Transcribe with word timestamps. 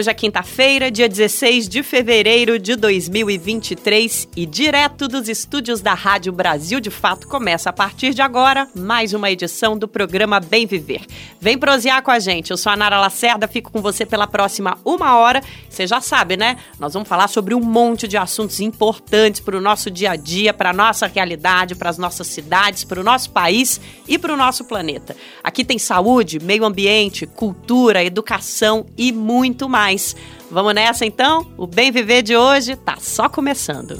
Hoje 0.00 0.08
é 0.08 0.14
quinta-feira, 0.14 0.90
dia 0.90 1.06
16 1.06 1.68
de 1.68 1.82
fevereiro 1.82 2.58
de 2.58 2.74
2023 2.74 4.28
e 4.34 4.46
direto 4.46 5.06
dos 5.06 5.28
estúdios 5.28 5.82
da 5.82 5.92
Rádio 5.92 6.32
Brasil 6.32 6.80
de 6.80 6.88
Fato 6.88 7.28
começa 7.28 7.68
a 7.68 7.72
partir 7.72 8.14
de 8.14 8.22
agora 8.22 8.66
mais 8.74 9.12
uma 9.12 9.30
edição 9.30 9.76
do 9.76 9.86
programa 9.86 10.40
Bem 10.40 10.66
Viver. 10.66 11.04
Vem 11.38 11.58
prosear 11.58 12.02
com 12.02 12.10
a 12.10 12.18
gente. 12.18 12.50
Eu 12.50 12.56
sou 12.56 12.72
a 12.72 12.76
Nara 12.76 12.98
Lacerda, 12.98 13.46
fico 13.46 13.70
com 13.70 13.82
você 13.82 14.06
pela 14.06 14.26
próxima 14.26 14.78
uma 14.86 15.18
hora. 15.18 15.42
Você 15.68 15.86
já 15.86 16.00
sabe, 16.00 16.34
né? 16.34 16.56
Nós 16.78 16.94
vamos 16.94 17.06
falar 17.06 17.28
sobre 17.28 17.54
um 17.54 17.60
monte 17.60 18.08
de 18.08 18.16
assuntos 18.16 18.58
importantes 18.58 19.42
para 19.42 19.58
o 19.58 19.60
nosso 19.60 19.90
dia 19.90 20.12
a 20.12 20.16
dia, 20.16 20.54
para 20.54 20.70
a 20.70 20.72
nossa 20.72 21.06
realidade, 21.06 21.74
para 21.74 21.90
as 21.90 21.98
nossas 21.98 22.26
cidades, 22.28 22.84
para 22.84 23.02
o 23.02 23.04
nosso 23.04 23.30
país 23.32 23.78
e 24.08 24.16
para 24.18 24.32
o 24.32 24.36
nosso 24.36 24.64
planeta. 24.64 25.14
Aqui 25.44 25.62
tem 25.62 25.78
saúde, 25.78 26.40
meio 26.40 26.64
ambiente, 26.64 27.26
cultura, 27.26 28.02
educação 28.02 28.86
e 28.96 29.12
muito 29.12 29.68
mais 29.68 29.89
mais. 29.90 30.14
Vamos 30.50 30.74
nessa 30.74 31.04
então? 31.04 31.46
O 31.56 31.66
Bem 31.66 31.90
Viver 31.90 32.22
de 32.22 32.36
hoje 32.36 32.76
tá 32.76 32.96
só 33.00 33.28
começando. 33.28 33.98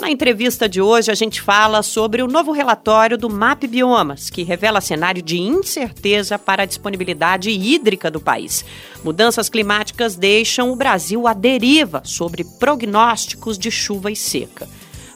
Na 0.00 0.10
entrevista 0.10 0.68
de 0.68 0.80
hoje, 0.80 1.12
a 1.12 1.14
gente 1.14 1.40
fala 1.40 1.80
sobre 1.80 2.22
o 2.22 2.26
novo 2.26 2.50
relatório 2.50 3.16
do 3.16 3.30
MAP 3.30 3.68
Biomas, 3.68 4.30
que 4.30 4.42
revela 4.42 4.80
cenário 4.80 5.22
de 5.22 5.38
incerteza 5.38 6.36
para 6.38 6.64
a 6.64 6.66
disponibilidade 6.66 7.50
hídrica 7.50 8.10
do 8.10 8.20
país. 8.20 8.64
Mudanças 9.04 9.48
climáticas 9.48 10.16
deixam 10.16 10.72
o 10.72 10.76
Brasil 10.76 11.26
à 11.28 11.32
deriva 11.32 12.02
sobre 12.04 12.42
prognósticos 12.42 13.56
de 13.56 13.70
chuva 13.70 14.10
e 14.10 14.16
seca. 14.16 14.68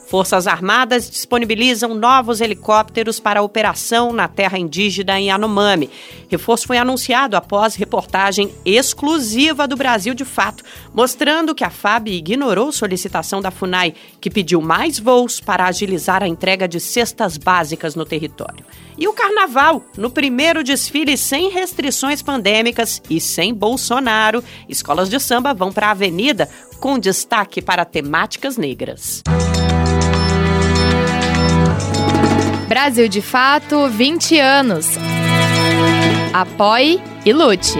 Forças 0.07 0.47
Armadas 0.47 1.09
disponibilizam 1.09 1.93
novos 1.93 2.39
helicópteros 2.39 3.19
para 3.19 3.41
a 3.41 3.43
operação 3.43 4.13
na 4.13 4.29
terra 4.29 4.57
indígena 4.57 5.19
em 5.19 5.29
Anomami. 5.29 5.89
Reforço 6.29 6.65
foi 6.65 6.77
anunciado 6.77 7.35
após 7.35 7.75
reportagem 7.75 8.53
exclusiva 8.63 9.67
do 9.67 9.75
Brasil 9.75 10.13
de 10.13 10.23
Fato, 10.23 10.63
mostrando 10.93 11.53
que 11.53 11.63
a 11.63 11.69
FAB 11.69 12.07
ignorou 12.07 12.71
solicitação 12.71 13.41
da 13.41 13.51
FUNAI, 13.51 13.93
que 14.21 14.29
pediu 14.29 14.61
mais 14.61 14.97
voos 14.97 15.41
para 15.41 15.65
agilizar 15.65 16.23
a 16.23 16.27
entrega 16.27 16.69
de 16.69 16.79
cestas 16.79 17.35
básicas 17.35 17.93
no 17.93 18.05
território. 18.05 18.65
E 18.97 19.09
o 19.09 19.13
carnaval, 19.13 19.83
no 19.97 20.09
primeiro 20.09 20.63
desfile 20.63 21.17
sem 21.17 21.49
restrições 21.49 22.21
pandêmicas 22.21 23.01
e 23.09 23.19
sem 23.19 23.53
Bolsonaro, 23.53 24.41
escolas 24.69 25.09
de 25.09 25.19
samba 25.19 25.53
vão 25.53 25.73
para 25.73 25.87
a 25.87 25.91
avenida 25.91 26.49
com 26.79 26.97
destaque 26.97 27.61
para 27.61 27.83
temáticas 27.83 28.55
negras. 28.55 29.21
Brasil 32.77 33.07
de 33.07 33.23
Fato 33.23 33.89
20 33.89 34.39
anos. 34.39 34.85
Apoie 36.31 37.01
e 37.25 37.33
lute. 37.33 37.75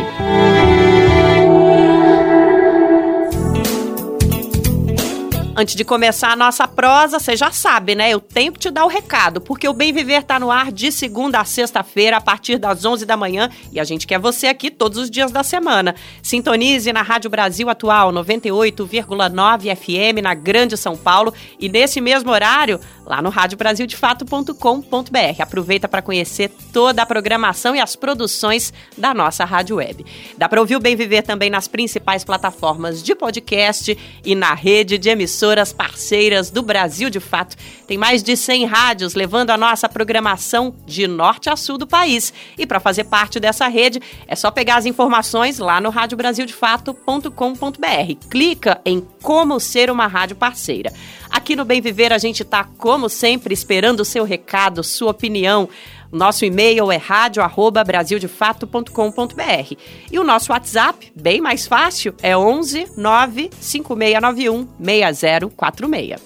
Antes 5.60 5.74
de 5.74 5.84
começar 5.84 6.34
a 6.34 6.36
nossa 6.36 6.68
prosa, 6.68 7.20
você 7.20 7.36
já 7.36 7.50
sabe, 7.50 7.96
né? 7.96 8.12
Eu 8.12 8.20
tenho 8.20 8.52
que 8.52 8.60
te 8.60 8.70
dar 8.70 8.86
o 8.86 8.88
recado, 8.88 9.42
porque 9.42 9.68
o 9.68 9.74
Bem 9.74 9.92
Viver 9.92 10.22
tá 10.22 10.40
no 10.40 10.52
ar 10.52 10.72
de 10.72 10.92
segunda 10.92 11.40
a 11.40 11.46
sexta-feira, 11.46 12.18
a 12.18 12.22
partir 12.22 12.60
das 12.60 12.86
11 12.86 13.08
da 13.08 13.18
manhã, 13.18 13.50
e 13.72 13.80
a 13.80 13.84
gente 13.84 14.06
quer 14.06 14.20
você 14.20 14.46
aqui 14.46 14.70
todos 14.70 15.00
os 15.00 15.10
dias 15.10 15.32
da 15.32 15.42
semana. 15.42 15.96
Sintonize 16.22 16.94
na 16.94 17.02
Rádio 17.02 17.32
Brasil 17.32 17.70
Atual, 17.72 18.12
98,9 18.14 19.76
FM, 19.76 20.22
na 20.22 20.36
Grande 20.36 20.78
São 20.78 20.96
Paulo, 20.96 21.34
e 21.60 21.68
nesse 21.68 22.00
mesmo 22.00 22.30
horário, 22.30 22.80
lá 23.08 23.22
no 23.22 23.30
radiobrasildefato.com.br. 23.30 25.42
Aproveita 25.42 25.88
para 25.88 26.02
conhecer 26.02 26.52
toda 26.74 27.02
a 27.02 27.06
programação 27.06 27.74
e 27.76 27.80
as 27.80 27.96
produções 27.96 28.74
da 28.98 29.14
nossa 29.14 29.46
rádio 29.46 29.78
web. 29.78 30.06
Dá 30.38 30.50
para 30.50 30.60
ouvir 30.60 30.76
o 30.76 30.80
Bem 30.80 30.96
Viver 30.96 31.22
também 31.22 31.50
nas 31.50 31.70
principais 31.70 32.26
plataformas 32.26 33.02
de 33.02 33.16
podcast 33.16 33.98
e 34.26 34.36
na 34.36 34.54
rede 34.54 34.98
de 34.98 35.08
emissoras 35.10 35.72
parceiras 35.72 36.52
do 36.52 36.62
Brasil 36.62 37.10
de 37.10 37.22
Fato. 37.22 37.56
Tem 37.88 37.98
mais 37.98 38.22
de 38.22 38.36
100 38.36 38.66
rádios 38.66 39.16
levando 39.16 39.52
a 39.52 39.58
nossa 39.58 39.88
programação 39.88 40.76
de 40.86 41.08
norte 41.08 41.50
a 41.50 41.56
sul 41.56 41.78
do 41.78 41.88
país. 41.88 42.34
E 42.58 42.68
para 42.68 42.82
fazer 42.82 43.06
parte 43.06 43.40
dessa 43.40 43.70
rede, 43.70 44.02
é 44.28 44.36
só 44.36 44.52
pegar 44.52 44.76
as 44.76 44.86
informações 44.86 45.60
lá 45.60 45.80
no 45.80 45.90
radiobrasildefato.com.br. 45.90 48.28
Clica 48.30 48.82
em 48.86 49.00
Como 49.22 49.58
Ser 49.60 49.90
uma 49.90 50.08
Rádio 50.08 50.36
Parceira. 50.36 50.92
Aqui 51.30 51.56
no 51.56 51.66
Bem 51.66 51.82
Viver 51.82 52.14
a 52.14 52.18
gente 52.18 52.44
está, 52.44 52.64
como 52.78 53.10
sempre, 53.10 53.54
esperando 53.54 54.02
o 54.02 54.06
seu 54.06 54.24
recado, 54.24 54.84
sua 54.84 55.12
opinião. 55.12 55.68
Nosso 56.12 56.46
e-mail 56.46 56.92
é 56.92 56.98
radio@brasildefato.com.br. 56.98 59.76
E 60.12 60.20
o 60.20 60.24
nosso 60.24 60.52
WhatsApp, 60.52 61.12
bem 61.16 61.42
mais 61.42 61.66
fácil, 61.68 62.14
é 62.22 62.38
11 62.38 62.88
95691 62.96 64.68
6046. 64.80 66.22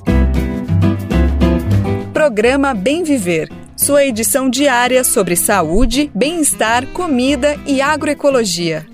Programa 2.13 2.73
Bem 2.73 3.03
Viver. 3.03 3.49
Sua 3.75 4.05
edição 4.05 4.47
diária 4.47 5.03
sobre 5.03 5.35
saúde, 5.35 6.11
bem-estar, 6.13 6.85
comida 6.87 7.59
e 7.65 7.81
agroecologia. 7.81 8.90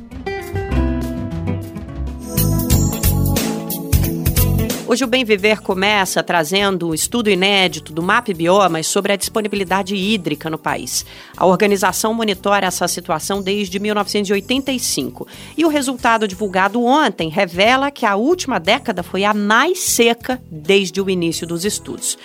Hoje 4.89 5.03
o 5.03 5.07
Bem 5.07 5.25
Viver 5.25 5.59
começa 5.59 6.23
trazendo 6.23 6.87
um 6.87 6.93
estudo 6.93 7.29
inédito 7.29 7.91
do 7.91 8.01
MAP 8.01 8.29
Biomas 8.29 8.87
sobre 8.87 9.11
a 9.11 9.17
disponibilidade 9.17 9.93
hídrica 9.93 10.49
no 10.49 10.57
país. 10.57 11.05
A 11.35 11.45
organização 11.45 12.13
monitora 12.13 12.67
essa 12.67 12.87
situação 12.87 13.41
desde 13.41 13.79
1985 13.79 15.27
e 15.57 15.65
o 15.65 15.67
resultado 15.67 16.25
divulgado 16.25 16.81
ontem 16.81 17.27
revela 17.27 17.91
que 17.91 18.05
a 18.05 18.15
última 18.15 18.61
década 18.61 19.03
foi 19.03 19.25
a 19.25 19.33
mais 19.33 19.79
seca 19.79 20.41
desde 20.49 21.01
o 21.01 21.09
início 21.09 21.45
dos 21.45 21.65
estudos. 21.65 22.17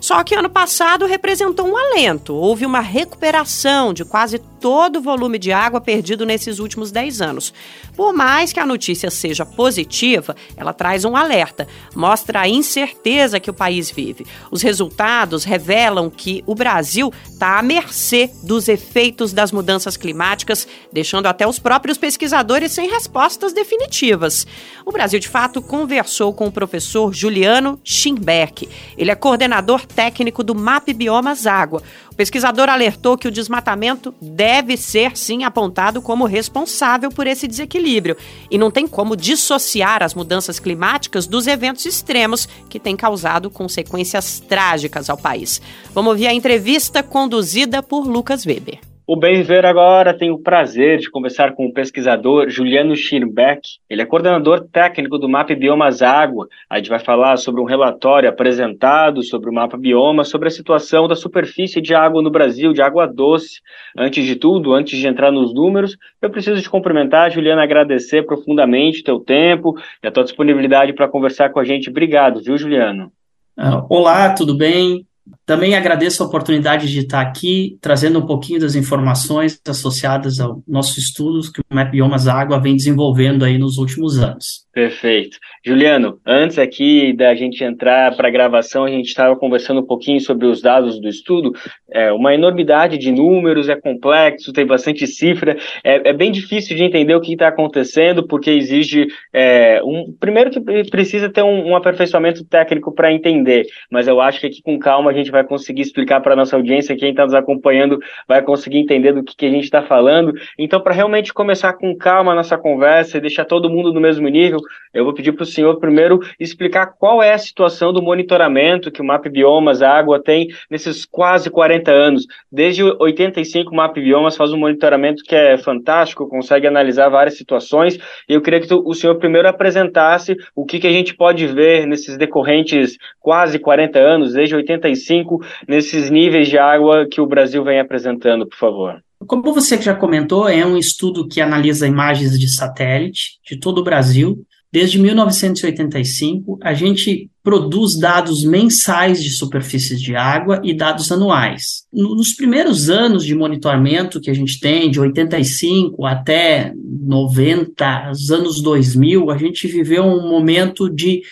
Só 0.00 0.22
que 0.22 0.34
ano 0.34 0.50
passado 0.50 1.06
representou 1.06 1.66
um 1.68 1.76
alento. 1.76 2.34
Houve 2.34 2.64
uma 2.64 2.80
recuperação 2.80 3.92
de 3.92 4.04
quase 4.04 4.38
todo 4.38 4.96
o 4.96 5.02
volume 5.02 5.38
de 5.38 5.52
água 5.52 5.80
perdido 5.80 6.26
nesses 6.26 6.58
últimos 6.58 6.90
10 6.90 7.20
anos. 7.20 7.54
Por 7.96 8.12
mais 8.12 8.52
que 8.52 8.60
a 8.60 8.66
notícia 8.66 9.10
seja 9.10 9.46
positiva, 9.46 10.36
ela 10.56 10.72
traz 10.72 11.04
um 11.04 11.16
alerta, 11.16 11.66
mostra 11.94 12.40
a 12.40 12.48
incerteza 12.48 13.40
que 13.40 13.50
o 13.50 13.54
país 13.54 13.90
vive. 13.90 14.26
Os 14.50 14.62
resultados 14.62 15.44
revelam 15.44 16.10
que 16.10 16.42
o 16.46 16.54
Brasil 16.54 17.12
está 17.28 17.58
à 17.58 17.62
mercê 17.62 18.30
dos 18.42 18.68
efeitos 18.68 19.32
das 19.32 19.52
mudanças 19.52 19.96
climáticas, 19.96 20.66
deixando 20.92 21.26
até 21.26 21.46
os 21.46 21.58
próprios 21.58 21.98
pesquisadores 21.98 22.72
sem 22.72 22.88
respostas 22.88 23.52
definitivas. 23.52 24.46
O 24.84 24.92
Brasil, 24.92 25.18
de 25.18 25.28
fato, 25.28 25.60
conversou 25.60 26.32
com 26.32 26.46
o 26.46 26.52
professor 26.52 27.12
Juliano 27.12 27.80
Schimberg. 27.84 28.68
Ele 28.96 29.10
é 29.10 29.14
coordenador 29.14 29.86
técnico 29.88 30.44
do 30.44 30.54
MAP 30.54 30.92
Biomas 30.94 31.46
Água. 31.46 31.82
O 32.10 32.14
pesquisador 32.14 32.68
alertou 32.68 33.16
que 33.16 33.28
o 33.28 33.30
desmatamento 33.30 34.14
deve 34.20 34.76
ser, 34.76 35.16
sim, 35.16 35.44
apontado 35.44 36.02
como 36.02 36.24
responsável 36.24 37.10
por 37.10 37.26
esse 37.26 37.48
desequilíbrio 37.48 38.16
e 38.50 38.58
não 38.58 38.70
tem 38.70 38.86
como 38.86 39.16
dissociar 39.16 40.02
as 40.02 40.14
mudanças 40.14 40.58
climáticas 40.58 41.26
dos 41.26 41.46
eventos 41.46 41.86
extremos 41.86 42.48
que 42.68 42.78
têm 42.78 42.96
causado 42.96 43.50
consequências 43.50 44.40
trágicas 44.40 45.10
ao 45.10 45.16
país. 45.16 45.60
Vamos 45.92 46.10
ouvir 46.10 46.26
a 46.26 46.34
entrevista 46.34 47.02
conduzida 47.02 47.82
por 47.82 48.06
Lucas 48.06 48.44
Weber. 48.44 48.87
O 49.10 49.16
Bem 49.16 49.36
Viver 49.36 49.64
agora 49.64 50.12
tem 50.12 50.30
o 50.30 50.38
prazer 50.38 50.98
de 50.98 51.10
conversar 51.10 51.54
com 51.54 51.64
o 51.64 51.72
pesquisador 51.72 52.50
Juliano 52.50 52.94
Schirbeck. 52.94 53.62
Ele 53.88 54.02
é 54.02 54.04
coordenador 54.04 54.68
técnico 54.70 55.16
do 55.16 55.26
Mapa 55.26 55.54
Biomas 55.54 56.02
Água. 56.02 56.46
A 56.68 56.76
gente 56.76 56.90
vai 56.90 56.98
falar 56.98 57.38
sobre 57.38 57.58
um 57.62 57.64
relatório 57.64 58.28
apresentado 58.28 59.22
sobre 59.22 59.48
o 59.48 59.52
Mapa 59.54 59.78
Bioma, 59.78 60.24
sobre 60.24 60.48
a 60.48 60.50
situação 60.50 61.08
da 61.08 61.14
superfície 61.14 61.80
de 61.80 61.94
água 61.94 62.20
no 62.20 62.30
Brasil, 62.30 62.74
de 62.74 62.82
água 62.82 63.06
doce. 63.06 63.62
Antes 63.96 64.26
de 64.26 64.36
tudo, 64.36 64.74
antes 64.74 64.98
de 64.98 65.06
entrar 65.06 65.32
nos 65.32 65.54
números, 65.54 65.96
eu 66.20 66.28
preciso 66.28 66.60
te 66.60 66.68
cumprimentar, 66.68 67.30
Juliano, 67.30 67.62
agradecer 67.62 68.26
profundamente 68.26 69.02
teu 69.02 69.18
tempo 69.18 69.74
e 70.04 70.06
a 70.06 70.10
tua 70.10 70.24
disponibilidade 70.24 70.92
para 70.92 71.08
conversar 71.08 71.48
com 71.48 71.58
a 71.58 71.64
gente. 71.64 71.88
Obrigado, 71.88 72.42
viu, 72.42 72.58
Juliano? 72.58 73.10
Ah, 73.56 73.86
olá, 73.88 74.34
tudo 74.34 74.54
bem? 74.54 75.06
Também 75.48 75.74
agradeço 75.74 76.22
a 76.22 76.26
oportunidade 76.26 76.92
de 76.92 76.98
estar 76.98 77.22
aqui 77.22 77.78
trazendo 77.80 78.18
um 78.18 78.26
pouquinho 78.26 78.60
das 78.60 78.74
informações 78.74 79.58
associadas 79.66 80.40
ao 80.40 80.62
nosso 80.68 81.00
estudo 81.00 81.40
que 81.50 81.62
o 81.62 81.74
Map 81.74 81.90
Biomas 81.90 82.28
Água 82.28 82.60
vem 82.60 82.76
desenvolvendo 82.76 83.46
aí 83.46 83.56
nos 83.56 83.78
últimos 83.78 84.18
anos. 84.18 84.68
Perfeito. 84.78 85.38
Juliano, 85.66 86.20
antes 86.24 86.56
aqui 86.56 87.12
da 87.12 87.34
gente 87.34 87.64
entrar 87.64 88.14
para 88.14 88.28
a 88.28 88.30
gravação, 88.30 88.84
a 88.84 88.88
gente 88.88 89.06
estava 89.06 89.34
conversando 89.34 89.80
um 89.80 89.86
pouquinho 89.86 90.20
sobre 90.20 90.46
os 90.46 90.62
dados 90.62 91.00
do 91.00 91.08
estudo. 91.08 91.52
É 91.90 92.12
uma 92.12 92.32
enormidade 92.32 92.96
de 92.96 93.10
números, 93.10 93.68
é 93.68 93.74
complexo, 93.74 94.52
tem 94.52 94.64
bastante 94.64 95.04
cifra. 95.06 95.56
É, 95.82 96.10
é 96.10 96.12
bem 96.12 96.30
difícil 96.30 96.76
de 96.76 96.84
entender 96.84 97.14
o 97.14 97.20
que 97.20 97.32
está 97.32 97.48
acontecendo, 97.48 98.24
porque 98.24 98.50
exige 98.50 99.08
é, 99.32 99.82
um. 99.82 100.14
Primeiro 100.20 100.50
que 100.50 100.60
precisa 100.88 101.28
ter 101.28 101.42
um, 101.42 101.70
um 101.70 101.76
aperfeiçoamento 101.76 102.44
técnico 102.44 102.94
para 102.94 103.12
entender, 103.12 103.66
mas 103.90 104.06
eu 104.06 104.20
acho 104.20 104.40
que 104.40 104.46
aqui 104.46 104.62
com 104.62 104.78
calma 104.78 105.10
a 105.10 105.14
gente 105.14 105.30
vai 105.30 105.37
conseguir 105.44 105.82
explicar 105.82 106.20
para 106.20 106.32
a 106.32 106.36
nossa 106.36 106.56
audiência, 106.56 106.96
quem 106.96 107.10
está 107.10 107.24
nos 107.24 107.34
acompanhando 107.34 107.98
vai 108.26 108.42
conseguir 108.42 108.78
entender 108.78 109.12
do 109.12 109.22
que, 109.22 109.36
que 109.36 109.46
a 109.46 109.50
gente 109.50 109.64
está 109.64 109.82
falando. 109.82 110.32
Então, 110.58 110.80
para 110.80 110.94
realmente 110.94 111.32
começar 111.32 111.72
com 111.74 111.96
calma 111.96 112.32
a 112.32 112.34
nossa 112.34 112.56
conversa 112.56 113.18
e 113.18 113.20
deixar 113.20 113.44
todo 113.44 113.70
mundo 113.70 113.92
no 113.92 114.00
mesmo 114.00 114.28
nível, 114.28 114.60
eu 114.92 115.04
vou 115.04 115.12
pedir 115.12 115.32
para 115.32 115.42
o 115.42 115.46
senhor 115.46 115.78
primeiro 115.78 116.20
explicar 116.40 116.86
qual 116.98 117.22
é 117.22 117.32
a 117.32 117.38
situação 117.38 117.92
do 117.92 118.02
monitoramento 118.02 118.90
que 118.90 119.02
o 119.02 119.04
MAP 119.04 119.26
Biomas 119.28 119.82
Água 119.82 120.22
tem 120.22 120.48
nesses 120.70 121.04
quase 121.04 121.50
40 121.50 121.90
anos. 121.90 122.26
Desde 122.50 122.82
85, 122.82 123.70
o 123.70 123.76
MAP 123.76 123.96
Biomas 123.96 124.36
faz 124.36 124.52
um 124.52 124.58
monitoramento 124.58 125.22
que 125.22 125.34
é 125.34 125.56
fantástico, 125.58 126.28
consegue 126.28 126.66
analisar 126.66 127.08
várias 127.08 127.36
situações, 127.36 127.98
e 128.28 128.34
eu 128.34 128.40
queria 128.40 128.60
que 128.60 128.72
o 128.72 128.94
senhor 128.94 129.16
primeiro 129.16 129.48
apresentasse 129.48 130.36
o 130.54 130.64
que, 130.64 130.78
que 130.78 130.86
a 130.86 130.92
gente 130.92 131.14
pode 131.14 131.46
ver 131.46 131.86
nesses 131.86 132.16
decorrentes 132.16 132.96
quase 133.20 133.58
40 133.58 133.98
anos, 133.98 134.32
desde 134.32 134.56
85, 134.56 135.27
nesses 135.66 136.10
níveis 136.10 136.48
de 136.48 136.58
água 136.58 137.06
que 137.10 137.20
o 137.20 137.26
Brasil 137.26 137.62
vem 137.62 137.80
apresentando, 137.80 138.46
por 138.46 138.56
favor. 138.56 139.02
Como 139.26 139.52
você 139.52 139.80
já 139.80 139.94
comentou, 139.94 140.48
é 140.48 140.64
um 140.64 140.76
estudo 140.76 141.26
que 141.26 141.40
analisa 141.40 141.86
imagens 141.86 142.38
de 142.38 142.48
satélite 142.48 143.38
de 143.44 143.58
todo 143.58 143.78
o 143.78 143.84
Brasil, 143.84 144.46
Desde 144.70 144.98
1985, 144.98 146.58
a 146.62 146.74
gente 146.74 147.30
produz 147.42 147.98
dados 147.98 148.44
mensais 148.44 149.22
de 149.22 149.30
superfícies 149.30 149.98
de 149.98 150.14
água 150.14 150.60
e 150.62 150.74
dados 150.74 151.10
anuais. 151.10 151.86
Nos 151.90 152.34
primeiros 152.34 152.90
anos 152.90 153.24
de 153.24 153.34
monitoramento 153.34 154.20
que 154.20 154.30
a 154.30 154.34
gente 154.34 154.60
tem, 154.60 154.90
de 154.90 155.00
85 155.00 156.04
até 156.04 156.74
90, 156.76 158.10
os 158.10 158.30
anos 158.30 158.60
2000, 158.60 159.30
a 159.30 159.38
gente 159.38 159.66
viveu 159.66 160.04
um 160.04 160.28
momento 160.28 160.90
de 160.90 161.22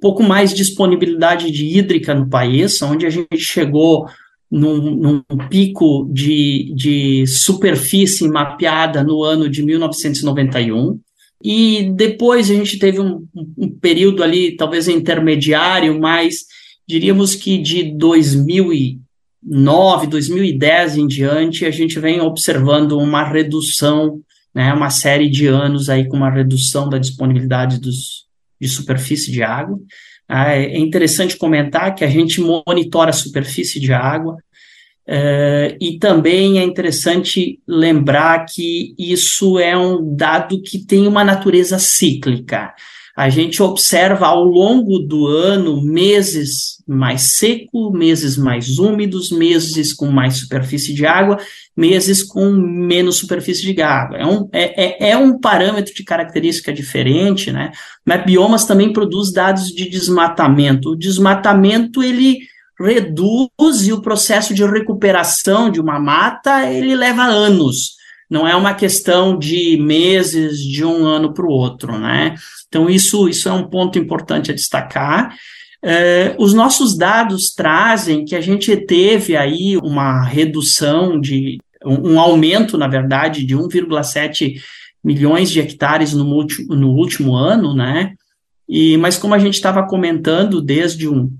pouco 0.00 0.22
mais 0.22 0.52
disponibilidade 0.52 1.50
de 1.50 1.66
hídrica 1.66 2.14
no 2.14 2.28
país, 2.28 2.80
onde 2.82 3.06
a 3.06 3.10
gente 3.10 3.38
chegou 3.38 4.06
num, 4.50 5.22
num 5.30 5.48
pico 5.48 6.06
de, 6.12 6.70
de 6.74 7.26
superfície 7.26 8.28
mapeada 8.28 9.02
no 9.02 9.24
ano 9.24 9.48
de 9.48 9.62
1991. 9.62 11.00
E 11.42 11.90
depois 11.94 12.50
a 12.50 12.54
gente 12.54 12.78
teve 12.78 13.00
um, 13.00 13.26
um 13.58 13.68
período 13.68 14.22
ali, 14.22 14.56
talvez 14.56 14.88
intermediário, 14.88 16.00
mas 16.00 16.44
diríamos 16.86 17.34
que 17.34 17.58
de 17.58 17.96
2009, 17.96 20.06
2010 20.06 20.96
em 20.96 21.06
diante, 21.06 21.66
a 21.66 21.70
gente 21.70 21.98
vem 21.98 22.20
observando 22.20 22.92
uma 22.92 23.24
redução, 23.24 24.20
né, 24.54 24.72
uma 24.72 24.90
série 24.90 25.28
de 25.28 25.46
anos 25.46 25.88
aí 25.88 26.06
com 26.08 26.16
uma 26.16 26.30
redução 26.30 26.88
da 26.88 26.98
disponibilidade 26.98 27.80
dos, 27.80 28.23
de 28.60 28.68
superfície 28.68 29.30
de 29.30 29.42
água. 29.42 29.78
Ah, 30.28 30.54
é 30.54 30.78
interessante 30.78 31.36
comentar 31.36 31.94
que 31.94 32.04
a 32.04 32.08
gente 32.08 32.40
monitora 32.40 33.10
a 33.10 33.12
superfície 33.12 33.78
de 33.78 33.92
água, 33.92 34.36
Uh, 35.06 35.76
e 35.78 35.98
também 35.98 36.58
é 36.58 36.62
interessante 36.62 37.60
lembrar 37.68 38.46
que 38.46 38.94
isso 38.98 39.58
é 39.58 39.76
um 39.76 40.16
dado 40.16 40.62
que 40.62 40.78
tem 40.78 41.06
uma 41.06 41.22
natureza 41.22 41.78
cíclica. 41.78 42.74
A 43.16 43.28
gente 43.28 43.62
observa 43.62 44.26
ao 44.26 44.42
longo 44.42 44.98
do 44.98 45.26
ano 45.28 45.80
meses 45.80 46.82
mais 46.84 47.36
seco, 47.36 47.92
meses 47.92 48.36
mais 48.36 48.80
úmidos, 48.80 49.30
meses 49.30 49.92
com 49.92 50.06
mais 50.06 50.38
superfície 50.38 50.92
de 50.92 51.06
água, 51.06 51.38
meses 51.76 52.24
com 52.24 52.50
menos 52.50 53.16
superfície 53.16 53.72
de 53.72 53.80
água. 53.80 54.18
É 54.18 54.26
um, 54.26 54.48
é, 54.52 54.84
é, 54.84 55.10
é 55.10 55.16
um 55.16 55.38
parâmetro 55.38 55.94
de 55.94 56.02
característica 56.02 56.72
diferente, 56.72 57.52
né? 57.52 57.70
Mas 58.04 58.24
biomas 58.24 58.64
também 58.64 58.92
produz 58.92 59.32
dados 59.32 59.68
de 59.68 59.88
desmatamento. 59.88 60.90
O 60.90 60.96
desmatamento, 60.96 62.02
ele 62.02 62.38
reduz 62.80 63.86
e 63.86 63.92
o 63.92 64.02
processo 64.02 64.52
de 64.52 64.64
recuperação 64.64 65.70
de 65.70 65.80
uma 65.80 66.00
mata 66.00 66.68
ele 66.68 66.96
leva 66.96 67.22
anos. 67.22 67.94
Não 68.34 68.48
é 68.48 68.56
uma 68.56 68.74
questão 68.74 69.38
de 69.38 69.76
meses, 69.76 70.58
de 70.58 70.84
um 70.84 71.06
ano 71.06 71.32
para 71.32 71.46
o 71.46 71.52
outro, 71.52 71.96
né? 71.96 72.34
Então, 72.66 72.90
isso, 72.90 73.28
isso 73.28 73.48
é 73.48 73.52
um 73.52 73.70
ponto 73.70 73.96
importante 73.96 74.50
a 74.50 74.54
destacar. 74.54 75.36
Uh, 75.84 76.42
os 76.42 76.52
nossos 76.52 76.98
dados 76.98 77.54
trazem 77.54 78.24
que 78.24 78.34
a 78.34 78.40
gente 78.40 78.76
teve 78.76 79.36
aí 79.36 79.76
uma 79.76 80.24
redução 80.24 81.20
de 81.20 81.60
um, 81.86 82.14
um 82.14 82.18
aumento, 82.18 82.76
na 82.76 82.88
verdade, 82.88 83.46
de 83.46 83.56
1,7 83.56 84.54
milhões 85.04 85.48
de 85.48 85.60
hectares 85.60 86.12
no, 86.12 86.24
multi, 86.24 86.66
no 86.66 86.88
último 86.88 87.36
ano, 87.36 87.72
né? 87.72 88.14
E, 88.68 88.96
mas 88.96 89.16
como 89.16 89.34
a 89.34 89.38
gente 89.38 89.54
estava 89.54 89.86
comentando 89.86 90.60
desde 90.60 91.08
um, 91.08 91.30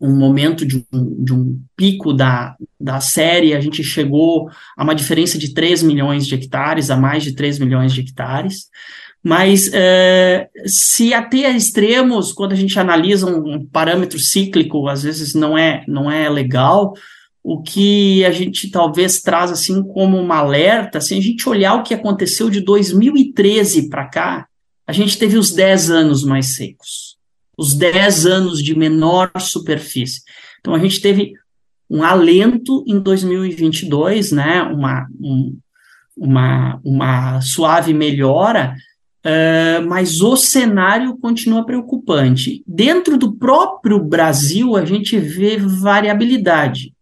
um 0.00 0.16
momento 0.16 0.64
de 0.64 0.84
um, 0.92 1.24
de 1.24 1.32
um 1.32 1.60
pico 1.76 2.12
da, 2.12 2.56
da 2.80 3.00
série, 3.00 3.54
a 3.54 3.60
gente 3.60 3.84
chegou 3.84 4.48
a 4.76 4.82
uma 4.82 4.94
diferença 4.94 5.38
de 5.38 5.52
3 5.52 5.82
milhões 5.82 6.26
de 6.26 6.34
hectares, 6.34 6.90
a 6.90 6.96
mais 6.96 7.22
de 7.22 7.32
3 7.32 7.58
milhões 7.58 7.92
de 7.92 8.00
hectares. 8.00 8.68
Mas 9.22 9.70
é, 9.74 10.48
se 10.64 11.12
até 11.12 11.44
a 11.44 11.50
extremos, 11.50 12.32
quando 12.32 12.52
a 12.52 12.56
gente 12.56 12.78
analisa 12.80 13.26
um, 13.26 13.66
parâmetro 13.66 14.18
cíclico, 14.18 14.88
às 14.88 15.02
vezes 15.02 15.34
não 15.34 15.56
é, 15.56 15.84
não 15.86 16.10
é 16.10 16.30
legal, 16.30 16.94
o 17.42 17.62
que 17.62 18.24
a 18.24 18.30
gente 18.30 18.70
talvez 18.70 19.20
traz 19.20 19.50
assim 19.50 19.82
como 19.82 20.18
uma 20.18 20.36
alerta, 20.36 20.98
assim, 20.98 21.18
a 21.18 21.22
gente 21.22 21.46
olhar 21.48 21.74
o 21.74 21.82
que 21.82 21.92
aconteceu 21.92 22.48
de 22.48 22.60
2013 22.62 23.90
para 23.90 24.08
cá, 24.08 24.46
a 24.86 24.92
gente 24.92 25.18
teve 25.18 25.36
os 25.36 25.52
10 25.52 25.90
anos 25.90 26.24
mais 26.24 26.54
secos 26.54 27.19
os 27.60 27.74
10 27.74 28.24
anos 28.24 28.62
de 28.62 28.74
menor 28.74 29.30
superfície. 29.38 30.22
Então, 30.60 30.74
a 30.74 30.78
gente 30.78 30.98
teve 30.98 31.34
um 31.90 32.02
alento 32.02 32.82
em 32.88 32.98
2022, 32.98 34.32
né, 34.32 34.62
uma, 34.62 35.06
um, 35.20 35.58
uma, 36.16 36.80
uma 36.82 37.40
suave 37.42 37.92
melhora, 37.92 38.74
uh, 39.26 39.86
mas 39.86 40.22
o 40.22 40.36
cenário 40.36 41.18
continua 41.18 41.66
preocupante. 41.66 42.64
Dentro 42.66 43.18
do 43.18 43.36
próprio 43.36 44.02
Brasil, 44.02 44.74
a 44.74 44.86
gente 44.86 45.18
vê 45.18 45.58
variabilidade. 45.58 46.94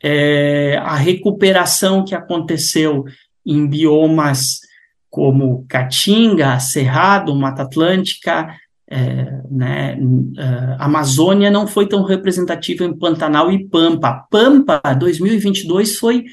É, 0.00 0.76
a 0.84 0.94
recuperação 0.94 2.04
que 2.04 2.14
aconteceu 2.14 3.04
em 3.44 3.66
biomas 3.66 4.60
como 5.10 5.64
Caatinga, 5.68 6.60
Cerrado, 6.60 7.34
Mata 7.34 7.62
Atlântica, 7.62 8.54
é, 8.88 9.42
né, 9.50 9.98
uh, 9.98 10.76
Amazônia 10.78 11.50
não 11.50 11.66
foi 11.66 11.88
tão 11.88 12.04
representativa 12.04 12.84
em 12.84 12.96
Pantanal 12.96 13.50
e 13.50 13.66
Pampa. 13.66 14.26
Pampa 14.30 14.80
2022 14.98 15.96
foi 15.96 16.24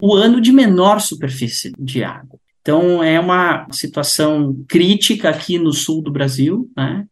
o 0.00 0.14
ano 0.14 0.40
de 0.40 0.52
menor 0.52 1.00
superfície 1.00 1.72
de 1.78 2.04
água. 2.04 2.38
Então 2.60 3.02
é 3.02 3.18
uma 3.18 3.66
situação 3.70 4.64
crítica 4.68 5.30
aqui 5.30 5.58
no 5.58 5.72
sul 5.72 6.02
do 6.02 6.12
Brasil, 6.12 6.70
né? 6.76 7.06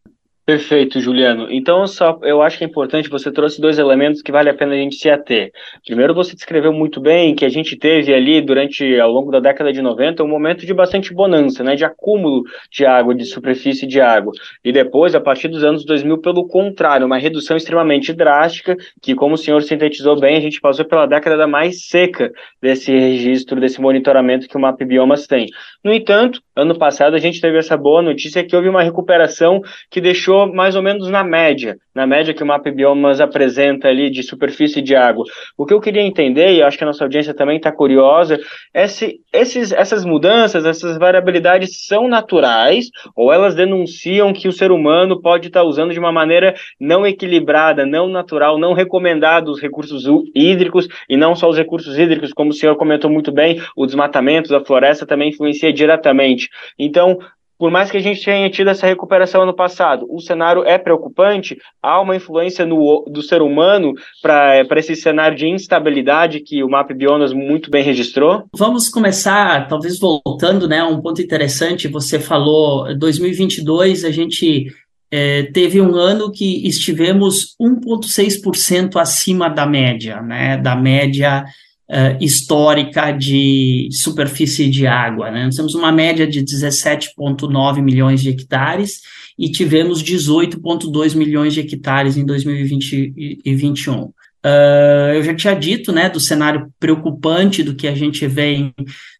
Perfeito, 0.50 0.98
Juliano. 0.98 1.46
Então, 1.48 1.86
só, 1.86 2.18
eu 2.24 2.42
acho 2.42 2.58
que 2.58 2.64
é 2.64 2.66
importante, 2.66 3.08
você 3.08 3.30
trouxe 3.30 3.60
dois 3.60 3.78
elementos 3.78 4.20
que 4.20 4.32
vale 4.32 4.50
a 4.50 4.54
pena 4.54 4.72
a 4.72 4.76
gente 4.76 4.96
se 4.96 5.08
ater. 5.08 5.52
Primeiro, 5.86 6.12
você 6.12 6.34
descreveu 6.34 6.72
muito 6.72 7.00
bem 7.00 7.36
que 7.36 7.44
a 7.44 7.48
gente 7.48 7.76
teve 7.76 8.12
ali, 8.12 8.40
durante, 8.40 8.98
ao 8.98 9.12
longo 9.12 9.30
da 9.30 9.38
década 9.38 9.72
de 9.72 9.80
90, 9.80 10.24
um 10.24 10.26
momento 10.26 10.66
de 10.66 10.74
bastante 10.74 11.14
bonança, 11.14 11.62
né, 11.62 11.76
de 11.76 11.84
acúmulo 11.84 12.42
de 12.68 12.84
água, 12.84 13.14
de 13.14 13.24
superfície 13.26 13.86
de 13.86 14.00
água. 14.00 14.32
E 14.64 14.72
depois, 14.72 15.14
a 15.14 15.20
partir 15.20 15.46
dos 15.46 15.62
anos 15.62 15.84
2000, 15.84 16.18
pelo 16.18 16.44
contrário, 16.48 17.06
uma 17.06 17.16
redução 17.16 17.56
extremamente 17.56 18.12
drástica, 18.12 18.76
que, 19.00 19.14
como 19.14 19.36
o 19.36 19.38
senhor 19.38 19.62
sintetizou 19.62 20.18
bem, 20.18 20.36
a 20.36 20.40
gente 20.40 20.60
passou 20.60 20.84
pela 20.84 21.06
década 21.06 21.36
da 21.36 21.46
mais 21.46 21.86
seca 21.86 22.28
desse 22.60 22.90
registro, 22.90 23.60
desse 23.60 23.80
monitoramento 23.80 24.48
que 24.48 24.56
o 24.56 24.60
MAP 24.60 24.80
Biomas 24.80 25.28
tem. 25.28 25.46
No 25.84 25.92
entanto, 25.92 26.42
ano 26.56 26.76
passado 26.76 27.14
a 27.14 27.20
gente 27.20 27.40
teve 27.40 27.56
essa 27.56 27.76
boa 27.76 28.02
notícia 28.02 28.44
que 28.44 28.56
houve 28.56 28.68
uma 28.68 28.82
recuperação 28.82 29.62
que 29.88 30.00
deixou 30.00 30.39
mais 30.46 30.76
ou 30.76 30.82
menos 30.82 31.08
na 31.08 31.24
média, 31.24 31.76
na 31.94 32.06
média 32.06 32.32
que 32.34 32.42
o 32.42 32.46
Map 32.46 32.64
Biomas 32.66 33.20
apresenta 33.20 33.88
ali 33.88 34.10
de 34.10 34.22
superfície 34.22 34.80
de 34.80 34.94
água. 34.94 35.24
O 35.56 35.66
que 35.66 35.74
eu 35.74 35.80
queria 35.80 36.02
entender, 36.02 36.52
e 36.52 36.62
acho 36.62 36.78
que 36.78 36.84
a 36.84 36.86
nossa 36.86 37.04
audiência 37.04 37.34
também 37.34 37.56
está 37.56 37.72
curiosa, 37.72 38.38
é 38.72 38.86
se 38.86 39.20
esses, 39.32 39.72
essas 39.72 40.04
mudanças, 40.04 40.64
essas 40.64 40.98
variabilidades 40.98 41.86
são 41.86 42.08
naturais 42.08 42.86
ou 43.16 43.32
elas 43.32 43.54
denunciam 43.54 44.32
que 44.32 44.48
o 44.48 44.52
ser 44.52 44.70
humano 44.70 45.20
pode 45.20 45.48
estar 45.48 45.60
tá 45.60 45.66
usando 45.66 45.92
de 45.92 45.98
uma 45.98 46.12
maneira 46.12 46.54
não 46.78 47.06
equilibrada, 47.06 47.84
não 47.84 48.08
natural, 48.08 48.58
não 48.58 48.72
recomendada 48.72 49.50
os 49.50 49.60
recursos 49.60 50.04
hídricos 50.34 50.88
e 51.08 51.16
não 51.16 51.34
só 51.34 51.48
os 51.48 51.56
recursos 51.56 51.98
hídricos, 51.98 52.32
como 52.32 52.50
o 52.50 52.54
senhor 52.54 52.76
comentou 52.76 53.10
muito 53.10 53.32
bem, 53.32 53.60
o 53.76 53.86
desmatamento 53.86 54.50
da 54.50 54.64
floresta 54.64 55.06
também 55.06 55.30
influencia 55.30 55.72
diretamente. 55.72 56.48
Então, 56.78 57.18
por 57.60 57.70
mais 57.70 57.90
que 57.90 57.98
a 57.98 58.00
gente 58.00 58.24
tenha 58.24 58.48
tido 58.48 58.70
essa 58.70 58.86
recuperação 58.86 59.42
ano 59.42 59.54
passado, 59.54 60.06
o 60.08 60.18
cenário 60.18 60.64
é 60.64 60.78
preocupante, 60.78 61.58
há 61.82 62.00
uma 62.00 62.16
influência 62.16 62.64
no, 62.64 63.04
do 63.12 63.20
ser 63.20 63.42
humano 63.42 63.92
para 64.22 64.64
esse 64.78 64.96
cenário 64.96 65.36
de 65.36 65.46
instabilidade 65.46 66.40
que 66.40 66.64
o 66.64 66.70
MAP 66.70 66.94
Bionas 66.94 67.34
muito 67.34 67.70
bem 67.70 67.84
registrou? 67.84 68.44
Vamos 68.56 68.88
começar, 68.88 69.68
talvez 69.68 69.98
voltando, 69.98 70.66
né, 70.66 70.82
um 70.82 71.02
ponto 71.02 71.20
interessante, 71.20 71.86
você 71.86 72.18
falou, 72.18 72.96
2022 72.96 74.06
a 74.06 74.10
gente 74.10 74.72
é, 75.10 75.42
teve 75.52 75.82
um 75.82 75.96
ano 75.96 76.32
que 76.32 76.66
estivemos 76.66 77.54
1,6% 77.60 78.98
acima 78.98 79.50
da 79.50 79.66
média, 79.66 80.22
né, 80.22 80.56
da 80.56 80.74
média 80.74 81.44
uh, 81.90 82.22
histórica 82.24 83.10
de 83.10 83.88
superfície 83.90 84.70
de 84.70 84.86
água. 84.86 85.30
Né? 85.30 85.44
Nós 85.44 85.56
temos 85.56 85.74
uma 85.74 85.90
média 85.90 86.26
de 86.26 86.40
17,9 86.42 87.82
milhões 87.82 88.22
de 88.22 88.30
hectares 88.30 89.00
e 89.38 89.50
tivemos 89.50 90.02
18,2 90.02 91.16
milhões 91.16 91.52
de 91.52 91.60
hectares 91.60 92.16
em 92.16 92.24
2020 92.24 93.14
e 93.16 93.36
2021. 93.44 94.12
Uh, 94.42 95.12
eu 95.14 95.22
já 95.22 95.34
tinha 95.34 95.54
dito, 95.54 95.92
né, 95.92 96.08
do 96.08 96.18
cenário 96.18 96.72
preocupante 96.80 97.62
do 97.62 97.74
que 97.74 97.86
a 97.86 97.94
gente 97.94 98.26
vê 98.26 98.72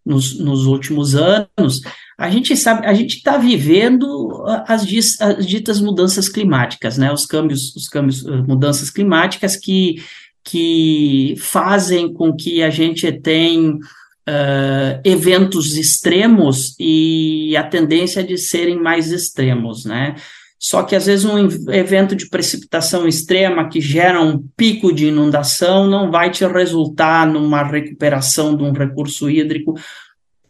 nos, 0.04 0.38
nos 0.38 0.64
últimos 0.64 1.14
anos. 1.14 1.82
A 2.18 2.30
gente 2.30 2.56
sabe, 2.56 2.86
a 2.86 2.94
gente 2.94 3.16
está 3.16 3.36
vivendo 3.36 4.42
as, 4.66 4.86
as, 5.20 5.46
ditas 5.46 5.78
mudanças 5.78 6.26
climáticas, 6.26 6.96
né, 6.96 7.12
os 7.12 7.26
câmbios, 7.26 7.76
os 7.76 7.86
câmbios, 7.86 8.22
mudanças 8.46 8.88
climáticas 8.88 9.56
que 9.56 9.96
que 10.44 11.35
fazem 11.38 12.12
com 12.12 12.35
que 12.35 12.62
a 12.62 12.70
gente 12.70 13.11
tenha 13.12 13.73
uh, 13.73 15.00
eventos 15.04 15.76
extremos 15.76 16.75
e 16.78 17.56
a 17.56 17.62
tendência 17.62 18.23
de 18.23 18.37
serem 18.38 18.80
mais 18.80 19.11
extremos, 19.11 19.85
né? 19.85 20.14
Só 20.59 20.82
que 20.82 20.94
às 20.94 21.06
vezes 21.06 21.25
um 21.25 21.38
evento 21.73 22.14
de 22.14 22.28
precipitação 22.28 23.09
extrema 23.09 23.68
que 23.68 23.80
gera 23.80 24.20
um 24.20 24.47
pico 24.54 24.92
de 24.92 25.06
inundação 25.06 25.87
não 25.87 26.11
vai 26.11 26.30
te 26.30 26.47
resultar 26.47 27.26
numa 27.26 27.62
recuperação 27.62 28.54
de 28.54 28.62
um 28.62 28.73
recurso 28.73 29.30
hídrico 29.30 29.75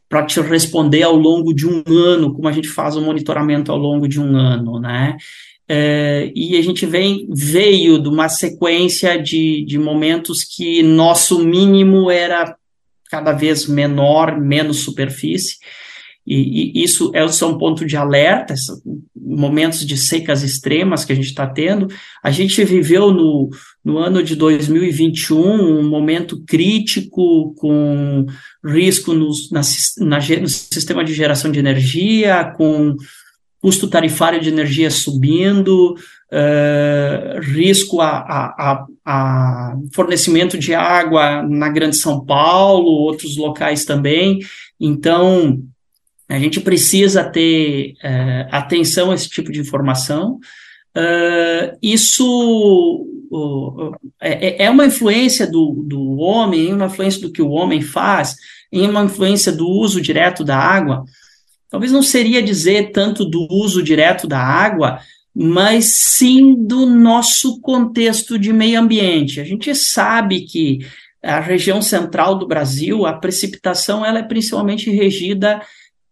para 0.08 0.26
te 0.26 0.40
responder 0.40 1.04
ao 1.04 1.14
longo 1.14 1.54
de 1.54 1.64
um 1.64 1.84
ano, 1.86 2.34
como 2.34 2.48
a 2.48 2.52
gente 2.52 2.68
faz 2.68 2.96
o 2.96 3.00
monitoramento 3.00 3.70
ao 3.70 3.78
longo 3.78 4.08
de 4.08 4.20
um 4.20 4.36
ano, 4.36 4.80
né? 4.80 5.16
É, 5.72 6.32
e 6.34 6.56
a 6.56 6.62
gente 6.62 6.84
vem, 6.84 7.28
veio 7.30 8.02
de 8.02 8.08
uma 8.08 8.28
sequência 8.28 9.16
de, 9.16 9.64
de 9.64 9.78
momentos 9.78 10.42
que 10.42 10.82
nosso 10.82 11.44
mínimo 11.44 12.10
era 12.10 12.56
cada 13.08 13.30
vez 13.30 13.68
menor, 13.68 14.36
menos 14.40 14.80
superfície, 14.80 15.58
e, 16.26 16.80
e 16.80 16.82
isso 16.82 17.12
é 17.14 17.26
só 17.28 17.50
um 17.50 17.56
ponto 17.56 17.86
de 17.86 17.96
alerta, 17.96 18.52
momentos 19.14 19.86
de 19.86 19.96
secas 19.96 20.42
extremas 20.42 21.04
que 21.04 21.12
a 21.12 21.16
gente 21.16 21.28
está 21.28 21.46
tendo. 21.46 21.86
A 22.20 22.32
gente 22.32 22.64
viveu 22.64 23.12
no, 23.12 23.48
no 23.84 23.98
ano 23.98 24.24
de 24.24 24.34
2021 24.34 25.40
um 25.40 25.88
momento 25.88 26.42
crítico, 26.44 27.54
com 27.54 28.26
risco 28.64 29.14
no, 29.14 29.30
na, 29.52 29.60
na, 29.98 30.18
no 30.40 30.48
sistema 30.48 31.04
de 31.04 31.14
geração 31.14 31.50
de 31.50 31.60
energia, 31.60 32.52
com 32.56 32.96
custo 33.60 33.88
tarifário 33.88 34.40
de 34.40 34.48
energia 34.48 34.90
subindo, 34.90 35.94
uh, 35.94 37.40
risco 37.40 38.00
a, 38.00 38.18
a, 38.18 38.86
a, 39.04 39.76
fornecimento 39.92 40.58
de 40.58 40.74
água 40.74 41.42
na 41.42 41.68
Grande 41.68 41.96
São 41.96 42.24
Paulo, 42.24 42.86
outros 42.86 43.36
locais 43.36 43.84
também. 43.84 44.38
Então, 44.80 45.62
a 46.28 46.38
gente 46.38 46.60
precisa 46.60 47.24
ter 47.24 47.92
uh, 48.02 48.48
atenção 48.50 49.10
a 49.10 49.14
esse 49.14 49.28
tipo 49.28 49.52
de 49.52 49.60
informação. 49.60 50.38
Uh, 50.96 51.76
isso 51.82 53.06
é, 54.20 54.64
é 54.64 54.70
uma 54.70 54.86
influência 54.86 55.46
do, 55.46 55.84
do 55.86 56.16
homem, 56.16 56.72
uma 56.72 56.86
influência 56.86 57.20
do 57.20 57.30
que 57.30 57.42
o 57.42 57.50
homem 57.50 57.82
faz, 57.82 58.36
em 58.72 58.88
uma 58.88 59.04
influência 59.04 59.52
do 59.52 59.68
uso 59.68 60.00
direto 60.00 60.42
da 60.42 60.56
água 60.56 61.04
talvez 61.70 61.92
não 61.92 62.02
seria 62.02 62.42
dizer 62.42 62.90
tanto 62.90 63.24
do 63.24 63.46
uso 63.50 63.82
direto 63.82 64.26
da 64.26 64.38
água, 64.38 64.98
mas 65.34 65.98
sim 66.00 66.54
do 66.66 66.84
nosso 66.86 67.60
contexto 67.60 68.38
de 68.38 68.52
meio 68.52 68.80
ambiente. 68.80 69.40
A 69.40 69.44
gente 69.44 69.74
sabe 69.74 70.40
que 70.40 70.80
a 71.22 71.38
região 71.38 71.80
central 71.80 72.36
do 72.36 72.48
Brasil, 72.48 73.06
a 73.06 73.12
precipitação 73.12 74.04
ela 74.04 74.18
é 74.18 74.22
principalmente 74.22 74.90
regida 74.90 75.62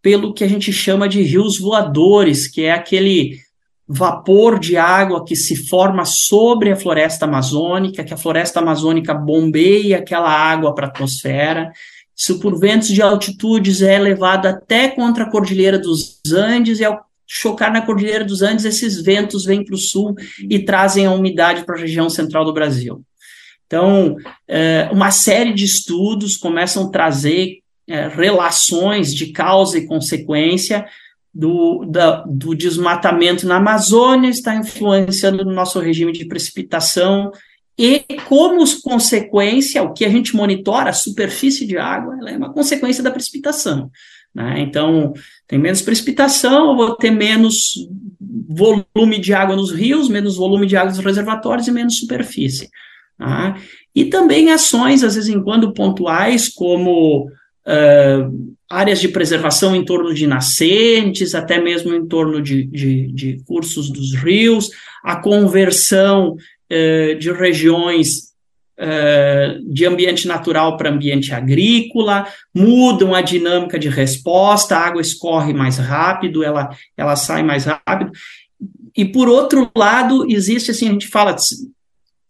pelo 0.00 0.32
que 0.32 0.44
a 0.44 0.48
gente 0.48 0.72
chama 0.72 1.08
de 1.08 1.22
rios 1.22 1.58
voadores, 1.58 2.46
que 2.46 2.62
é 2.62 2.72
aquele 2.72 3.38
vapor 3.86 4.58
de 4.58 4.76
água 4.76 5.24
que 5.24 5.34
se 5.34 5.56
forma 5.56 6.04
sobre 6.04 6.70
a 6.70 6.76
floresta 6.76 7.24
amazônica, 7.24 8.04
que 8.04 8.12
a 8.12 8.18
floresta 8.18 8.60
amazônica 8.60 9.14
bombeia 9.14 9.98
aquela 9.98 10.30
água 10.30 10.74
para 10.74 10.86
a 10.86 10.90
atmosfera 10.90 11.72
isso 12.18 12.40
por 12.40 12.58
ventos 12.58 12.88
de 12.88 13.00
altitudes 13.00 13.80
é 13.80 13.96
levado 13.96 14.46
até 14.46 14.88
contra 14.88 15.22
a 15.22 15.30
Cordilheira 15.30 15.78
dos 15.78 16.20
Andes, 16.32 16.80
e 16.80 16.84
ao 16.84 17.06
chocar 17.24 17.72
na 17.72 17.82
Cordilheira 17.82 18.24
dos 18.24 18.42
Andes, 18.42 18.64
esses 18.64 19.00
ventos 19.00 19.44
vêm 19.44 19.64
para 19.64 19.76
o 19.76 19.78
sul 19.78 20.16
e 20.40 20.58
trazem 20.58 21.06
a 21.06 21.12
umidade 21.12 21.64
para 21.64 21.76
a 21.76 21.80
região 21.80 22.10
central 22.10 22.44
do 22.44 22.52
Brasil. 22.52 23.04
Então, 23.66 24.16
é, 24.48 24.88
uma 24.90 25.12
série 25.12 25.52
de 25.52 25.64
estudos 25.64 26.36
começam 26.36 26.86
a 26.86 26.90
trazer 26.90 27.58
é, 27.86 28.08
relações 28.08 29.14
de 29.14 29.26
causa 29.26 29.78
e 29.78 29.86
consequência 29.86 30.86
do, 31.32 31.84
da, 31.84 32.24
do 32.26 32.52
desmatamento 32.52 33.46
na 33.46 33.56
Amazônia, 33.56 34.28
está 34.28 34.56
influenciando 34.56 35.44
no 35.44 35.52
nosso 35.52 35.78
regime 35.78 36.10
de 36.10 36.24
precipitação 36.24 37.30
e 37.78 38.00
como 38.26 38.64
consequência, 38.82 39.82
o 39.82 39.92
que 39.92 40.04
a 40.04 40.08
gente 40.08 40.34
monitora, 40.34 40.90
a 40.90 40.92
superfície 40.92 41.64
de 41.64 41.78
água, 41.78 42.16
ela 42.18 42.30
é 42.30 42.36
uma 42.36 42.52
consequência 42.52 43.04
da 43.04 43.10
precipitação. 43.10 43.88
Né? 44.34 44.60
Então, 44.60 45.12
tem 45.46 45.58
menos 45.58 45.80
precipitação, 45.80 46.70
eu 46.70 46.76
vou 46.76 46.96
ter 46.96 47.10
menos 47.10 47.74
volume 48.48 49.20
de 49.20 49.32
água 49.32 49.54
nos 49.54 49.70
rios, 49.70 50.08
menos 50.08 50.36
volume 50.36 50.66
de 50.66 50.76
água 50.76 50.90
nos 50.90 51.04
reservatórios 51.04 51.68
e 51.68 51.72
menos 51.72 51.98
superfície. 51.98 52.68
Tá? 53.16 53.56
E 53.94 54.06
também 54.06 54.50
ações, 54.50 55.04
às 55.04 55.14
vezes 55.14 55.30
em 55.30 55.42
quando 55.42 55.72
pontuais, 55.72 56.48
como 56.48 57.26
uh, 57.26 58.56
áreas 58.68 59.00
de 59.00 59.08
preservação 59.08 59.74
em 59.74 59.84
torno 59.84 60.12
de 60.12 60.26
nascentes, 60.26 61.34
até 61.34 61.60
mesmo 61.60 61.94
em 61.94 62.06
torno 62.06 62.42
de, 62.42 62.64
de, 62.64 63.12
de 63.12 63.42
cursos 63.44 63.88
dos 63.88 64.14
rios, 64.14 64.70
a 65.04 65.16
conversão 65.16 66.36
eh, 66.70 67.14
de 67.14 67.32
regiões 67.32 68.28
eh, 68.76 69.58
de 69.66 69.84
ambiente 69.86 70.28
natural 70.28 70.76
para 70.76 70.90
ambiente 70.90 71.34
agrícola, 71.34 72.26
mudam 72.54 73.14
a 73.14 73.20
dinâmica 73.20 73.78
de 73.78 73.88
resposta, 73.88 74.76
a 74.76 74.86
água 74.86 75.00
escorre 75.00 75.52
mais 75.52 75.78
rápido, 75.78 76.44
ela, 76.44 76.70
ela 76.96 77.16
sai 77.16 77.42
mais 77.42 77.64
rápido. 77.64 78.12
E 78.96 79.04
por 79.04 79.28
outro 79.28 79.70
lado, 79.76 80.26
existe 80.30 80.70
assim, 80.70 80.88
a 80.88 80.92
gente 80.92 81.08
fala 81.08 81.34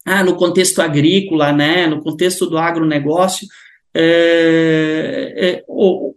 ah, 0.05 0.25
no 0.25 0.37
contexto 0.37 0.81
agrícola, 0.81 1.53
né, 1.53 1.87
no 1.87 2.01
contexto 2.01 2.47
do 2.47 2.57
agronegócio, 2.57 3.47
é, 3.95 5.35
é, 5.37 5.65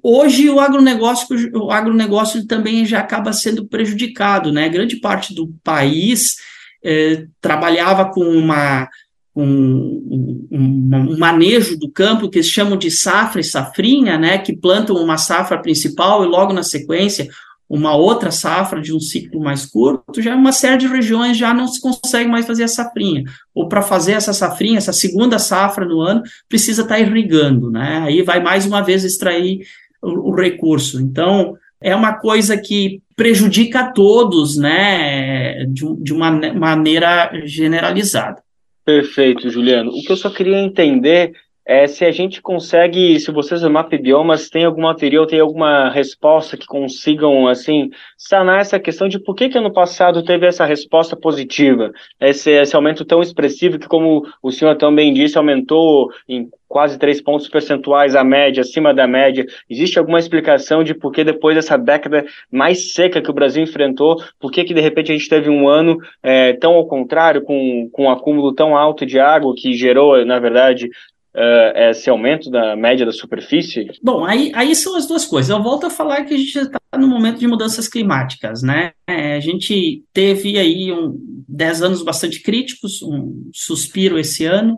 hoje 0.04 0.50
o 0.50 0.60
agronegócio, 0.60 1.28
o 1.56 1.72
agronegócio 1.72 2.46
também 2.46 2.86
já 2.86 3.00
acaba 3.00 3.34
sendo 3.34 3.66
prejudicado, 3.66 4.52
né? 4.52 4.70
Grande 4.70 4.98
parte 4.98 5.34
do 5.34 5.48
país 5.64 6.36
é, 6.84 7.26
trabalhava 7.40 8.12
com 8.12 8.24
uma 8.24 8.88
um, 9.34 10.48
um, 10.52 10.90
um, 10.92 11.18
manejo 11.18 11.78
do 11.78 11.90
campo 11.90 12.30
que 12.30 12.40
eles 12.40 12.50
chamam 12.50 12.78
de 12.78 12.92
safra 12.92 13.40
e 13.40 13.44
safrinha, 13.46 14.18
né, 14.18 14.38
que 14.38 14.56
plantam 14.56 14.98
uma 14.98 15.18
safra 15.18 15.58
principal 15.62 16.24
e 16.24 16.28
logo 16.28 16.52
na 16.52 16.64
sequência 16.64 17.30
uma 17.72 17.96
outra 17.96 18.32
safra 18.32 18.82
de 18.82 18.94
um 18.94 19.00
ciclo 19.00 19.40
mais 19.40 19.66
curto, 19.66 20.22
já 20.22 20.36
uma 20.36 20.52
série 20.52 20.80
de 20.80 20.88
regiões 20.88 21.38
já 21.38 21.54
não 21.54 21.70
se 21.70 21.80
consegue 21.80 22.30
mais 22.30 22.46
fazer 22.46 22.66
a 22.66 22.68
safrinha. 22.68 23.24
Ou 23.56 23.70
para 23.70 23.82
fazer 23.82 24.12
essa 24.12 24.34
safrinha, 24.34 24.78
essa 24.78 24.92
segunda 24.92 25.40
safra 25.40 25.86
no 25.86 26.02
ano, 26.02 26.22
precisa 26.50 26.82
estar 26.82 26.96
tá 26.96 27.00
irrigando, 27.00 27.72
né? 27.72 28.04
Aí 28.06 28.24
vai 28.24 28.44
mais 28.44 28.66
uma 28.66 28.82
vez 28.82 29.06
extrair 29.06 29.62
o, 30.02 30.32
o 30.32 30.36
recurso. 30.36 31.00
Então, 31.00 31.56
é 31.82 31.96
uma 31.96 32.14
coisa 32.14 32.58
que 32.58 33.02
prejudica 33.16 33.80
a 33.82 33.92
todos, 33.92 34.58
né, 34.58 35.66
de, 35.66 35.86
de 36.02 36.14
uma 36.14 36.32
maneira 36.54 37.32
generalizada. 37.46 38.42
Perfeito, 38.86 39.50
Juliano. 39.50 39.92
O 39.92 40.02
que 40.04 40.12
eu 40.12 40.18
só 40.18 40.30
queria 40.30 40.60
entender 40.60 41.34
é 41.66 41.86
se 41.86 42.04
a 42.04 42.12
gente 42.12 42.42
consegue, 42.42 43.20
se 43.20 43.32
vocês 43.32 43.62
do 43.62 43.70
Map 43.70 43.92
Biomas 43.94 44.50
têm 44.50 44.66
alguma 44.66 44.96
teoria 44.96 45.22
ou 45.22 45.28
tem 45.28 45.40
alguma 45.40 45.90
resposta 45.90 46.58
que 46.58 46.66
consigam, 46.66 47.48
assim, 47.48 47.92
sanar 48.18 48.60
essa 48.62 48.80
questão 48.80 49.08
de 49.08 49.20
por 49.20 49.36
que 49.36 49.50
que 49.50 49.58
ano 49.58 49.72
passado 49.72 50.24
teve 50.24 50.48
essa 50.48 50.66
resposta 50.66 51.16
positiva, 51.16 51.92
esse, 52.20 52.50
esse 52.52 52.76
aumento 52.76 53.06
tão 53.06 53.22
expressivo 53.22 53.78
que, 53.78 53.88
como 53.88 54.26
o 54.42 54.52
senhor 54.52 54.76
também 54.76 55.14
disse, 55.14 55.38
aumentou 55.38 56.12
em 56.28 56.50
quase 56.72 56.98
três 56.98 57.22
pontos 57.22 57.50
percentuais 57.50 58.16
a 58.16 58.24
média, 58.24 58.62
acima 58.62 58.94
da 58.94 59.06
média. 59.06 59.46
Existe 59.70 60.00
alguma 60.00 60.18
explicação 60.18 60.84
de 60.84 60.94
por 60.94 61.12
que 61.12 61.24
depois 61.24 61.56
dessa 61.56 61.78
década 61.78 62.26
mais 62.50 62.94
seca 62.94 63.22
que 63.22 63.30
o 63.30 63.34
Brasil 63.34 63.62
enfrentou, 63.62 64.24
por 64.40 64.52
que 64.52 64.64
que 64.64 64.74
de 64.74 64.80
repente 64.80 65.12
a 65.12 65.16
gente 65.16 65.28
teve 65.28 65.50
um 65.50 65.68
ano 65.68 65.98
é, 66.24 66.54
tão 66.54 66.74
ao 66.74 66.88
contrário, 66.88 67.42
com, 67.42 67.90
com 67.92 68.06
um 68.06 68.10
acúmulo 68.10 68.54
tão 68.54 68.76
alto 68.76 69.06
de 69.06 69.20
água 69.20 69.54
que 69.56 69.74
gerou, 69.74 70.26
na 70.26 70.40
verdade, 70.40 70.90
uh, 71.36 71.78
esse 71.90 72.10
aumento 72.10 72.50
da 72.50 72.76
média 72.76 73.06
da 73.06 73.12
superfície? 73.12 73.88
Bom, 74.02 74.24
aí, 74.24 74.52
aí 74.56 74.74
são 74.74 74.96
as 74.96 75.08
duas 75.08 75.26
coisas. 75.26 75.50
Eu 75.50 75.62
volto 75.62 75.86
a 75.86 75.90
falar 75.90 76.24
que 76.24 76.34
a 76.34 76.38
gente 76.38 76.58
está 76.58 76.80
no 76.98 77.08
momento 77.08 77.40
de 77.40 77.48
mudanças 77.48 77.88
climáticas, 77.88 78.62
né? 78.62 78.92
É, 79.08 79.36
a 79.36 79.40
gente 79.40 80.04
teve 80.14 80.58
aí 80.58 80.92
um, 80.92 81.18
10 81.48 81.82
anos 81.82 82.04
bastante 82.04 82.42
críticos, 82.42 83.02
um 83.02 83.50
suspiro 83.54 84.18
esse 84.18 84.46
ano, 84.46 84.78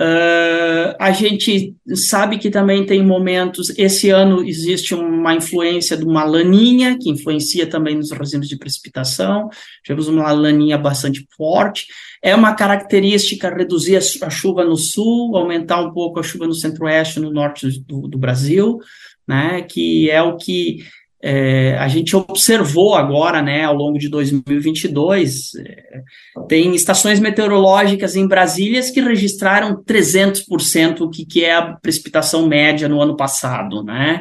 Uh, 0.00 0.90
a 0.98 1.12
gente 1.12 1.76
sabe 1.94 2.38
que 2.38 2.50
também 2.50 2.84
tem 2.84 3.04
momentos. 3.04 3.76
Esse 3.78 4.10
ano 4.10 4.44
existe 4.44 4.94
uma 4.94 5.34
influência 5.34 5.96
de 5.96 6.04
uma 6.04 6.24
laninha, 6.24 6.98
que 7.00 7.10
influencia 7.10 7.66
também 7.66 7.96
nos 7.96 8.10
regimes 8.10 8.48
de 8.48 8.58
precipitação. 8.58 9.48
Tivemos 9.84 10.08
uma 10.08 10.32
laninha 10.32 10.76
bastante 10.76 11.24
forte. 11.36 11.86
É 12.20 12.34
uma 12.34 12.54
característica 12.54 13.54
reduzir 13.54 13.96
a 13.96 14.30
chuva 14.30 14.64
no 14.64 14.76
sul, 14.76 15.36
aumentar 15.36 15.80
um 15.80 15.92
pouco 15.92 16.18
a 16.18 16.22
chuva 16.22 16.46
no 16.46 16.54
centro-oeste 16.54 17.18
e 17.18 17.22
no 17.22 17.32
norte 17.32 17.68
do, 17.86 18.08
do 18.08 18.18
Brasil, 18.18 18.78
né? 19.28 19.62
Que 19.62 20.10
é 20.10 20.20
o 20.22 20.36
que 20.36 20.78
é, 21.26 21.74
a 21.78 21.88
gente 21.88 22.14
observou 22.14 22.94
agora, 22.94 23.40
né, 23.40 23.64
ao 23.64 23.74
longo 23.74 23.98
de 23.98 24.10
2022, 24.10 25.54
é, 25.54 26.02
tem 26.46 26.74
estações 26.74 27.18
meteorológicas 27.18 28.14
em 28.14 28.28
Brasília 28.28 28.82
que 28.92 29.00
registraram 29.00 29.82
300% 29.82 31.00
o 31.00 31.08
que, 31.08 31.24
que 31.24 31.42
é 31.42 31.54
a 31.54 31.62
precipitação 31.80 32.46
média 32.46 32.90
no 32.90 33.00
ano 33.00 33.16
passado, 33.16 33.82
né? 33.82 34.20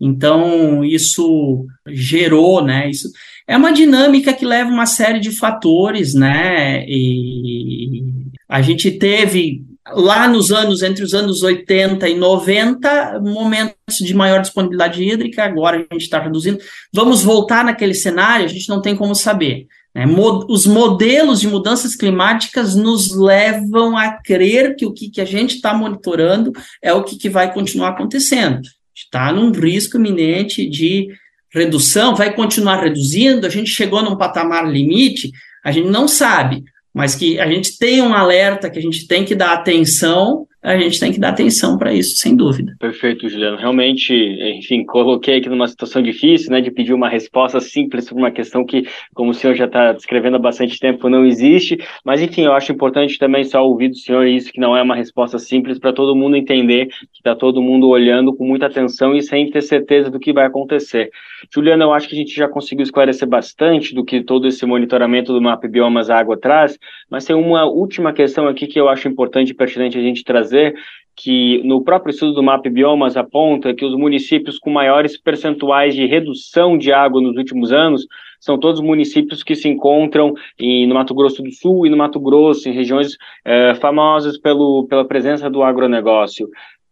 Então, 0.00 0.84
isso 0.84 1.66
gerou, 1.88 2.64
né, 2.64 2.88
isso 2.88 3.08
é 3.48 3.56
uma 3.56 3.72
dinâmica 3.72 4.32
que 4.32 4.46
leva 4.46 4.70
uma 4.70 4.86
série 4.86 5.18
de 5.18 5.32
fatores, 5.32 6.14
né, 6.14 6.84
e 6.86 8.00
a 8.48 8.62
gente 8.62 8.92
teve 8.92 9.64
lá 9.92 10.26
nos 10.26 10.50
anos, 10.50 10.82
entre 10.82 11.04
os 11.04 11.12
anos 11.12 11.42
80 11.42 12.08
e 12.08 12.16
90, 12.16 13.20
momentos 13.20 13.96
de 14.00 14.14
maior 14.14 14.40
disponibilidade 14.40 15.02
hídrica, 15.02 15.44
agora 15.44 15.76
a 15.76 15.94
gente 15.94 16.04
está 16.04 16.20
reduzindo. 16.20 16.58
Vamos 16.92 17.22
voltar 17.22 17.64
naquele 17.64 17.94
cenário? 17.94 18.46
A 18.46 18.48
gente 18.48 18.68
não 18.68 18.80
tem 18.80 18.96
como 18.96 19.14
saber. 19.14 19.66
Né? 19.94 20.06
Os 20.48 20.66
modelos 20.66 21.40
de 21.40 21.48
mudanças 21.48 21.94
climáticas 21.94 22.74
nos 22.74 23.14
levam 23.14 23.96
a 23.96 24.12
crer 24.12 24.74
que 24.74 24.86
o 24.86 24.92
que, 24.92 25.10
que 25.10 25.20
a 25.20 25.24
gente 25.24 25.56
está 25.56 25.74
monitorando 25.74 26.52
é 26.82 26.92
o 26.92 27.04
que, 27.04 27.16
que 27.16 27.28
vai 27.28 27.52
continuar 27.52 27.90
acontecendo. 27.90 28.60
Está 28.94 29.32
num 29.32 29.50
risco 29.52 29.96
iminente 29.96 30.68
de 30.68 31.08
redução, 31.52 32.16
vai 32.16 32.34
continuar 32.34 32.82
reduzindo, 32.82 33.46
a 33.46 33.50
gente 33.50 33.70
chegou 33.70 34.02
num 34.02 34.16
patamar 34.16 34.68
limite, 34.68 35.30
a 35.64 35.70
gente 35.70 35.88
não 35.88 36.08
sabe 36.08 36.64
mas 36.94 37.16
que 37.16 37.40
a 37.40 37.46
gente 37.50 37.76
tem 37.76 38.00
um 38.00 38.14
alerta, 38.14 38.70
que 38.70 38.78
a 38.78 38.82
gente 38.82 39.08
tem 39.08 39.24
que 39.24 39.34
dar 39.34 39.52
atenção, 39.52 40.46
a 40.64 40.78
gente 40.78 40.98
tem 40.98 41.12
que 41.12 41.20
dar 41.20 41.28
atenção 41.28 41.76
para 41.76 41.92
isso, 41.92 42.16
sem 42.16 42.34
dúvida. 42.34 42.74
Perfeito, 42.80 43.28
Juliano. 43.28 43.58
Realmente, 43.58 44.14
enfim, 44.14 44.82
coloquei 44.82 45.36
aqui 45.36 45.48
numa 45.48 45.68
situação 45.68 46.02
difícil, 46.02 46.50
né, 46.50 46.62
de 46.62 46.70
pedir 46.70 46.94
uma 46.94 47.06
resposta 47.06 47.60
simples 47.60 48.06
sobre 48.06 48.22
uma 48.22 48.30
questão 48.30 48.64
que, 48.64 48.86
como 49.12 49.30
o 49.30 49.34
senhor 49.34 49.54
já 49.54 49.66
está 49.66 49.92
descrevendo 49.92 50.36
há 50.36 50.38
bastante 50.38 50.80
tempo, 50.80 51.10
não 51.10 51.26
existe. 51.26 51.78
Mas, 52.02 52.22
enfim, 52.22 52.46
eu 52.46 52.54
acho 52.54 52.72
importante 52.72 53.18
também 53.18 53.44
só 53.44 53.62
ouvir 53.62 53.88
do 53.90 53.96
senhor 53.96 54.26
isso, 54.26 54.50
que 54.50 54.58
não 54.58 54.74
é 54.74 54.80
uma 54.80 54.96
resposta 54.96 55.38
simples 55.38 55.78
para 55.78 55.92
todo 55.92 56.16
mundo 56.16 56.34
entender, 56.34 56.86
que 56.86 57.18
está 57.18 57.36
todo 57.36 57.60
mundo 57.60 57.88
olhando 57.88 58.34
com 58.34 58.46
muita 58.46 58.64
atenção 58.64 59.14
e 59.14 59.22
sem 59.22 59.50
ter 59.50 59.60
certeza 59.60 60.10
do 60.10 60.18
que 60.18 60.32
vai 60.32 60.46
acontecer. 60.46 61.10
Juliano, 61.52 61.82
eu 61.82 61.92
acho 61.92 62.08
que 62.08 62.14
a 62.14 62.18
gente 62.18 62.34
já 62.34 62.48
conseguiu 62.48 62.84
esclarecer 62.84 63.28
bastante 63.28 63.94
do 63.94 64.02
que 64.02 64.22
todo 64.22 64.48
esse 64.48 64.64
monitoramento 64.64 65.30
do 65.30 65.42
Map 65.42 65.62
Biomas 65.66 66.08
Água 66.08 66.38
traz, 66.38 66.78
mas 67.10 67.26
tem 67.26 67.36
uma 67.36 67.66
última 67.66 68.14
questão 68.14 68.48
aqui 68.48 68.66
que 68.66 68.80
eu 68.80 68.88
acho 68.88 69.08
importante 69.08 69.50
e 69.50 69.54
pertinente 69.54 69.98
a 69.98 70.00
gente 70.00 70.24
trazer 70.24 70.53
trazer 70.54 70.74
que 71.16 71.62
no 71.64 71.82
próprio 71.82 72.10
estudo 72.10 72.32
do 72.34 72.42
MAP 72.42 72.66
Biomas 72.66 73.16
aponta 73.16 73.72
que 73.72 73.84
os 73.84 73.94
municípios 73.96 74.58
com 74.58 74.70
maiores 74.70 75.16
percentuais 75.16 75.94
de 75.94 76.06
redução 76.06 76.76
de 76.76 76.92
água 76.92 77.20
nos 77.20 77.36
últimos 77.36 77.72
anos 77.72 78.04
são 78.40 78.58
todos 78.58 78.80
municípios 78.80 79.42
que 79.42 79.54
se 79.54 79.68
encontram 79.68 80.34
em, 80.58 80.86
no 80.86 80.94
Mato 80.94 81.14
Grosso 81.14 81.42
do 81.42 81.52
Sul 81.52 81.86
e 81.86 81.90
no 81.90 81.96
Mato 81.96 82.18
Grosso, 82.18 82.68
em 82.68 82.72
regiões 82.72 83.16
eh, 83.44 83.74
famosas 83.76 84.36
pelo, 84.36 84.86
pela 84.88 85.06
presença 85.06 85.48
do 85.48 85.62
agronegócio 85.62 86.48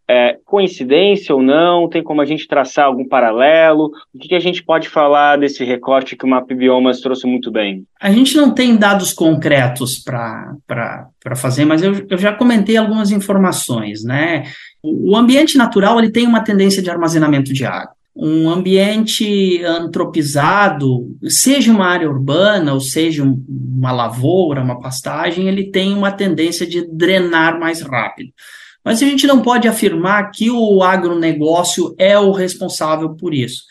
é, 0.07 0.37
coincidência 0.45 1.33
ou 1.33 1.41
não? 1.41 1.87
Tem 1.87 2.03
como 2.03 2.21
a 2.21 2.25
gente 2.25 2.47
traçar 2.47 2.85
algum 2.85 3.07
paralelo? 3.07 3.91
O 4.13 4.19
que, 4.19 4.29
que 4.29 4.35
a 4.35 4.39
gente 4.39 4.63
pode 4.63 4.89
falar 4.89 5.37
desse 5.37 5.63
recorte 5.63 6.15
que 6.15 6.25
o 6.25 6.27
Map 6.27 6.47
Biomas 6.47 6.99
trouxe 6.99 7.25
muito 7.25 7.51
bem? 7.51 7.85
A 7.99 8.11
gente 8.11 8.35
não 8.35 8.51
tem 8.51 8.75
dados 8.75 9.13
concretos 9.13 9.97
para 9.99 11.35
fazer, 11.35 11.65
mas 11.65 11.81
eu, 11.81 12.05
eu 12.09 12.17
já 12.17 12.33
comentei 12.33 12.77
algumas 12.77 13.11
informações, 13.11 14.03
né? 14.03 14.43
O 14.81 15.15
ambiente 15.15 15.57
natural 15.57 15.99
ele 15.99 16.11
tem 16.11 16.27
uma 16.27 16.41
tendência 16.41 16.81
de 16.81 16.89
armazenamento 16.89 17.53
de 17.53 17.65
água. 17.65 17.93
Um 18.15 18.47
ambiente 18.47 19.63
antropizado, 19.63 21.07
seja 21.23 21.71
uma 21.71 21.87
área 21.87 22.07
urbana 22.07 22.73
ou 22.73 22.79
seja 22.79 23.23
uma 23.23 23.91
lavoura, 23.91 24.61
uma 24.61 24.79
pastagem, 24.79 25.47
ele 25.47 25.71
tem 25.71 25.95
uma 25.95 26.11
tendência 26.11 26.67
de 26.67 26.85
drenar 26.87 27.59
mais 27.59 27.81
rápido. 27.81 28.31
Mas 28.83 29.01
a 29.01 29.05
gente 29.05 29.25
não 29.25 29.41
pode 29.41 29.67
afirmar 29.67 30.31
que 30.31 30.51
o 30.51 30.83
agronegócio 30.83 31.95
é 31.97 32.17
o 32.19 32.31
responsável 32.31 33.11
por 33.15 33.33
isso. 33.33 33.63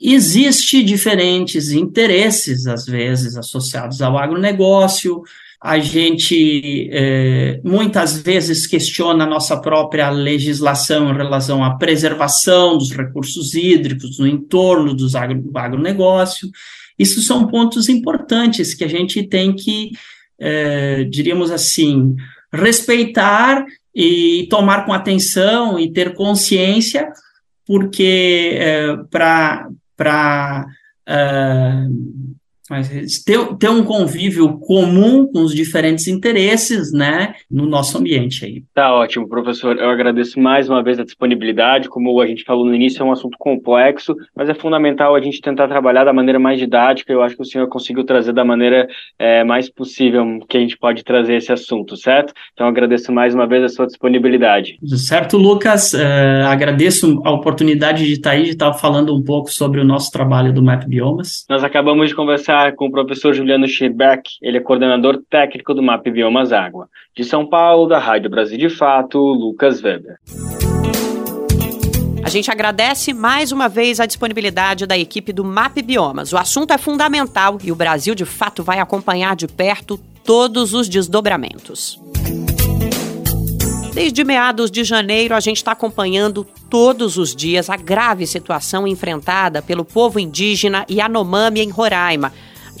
Existem 0.00 0.84
diferentes 0.84 1.70
interesses, 1.70 2.66
às 2.66 2.84
vezes, 2.84 3.36
associados 3.36 4.02
ao 4.02 4.18
agronegócio. 4.18 5.22
A 5.60 5.78
gente 5.78 6.88
é, 6.90 7.60
muitas 7.62 8.20
vezes 8.20 8.66
questiona 8.66 9.22
a 9.22 9.28
nossa 9.28 9.56
própria 9.60 10.10
legislação 10.10 11.08
em 11.10 11.16
relação 11.16 11.62
à 11.62 11.76
preservação 11.76 12.76
dos 12.76 12.90
recursos 12.90 13.54
hídricos 13.54 14.18
no 14.18 14.26
entorno 14.26 14.92
dos 14.92 15.14
agro, 15.14 15.40
do 15.40 15.56
agronegócio. 15.56 16.50
Isso 16.98 17.22
são 17.22 17.46
pontos 17.46 17.88
importantes 17.88 18.74
que 18.74 18.82
a 18.82 18.88
gente 18.88 19.22
tem 19.22 19.54
que, 19.54 19.92
é, 20.36 21.04
diríamos 21.04 21.52
assim, 21.52 22.16
respeitar 22.52 23.64
e 23.94 24.46
tomar 24.50 24.84
com 24.86 24.92
atenção 24.92 25.78
e 25.78 25.92
ter 25.92 26.14
consciência, 26.14 27.10
porque 27.66 28.56
é, 28.58 28.96
para 29.10 29.68
mas 32.72 32.88
ter, 33.22 33.38
ter 33.58 33.68
um 33.68 33.84
convívio 33.84 34.58
comum 34.58 35.26
com 35.30 35.42
os 35.42 35.54
diferentes 35.54 36.08
interesses, 36.08 36.90
né, 36.90 37.34
no 37.50 37.66
nosso 37.66 37.98
ambiente 37.98 38.46
aí. 38.46 38.62
Tá 38.74 38.94
ótimo, 38.94 39.28
professor. 39.28 39.76
Eu 39.78 39.90
agradeço 39.90 40.40
mais 40.40 40.70
uma 40.70 40.82
vez 40.82 40.98
a 40.98 41.04
disponibilidade. 41.04 41.90
Como 41.90 42.18
a 42.18 42.26
gente 42.26 42.44
falou 42.44 42.64
no 42.64 42.74
início, 42.74 43.02
é 43.02 43.04
um 43.04 43.12
assunto 43.12 43.36
complexo, 43.38 44.16
mas 44.34 44.48
é 44.48 44.54
fundamental 44.54 45.14
a 45.14 45.20
gente 45.20 45.38
tentar 45.42 45.68
trabalhar 45.68 46.04
da 46.04 46.14
maneira 46.14 46.38
mais 46.38 46.58
didática. 46.58 47.12
Eu 47.12 47.22
acho 47.22 47.36
que 47.36 47.42
o 47.42 47.44
senhor 47.44 47.68
conseguiu 47.68 48.04
trazer 48.04 48.32
da 48.32 48.42
maneira 48.42 48.88
é, 49.18 49.44
mais 49.44 49.68
possível 49.68 50.24
que 50.48 50.56
a 50.56 50.60
gente 50.60 50.78
pode 50.78 51.04
trazer 51.04 51.34
esse 51.34 51.52
assunto, 51.52 51.94
certo? 51.94 52.32
Então, 52.54 52.66
agradeço 52.66 53.12
mais 53.12 53.34
uma 53.34 53.46
vez 53.46 53.64
a 53.64 53.68
sua 53.68 53.86
disponibilidade. 53.86 54.78
Certo, 54.96 55.36
Lucas. 55.36 55.92
Uh, 55.92 56.46
agradeço 56.46 57.20
a 57.22 57.32
oportunidade 57.32 58.06
de 58.06 58.12
estar 58.12 58.30
aí, 58.30 58.44
de 58.44 58.50
estar 58.50 58.72
falando 58.72 59.14
um 59.14 59.22
pouco 59.22 59.50
sobre 59.50 59.78
o 59.78 59.84
nosso 59.84 60.10
trabalho 60.10 60.54
do 60.54 60.62
Map 60.62 60.84
Biomas. 60.86 61.44
Nós 61.50 61.62
acabamos 61.62 62.08
de 62.08 62.14
conversar 62.14 62.61
com 62.70 62.86
o 62.86 62.90
professor 62.92 63.34
Juliano 63.34 63.66
Schirbeck, 63.66 64.30
ele 64.40 64.58
é 64.58 64.60
coordenador 64.60 65.20
técnico 65.28 65.74
do 65.74 65.82
MAP 65.82 66.06
Biomas 66.08 66.52
Água. 66.52 66.88
De 67.16 67.24
São 67.24 67.46
Paulo, 67.46 67.88
da 67.88 67.98
Rádio 67.98 68.30
Brasil 68.30 68.58
de 68.58 68.68
Fato, 68.68 69.18
Lucas 69.18 69.82
Weber. 69.82 70.16
A 72.24 72.28
gente 72.28 72.50
agradece 72.50 73.12
mais 73.12 73.50
uma 73.50 73.68
vez 73.68 73.98
a 73.98 74.06
disponibilidade 74.06 74.86
da 74.86 74.96
equipe 74.96 75.32
do 75.32 75.44
MAP 75.44 75.82
Biomas. 75.82 76.32
O 76.32 76.38
assunto 76.38 76.72
é 76.72 76.78
fundamental 76.78 77.58
e 77.64 77.72
o 77.72 77.74
Brasil 77.74 78.14
de 78.14 78.24
fato 78.24 78.62
vai 78.62 78.78
acompanhar 78.78 79.34
de 79.34 79.48
perto 79.48 79.98
todos 80.24 80.72
os 80.72 80.88
desdobramentos. 80.88 82.00
Desde 83.92 84.24
meados 84.24 84.70
de 84.70 84.84
janeiro, 84.84 85.34
a 85.34 85.40
gente 85.40 85.58
está 85.58 85.72
acompanhando 85.72 86.46
todos 86.70 87.18
os 87.18 87.36
dias 87.36 87.68
a 87.68 87.76
grave 87.76 88.26
situação 88.26 88.88
enfrentada 88.88 89.60
pelo 89.60 89.84
povo 89.84 90.18
indígena 90.18 90.86
Yanomami 90.90 91.60
em 91.60 91.68
Roraima. 91.68 92.32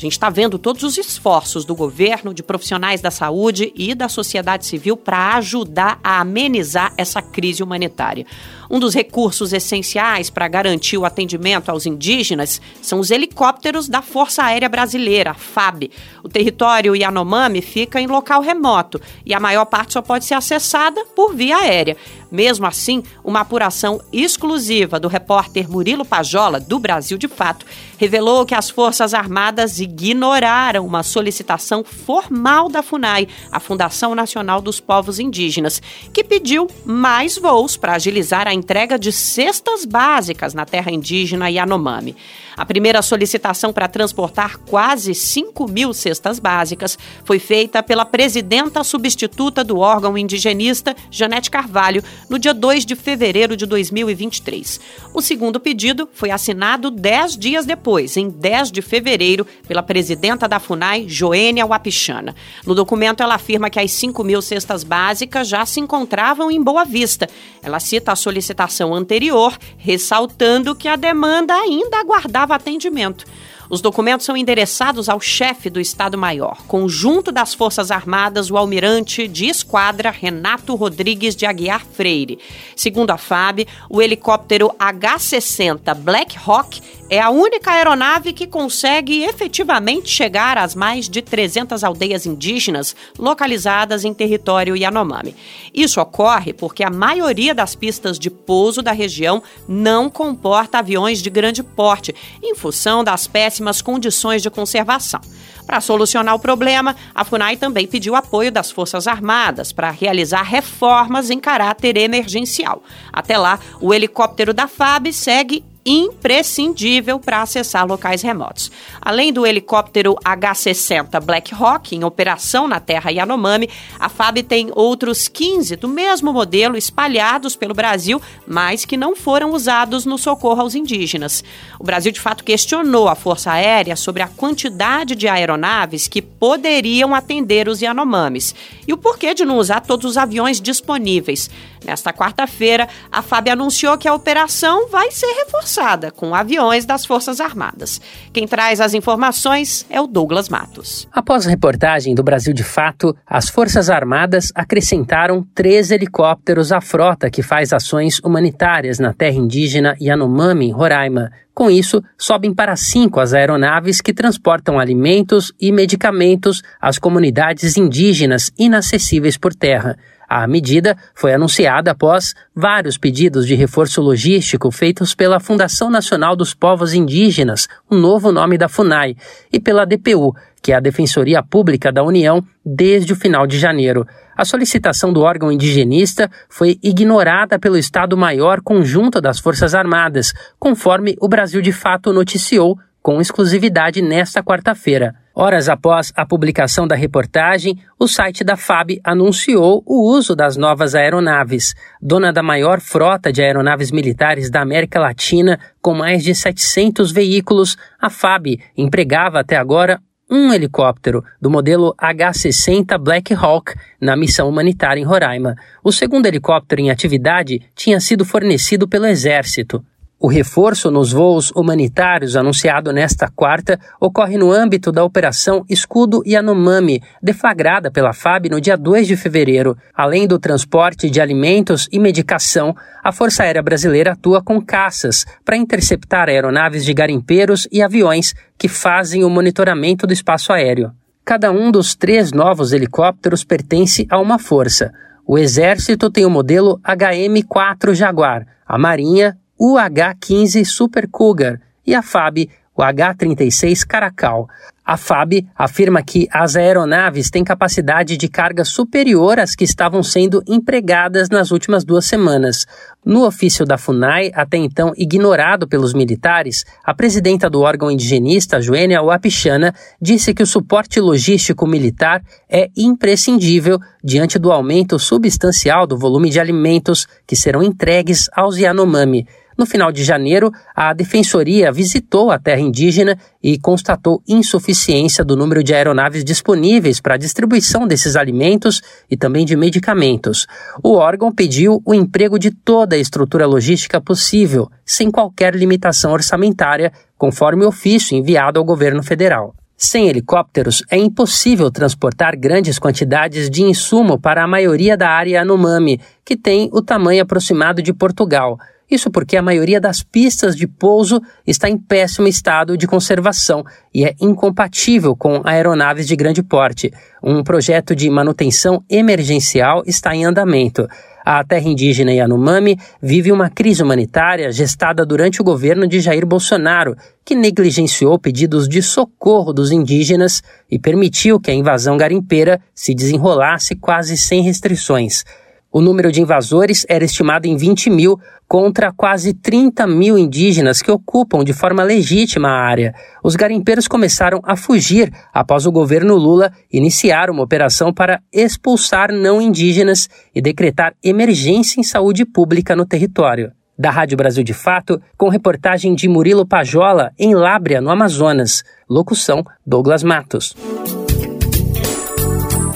Gente 0.02 0.14
está 0.14 0.28
vendo 0.28 0.58
todos 0.58 0.82
os 0.82 0.98
esforços 0.98 1.64
do 1.64 1.76
governo, 1.76 2.34
de 2.34 2.42
profissionais 2.42 3.00
da 3.00 3.08
saúde 3.08 3.72
e 3.76 3.94
da 3.94 4.08
sociedade 4.08 4.66
civil 4.66 4.96
para 4.96 5.36
ajudar 5.36 6.00
a 6.02 6.18
amenizar 6.18 6.92
essa 6.96 7.22
crise 7.22 7.62
humanitária. 7.62 8.26
Um 8.74 8.80
dos 8.80 8.94
recursos 8.94 9.52
essenciais 9.52 10.30
para 10.30 10.48
garantir 10.48 10.96
o 10.96 11.04
atendimento 11.04 11.68
aos 11.68 11.84
indígenas 11.84 12.58
são 12.80 13.00
os 13.00 13.10
helicópteros 13.10 13.86
da 13.86 14.00
Força 14.00 14.42
Aérea 14.42 14.66
Brasileira, 14.66 15.34
FAB. 15.34 15.90
O 16.22 16.28
território 16.28 16.96
Yanomami 16.96 17.60
fica 17.60 18.00
em 18.00 18.06
local 18.06 18.40
remoto 18.40 18.98
e 19.26 19.34
a 19.34 19.40
maior 19.40 19.66
parte 19.66 19.92
só 19.92 20.00
pode 20.00 20.24
ser 20.24 20.32
acessada 20.32 21.04
por 21.14 21.34
via 21.34 21.58
aérea. 21.58 21.98
Mesmo 22.30 22.64
assim, 22.64 23.02
uma 23.22 23.40
apuração 23.40 24.00
exclusiva 24.10 24.98
do 24.98 25.06
repórter 25.06 25.70
Murilo 25.70 26.02
Pajola, 26.02 26.58
do 26.58 26.78
Brasil 26.78 27.18
de 27.18 27.28
Fato, 27.28 27.66
revelou 27.98 28.46
que 28.46 28.54
as 28.54 28.70
Forças 28.70 29.12
Armadas 29.12 29.80
ignoraram 29.80 30.86
uma 30.86 31.02
solicitação 31.02 31.84
formal 31.84 32.70
da 32.70 32.82
FUNAI, 32.82 33.28
a 33.50 33.60
Fundação 33.60 34.14
Nacional 34.14 34.62
dos 34.62 34.80
Povos 34.80 35.18
Indígenas, 35.18 35.82
que 36.10 36.24
pediu 36.24 36.68
mais 36.86 37.36
voos 37.36 37.76
para 37.76 37.96
agilizar 37.96 38.48
a 38.48 38.54
entrega 38.62 38.96
de 38.96 39.10
cestas 39.10 39.84
básicas 39.84 40.54
na 40.54 40.64
terra 40.64 40.92
indígena 40.92 41.50
Yanomami. 41.50 42.14
A 42.56 42.66
primeira 42.66 43.00
solicitação 43.00 43.72
para 43.72 43.88
transportar 43.88 44.58
quase 44.58 45.14
5 45.14 45.66
mil 45.68 45.94
cestas 45.94 46.38
básicas 46.38 46.98
foi 47.24 47.38
feita 47.38 47.82
pela 47.82 48.04
presidenta 48.04 48.84
substituta 48.84 49.64
do 49.64 49.78
órgão 49.78 50.18
indigenista, 50.18 50.94
Janete 51.10 51.50
Carvalho, 51.50 52.04
no 52.28 52.38
dia 52.38 52.52
2 52.52 52.84
de 52.84 52.94
fevereiro 52.94 53.56
de 53.56 53.64
2023. 53.64 54.80
O 55.14 55.22
segundo 55.22 55.58
pedido 55.58 56.08
foi 56.12 56.30
assinado 56.30 56.90
10 56.90 57.38
dias 57.38 57.64
depois, 57.64 58.16
em 58.16 58.28
10 58.28 58.70
de 58.70 58.82
fevereiro, 58.82 59.46
pela 59.66 59.82
presidenta 59.82 60.46
da 60.46 60.60
FUNAI, 60.60 61.06
Joênia 61.08 61.66
Wapichana. 61.66 62.34
No 62.66 62.74
documento, 62.74 63.22
ela 63.22 63.34
afirma 63.34 63.70
que 63.70 63.80
as 63.80 63.90
5 63.92 64.22
mil 64.22 64.42
cestas 64.42 64.84
básicas 64.84 65.48
já 65.48 65.64
se 65.64 65.80
encontravam 65.80 66.50
em 66.50 66.62
Boa 66.62 66.84
Vista. 66.84 67.28
Ela 67.62 67.80
cita 67.80 68.12
a 68.12 68.16
solicitação 68.16 68.94
anterior, 68.94 69.56
ressaltando 69.78 70.74
que 70.74 70.88
a 70.88 70.96
demanda 70.96 71.54
ainda 71.54 71.98
aguardava 71.98 72.51
atendimento. 72.52 73.24
Os 73.70 73.80
documentos 73.80 74.26
são 74.26 74.36
endereçados 74.36 75.08
ao 75.08 75.18
chefe 75.18 75.70
do 75.70 75.80
Estado-Maior, 75.80 76.62
conjunto 76.66 77.32
das 77.32 77.54
Forças 77.54 77.90
Armadas, 77.90 78.50
o 78.50 78.56
almirante 78.58 79.26
de 79.26 79.46
esquadra 79.46 80.10
Renato 80.10 80.74
Rodrigues 80.74 81.34
de 81.34 81.46
Aguiar 81.46 81.82
Freire. 81.86 82.38
Segundo 82.76 83.12
a 83.12 83.16
FAB, 83.16 83.66
o 83.88 84.02
helicóptero 84.02 84.74
H-60 84.78 85.94
Black 85.94 86.36
Hawk 86.44 86.82
é 87.12 87.20
a 87.20 87.28
única 87.28 87.72
aeronave 87.72 88.32
que 88.32 88.46
consegue 88.46 89.22
efetivamente 89.22 90.08
chegar 90.08 90.56
às 90.56 90.74
mais 90.74 91.10
de 91.10 91.20
300 91.20 91.84
aldeias 91.84 92.24
indígenas 92.24 92.96
localizadas 93.18 94.06
em 94.06 94.14
território 94.14 94.74
Yanomami. 94.74 95.36
Isso 95.74 96.00
ocorre 96.00 96.54
porque 96.54 96.82
a 96.82 96.88
maioria 96.88 97.54
das 97.54 97.74
pistas 97.74 98.18
de 98.18 98.30
pouso 98.30 98.80
da 98.80 98.92
região 98.92 99.42
não 99.68 100.08
comporta 100.08 100.78
aviões 100.78 101.20
de 101.20 101.28
grande 101.28 101.62
porte, 101.62 102.14
em 102.42 102.54
função 102.54 103.04
das 103.04 103.26
péssimas 103.26 103.82
condições 103.82 104.40
de 104.40 104.48
conservação. 104.48 105.20
Para 105.66 105.82
solucionar 105.82 106.34
o 106.34 106.40
problema, 106.40 106.96
a 107.14 107.26
FUNAI 107.26 107.58
também 107.58 107.86
pediu 107.86 108.16
apoio 108.16 108.50
das 108.50 108.70
Forças 108.70 109.06
Armadas 109.06 109.70
para 109.70 109.90
realizar 109.90 110.44
reformas 110.44 111.28
em 111.28 111.38
caráter 111.38 111.98
emergencial. 111.98 112.82
Até 113.12 113.36
lá, 113.36 113.60
o 113.82 113.92
helicóptero 113.92 114.54
da 114.54 114.66
FAB 114.66 115.12
segue 115.12 115.62
imprescindível 115.84 117.18
para 117.18 117.42
acessar 117.42 117.86
locais 117.86 118.22
remotos. 118.22 118.70
Além 119.00 119.32
do 119.32 119.44
helicóptero 119.44 120.16
H-60 120.24 121.20
Black 121.20 121.52
Hawk, 121.54 121.94
em 121.94 122.04
operação 122.04 122.68
na 122.68 122.78
terra 122.78 123.10
Yanomami, 123.10 123.68
a 123.98 124.08
FAB 124.08 124.42
tem 124.42 124.70
outros 124.74 125.26
15 125.26 125.76
do 125.76 125.88
mesmo 125.88 126.32
modelo 126.32 126.76
espalhados 126.76 127.56
pelo 127.56 127.74
Brasil, 127.74 128.22
mas 128.46 128.84
que 128.84 128.96
não 128.96 129.16
foram 129.16 129.52
usados 129.52 130.06
no 130.06 130.16
socorro 130.16 130.62
aos 130.62 130.74
indígenas. 130.74 131.42
O 131.78 131.84
Brasil, 131.84 132.12
de 132.12 132.20
fato, 132.20 132.44
questionou 132.44 133.08
a 133.08 133.14
Força 133.14 133.50
Aérea 133.50 133.96
sobre 133.96 134.22
a 134.22 134.28
quantidade 134.28 135.16
de 135.16 135.26
aeronaves 135.26 136.06
que 136.06 136.22
poderiam 136.22 137.14
atender 137.14 137.68
os 137.68 137.82
Yanomamis 137.82 138.54
e 138.86 138.92
o 138.92 138.96
porquê 138.96 139.34
de 139.34 139.44
não 139.44 139.58
usar 139.58 139.80
todos 139.80 140.08
os 140.08 140.16
aviões 140.16 140.60
disponíveis. 140.60 141.50
Nesta 141.84 142.12
quarta-feira, 142.12 142.88
a 143.10 143.22
FAB 143.22 143.48
anunciou 143.48 143.98
que 143.98 144.06
a 144.06 144.14
operação 144.14 144.88
vai 144.88 145.10
ser 145.10 145.32
reforçada 145.32 145.71
com 146.12 146.34
aviões 146.34 146.84
das 146.84 147.06
Forças 147.06 147.40
Armadas. 147.40 148.00
Quem 148.32 148.46
traz 148.46 148.80
as 148.80 148.94
informações 148.94 149.86
é 149.88 150.00
o 150.00 150.06
Douglas 150.06 150.48
Matos. 150.48 151.08
Após 151.12 151.46
a 151.46 151.50
reportagem 151.50 152.14
do 152.14 152.22
Brasil 152.22 152.52
de 152.52 152.62
Fato, 152.62 153.16
as 153.26 153.48
Forças 153.48 153.88
Armadas 153.88 154.52
acrescentaram 154.54 155.46
três 155.54 155.90
helicópteros 155.90 156.72
à 156.72 156.80
frota 156.80 157.30
que 157.30 157.42
faz 157.42 157.72
ações 157.72 158.18
humanitárias 158.20 158.98
na 158.98 159.12
terra 159.12 159.36
indígena 159.36 159.96
Yanomami, 160.00 160.66
em 160.66 160.72
Roraima. 160.72 161.30
Com 161.54 161.70
isso, 161.70 162.02
sobem 162.16 162.54
para 162.54 162.76
cinco 162.76 163.20
as 163.20 163.34
aeronaves 163.34 164.00
que 164.00 164.14
transportam 164.14 164.78
alimentos 164.78 165.52
e 165.60 165.70
medicamentos 165.70 166.62
às 166.80 166.98
comunidades 166.98 167.76
indígenas 167.76 168.50
inacessíveis 168.58 169.36
por 169.36 169.54
terra. 169.54 169.96
A 170.34 170.46
medida 170.46 170.96
foi 171.14 171.34
anunciada 171.34 171.90
após 171.90 172.34
vários 172.56 172.96
pedidos 172.96 173.46
de 173.46 173.54
reforço 173.54 174.00
logístico 174.00 174.70
feitos 174.70 175.14
pela 175.14 175.38
Fundação 175.38 175.90
Nacional 175.90 176.34
dos 176.34 176.54
Povos 176.54 176.94
Indígenas, 176.94 177.68
o 177.90 177.94
novo 177.94 178.32
nome 178.32 178.56
da 178.56 178.66
FUNAI, 178.66 179.14
e 179.52 179.60
pela 179.60 179.84
DPU, 179.84 180.34
que 180.62 180.72
é 180.72 180.74
a 180.74 180.80
Defensoria 180.80 181.42
Pública 181.42 181.92
da 181.92 182.02
União, 182.02 182.42
desde 182.64 183.12
o 183.12 183.16
final 183.16 183.46
de 183.46 183.58
janeiro. 183.58 184.06
A 184.34 184.46
solicitação 184.46 185.12
do 185.12 185.20
órgão 185.20 185.52
indigenista 185.52 186.30
foi 186.48 186.78
ignorada 186.82 187.58
pelo 187.58 187.76
Estado-Maior 187.76 188.62
Conjunto 188.62 189.20
das 189.20 189.38
Forças 189.38 189.74
Armadas, 189.74 190.32
conforme 190.58 191.14
o 191.20 191.28
Brasil 191.28 191.60
de 191.60 191.72
Fato 191.72 192.10
noticiou 192.10 192.78
com 193.02 193.20
exclusividade 193.20 194.00
nesta 194.00 194.42
quarta-feira. 194.42 195.14
Horas 195.34 195.68
após 195.68 196.12
a 196.14 196.26
publicação 196.26 196.86
da 196.86 196.94
reportagem, 196.94 197.78
o 197.98 198.06
site 198.06 198.44
da 198.44 198.56
FAB 198.56 199.00
anunciou 199.02 199.82
o 199.86 200.08
uso 200.14 200.36
das 200.36 200.56
novas 200.56 200.94
aeronaves. 200.94 201.74
Dona 202.00 202.32
da 202.32 202.42
maior 202.42 202.80
frota 202.80 203.32
de 203.32 203.42
aeronaves 203.42 203.90
militares 203.90 204.50
da 204.50 204.60
América 204.60 205.00
Latina, 205.00 205.58
com 205.80 205.94
mais 205.94 206.22
de 206.22 206.34
700 206.34 207.10
veículos, 207.10 207.76
a 208.00 208.10
FAB 208.10 208.58
empregava 208.76 209.40
até 209.40 209.56
agora 209.56 210.00
um 210.30 210.52
helicóptero 210.52 211.22
do 211.40 211.50
modelo 211.50 211.94
H-60 211.98 212.98
Black 212.98 213.34
Hawk 213.34 213.74
na 214.00 214.16
missão 214.16 214.48
humanitária 214.48 215.00
em 215.00 215.04
Roraima. 215.04 215.54
O 215.84 215.92
segundo 215.92 216.24
helicóptero 216.24 216.80
em 216.80 216.90
atividade 216.90 217.60
tinha 217.74 218.00
sido 218.00 218.24
fornecido 218.24 218.88
pelo 218.88 219.06
Exército. 219.06 219.84
O 220.24 220.28
reforço 220.28 220.88
nos 220.88 221.10
voos 221.10 221.50
humanitários 221.50 222.36
anunciado 222.36 222.92
nesta 222.92 223.28
quarta 223.28 223.76
ocorre 224.00 224.38
no 224.38 224.52
âmbito 224.52 224.92
da 224.92 225.02
Operação 225.02 225.64
Escudo 225.68 226.22
Yanomami, 226.24 227.02
deflagrada 227.20 227.90
pela 227.90 228.12
FAB 228.12 228.48
no 228.48 228.60
dia 228.60 228.76
2 228.76 229.08
de 229.08 229.16
fevereiro. 229.16 229.76
Além 229.92 230.28
do 230.28 230.38
transporte 230.38 231.10
de 231.10 231.20
alimentos 231.20 231.88
e 231.90 231.98
medicação, 231.98 232.72
a 233.02 233.10
Força 233.10 233.42
Aérea 233.42 233.64
Brasileira 233.64 234.12
atua 234.12 234.40
com 234.40 234.64
caças 234.64 235.26
para 235.44 235.56
interceptar 235.56 236.28
aeronaves 236.28 236.84
de 236.84 236.94
garimpeiros 236.94 237.66
e 237.72 237.82
aviões 237.82 238.32
que 238.56 238.68
fazem 238.68 239.24
o 239.24 239.28
monitoramento 239.28 240.06
do 240.06 240.12
espaço 240.12 240.52
aéreo. 240.52 240.92
Cada 241.24 241.50
um 241.50 241.68
dos 241.68 241.96
três 241.96 242.30
novos 242.30 242.72
helicópteros 242.72 243.42
pertence 243.42 244.06
a 244.08 244.20
uma 244.20 244.38
força. 244.38 244.92
O 245.26 245.36
Exército 245.36 246.08
tem 246.08 246.24
o 246.24 246.30
modelo 246.30 246.80
HM-4 246.84 247.92
Jaguar, 247.92 248.46
a 248.64 248.78
Marinha 248.78 249.36
o 249.64 249.78
H-15 249.78 250.64
Super 250.64 251.06
Cougar 251.06 251.60
e 251.86 251.94
a 251.94 252.02
FAB, 252.02 252.50
o 252.76 252.82
H-36 252.82 253.86
Caracal. 253.86 254.48
A 254.84 254.96
FAB 254.96 255.46
afirma 255.56 256.02
que 256.02 256.26
as 256.32 256.56
aeronaves 256.56 257.30
têm 257.30 257.44
capacidade 257.44 258.16
de 258.16 258.28
carga 258.28 258.64
superior 258.64 259.38
às 259.38 259.54
que 259.54 259.62
estavam 259.62 260.02
sendo 260.02 260.42
empregadas 260.48 261.28
nas 261.28 261.52
últimas 261.52 261.84
duas 261.84 262.06
semanas. 262.06 262.66
No 263.04 263.24
ofício 263.24 263.64
da 263.64 263.78
FUNAI, 263.78 264.32
até 264.34 264.56
então 264.56 264.92
ignorado 264.96 265.68
pelos 265.68 265.94
militares, 265.94 266.64
a 266.82 266.92
presidenta 266.92 267.48
do 267.48 267.60
órgão 267.60 267.88
indigenista, 267.88 268.60
Joênia 268.60 269.00
Wapichana, 269.00 269.72
disse 270.00 270.34
que 270.34 270.42
o 270.42 270.46
suporte 270.46 270.98
logístico 270.98 271.68
militar 271.68 272.20
é 272.50 272.68
imprescindível 272.76 273.78
diante 274.02 274.40
do 274.40 274.50
aumento 274.50 274.98
substancial 274.98 275.86
do 275.86 275.96
volume 275.96 276.30
de 276.30 276.40
alimentos 276.40 277.06
que 277.24 277.36
serão 277.36 277.62
entregues 277.62 278.28
aos 278.34 278.56
Yanomami. 278.58 279.24
No 279.56 279.66
final 279.66 279.92
de 279.92 280.02
janeiro, 280.02 280.50
a 280.74 280.92
Defensoria 280.92 281.70
visitou 281.70 282.30
a 282.30 282.38
terra 282.38 282.60
indígena 282.60 283.18
e 283.42 283.58
constatou 283.58 284.22
insuficiência 284.26 285.24
do 285.24 285.36
número 285.36 285.62
de 285.62 285.74
aeronaves 285.74 286.24
disponíveis 286.24 287.00
para 287.00 287.14
a 287.14 287.18
distribuição 287.18 287.86
desses 287.86 288.16
alimentos 288.16 288.80
e 289.10 289.16
também 289.16 289.44
de 289.44 289.56
medicamentos. 289.56 290.46
O 290.82 290.94
órgão 290.94 291.32
pediu 291.32 291.82
o 291.84 291.94
emprego 291.94 292.38
de 292.38 292.50
toda 292.50 292.96
a 292.96 292.98
estrutura 292.98 293.46
logística 293.46 294.00
possível, 294.00 294.70
sem 294.84 295.10
qualquer 295.10 295.54
limitação 295.54 296.12
orçamentária, 296.12 296.92
conforme 297.18 297.64
o 297.64 297.68
ofício 297.68 298.16
enviado 298.16 298.58
ao 298.58 298.64
governo 298.64 299.02
federal. 299.02 299.54
Sem 299.76 300.08
helicópteros, 300.08 300.84
é 300.88 300.96
impossível 300.96 301.68
transportar 301.68 302.36
grandes 302.38 302.78
quantidades 302.78 303.50
de 303.50 303.64
insumo 303.64 304.16
para 304.16 304.44
a 304.44 304.46
maioria 304.46 304.96
da 304.96 305.08
área 305.08 305.38
Yanomami, 305.38 306.00
que 306.24 306.36
tem 306.36 306.70
o 306.72 306.80
tamanho 306.80 307.20
aproximado 307.20 307.82
de 307.82 307.92
Portugal. 307.92 308.58
Isso 308.92 309.10
porque 309.10 309.38
a 309.38 309.42
maioria 309.42 309.80
das 309.80 310.02
pistas 310.02 310.54
de 310.54 310.66
pouso 310.66 311.18
está 311.46 311.66
em 311.66 311.78
péssimo 311.78 312.28
estado 312.28 312.76
de 312.76 312.86
conservação 312.86 313.64
e 313.94 314.04
é 314.04 314.14
incompatível 314.20 315.16
com 315.16 315.40
aeronaves 315.44 316.06
de 316.06 316.14
grande 316.14 316.42
porte. 316.42 316.92
Um 317.22 317.42
projeto 317.42 317.96
de 317.96 318.10
manutenção 318.10 318.84
emergencial 318.90 319.82
está 319.86 320.14
em 320.14 320.26
andamento. 320.26 320.86
A 321.24 321.42
terra 321.42 321.66
indígena 321.66 322.12
Yanomami 322.12 322.76
vive 323.00 323.32
uma 323.32 323.48
crise 323.48 323.82
humanitária 323.82 324.52
gestada 324.52 325.06
durante 325.06 325.40
o 325.40 325.44
governo 325.44 325.86
de 325.86 325.98
Jair 325.98 326.26
Bolsonaro, 326.26 326.94
que 327.24 327.34
negligenciou 327.34 328.18
pedidos 328.18 328.68
de 328.68 328.82
socorro 328.82 329.54
dos 329.54 329.72
indígenas 329.72 330.42
e 330.70 330.78
permitiu 330.78 331.40
que 331.40 331.50
a 331.50 331.54
invasão 331.54 331.96
garimpeira 331.96 332.60
se 332.74 332.94
desenrolasse 332.94 333.74
quase 333.74 334.18
sem 334.18 334.42
restrições. 334.42 335.24
O 335.72 335.80
número 335.80 336.12
de 336.12 336.20
invasores 336.20 336.84
era 336.86 337.02
estimado 337.02 337.46
em 337.46 337.56
20 337.56 337.88
mil, 337.88 338.20
contra 338.46 338.92
quase 338.92 339.32
30 339.32 339.86
mil 339.86 340.18
indígenas 340.18 340.82
que 340.82 340.90
ocupam 340.90 341.42
de 341.42 341.54
forma 341.54 341.82
legítima 341.82 342.48
a 342.48 342.60
área. 342.60 342.94
Os 343.24 343.34
garimpeiros 343.34 343.88
começaram 343.88 344.40
a 344.44 344.54
fugir 344.54 345.10
após 345.32 345.64
o 345.64 345.72
governo 345.72 346.14
Lula 346.16 346.52
iniciar 346.70 347.30
uma 347.30 347.42
operação 347.42 347.90
para 347.94 348.20
expulsar 348.30 349.10
não 349.10 349.40
indígenas 349.40 350.10
e 350.34 350.42
decretar 350.42 350.92
emergência 351.02 351.80
em 351.80 351.82
saúde 351.82 352.26
pública 352.26 352.76
no 352.76 352.84
território. 352.84 353.52
Da 353.78 353.90
Rádio 353.90 354.18
Brasil 354.18 354.44
de 354.44 354.52
Fato, 354.52 355.00
com 355.16 355.30
reportagem 355.30 355.94
de 355.94 356.06
Murilo 356.06 356.46
Pajola, 356.46 357.10
em 357.18 357.34
Lábrea, 357.34 357.80
no 357.80 357.88
Amazonas. 357.88 358.62
Locução: 358.88 359.42
Douglas 359.66 360.02
Matos. 360.02 360.54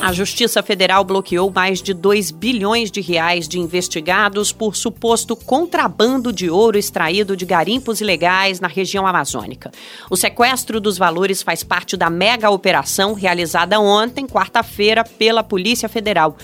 A 0.06 0.12
Justiça 0.12 0.62
Federal 0.62 1.02
bloqueou 1.02 1.50
mais 1.52 1.82
de 1.82 1.92
2 1.92 2.30
bilhões 2.30 2.92
de 2.92 3.00
reais 3.00 3.48
de 3.48 3.58
investigados 3.58 4.52
por 4.52 4.76
suposto 4.76 5.34
contrabando 5.34 6.32
de 6.32 6.48
ouro 6.48 6.78
extraído 6.78 7.36
de 7.36 7.44
garimpos 7.44 8.00
ilegais 8.00 8.60
na 8.60 8.68
região 8.68 9.04
amazônica. 9.04 9.72
O 10.08 10.16
sequestro 10.16 10.80
dos 10.80 10.96
valores 10.96 11.42
faz 11.42 11.64
parte 11.64 11.96
da 11.96 12.08
mega 12.08 12.48
operação 12.50 13.14
realizada 13.14 13.80
ontem, 13.80 14.28
quarta-feira, 14.28 15.02
pela 15.02 15.42
Polícia 15.42 15.88
Federal. 15.88 16.36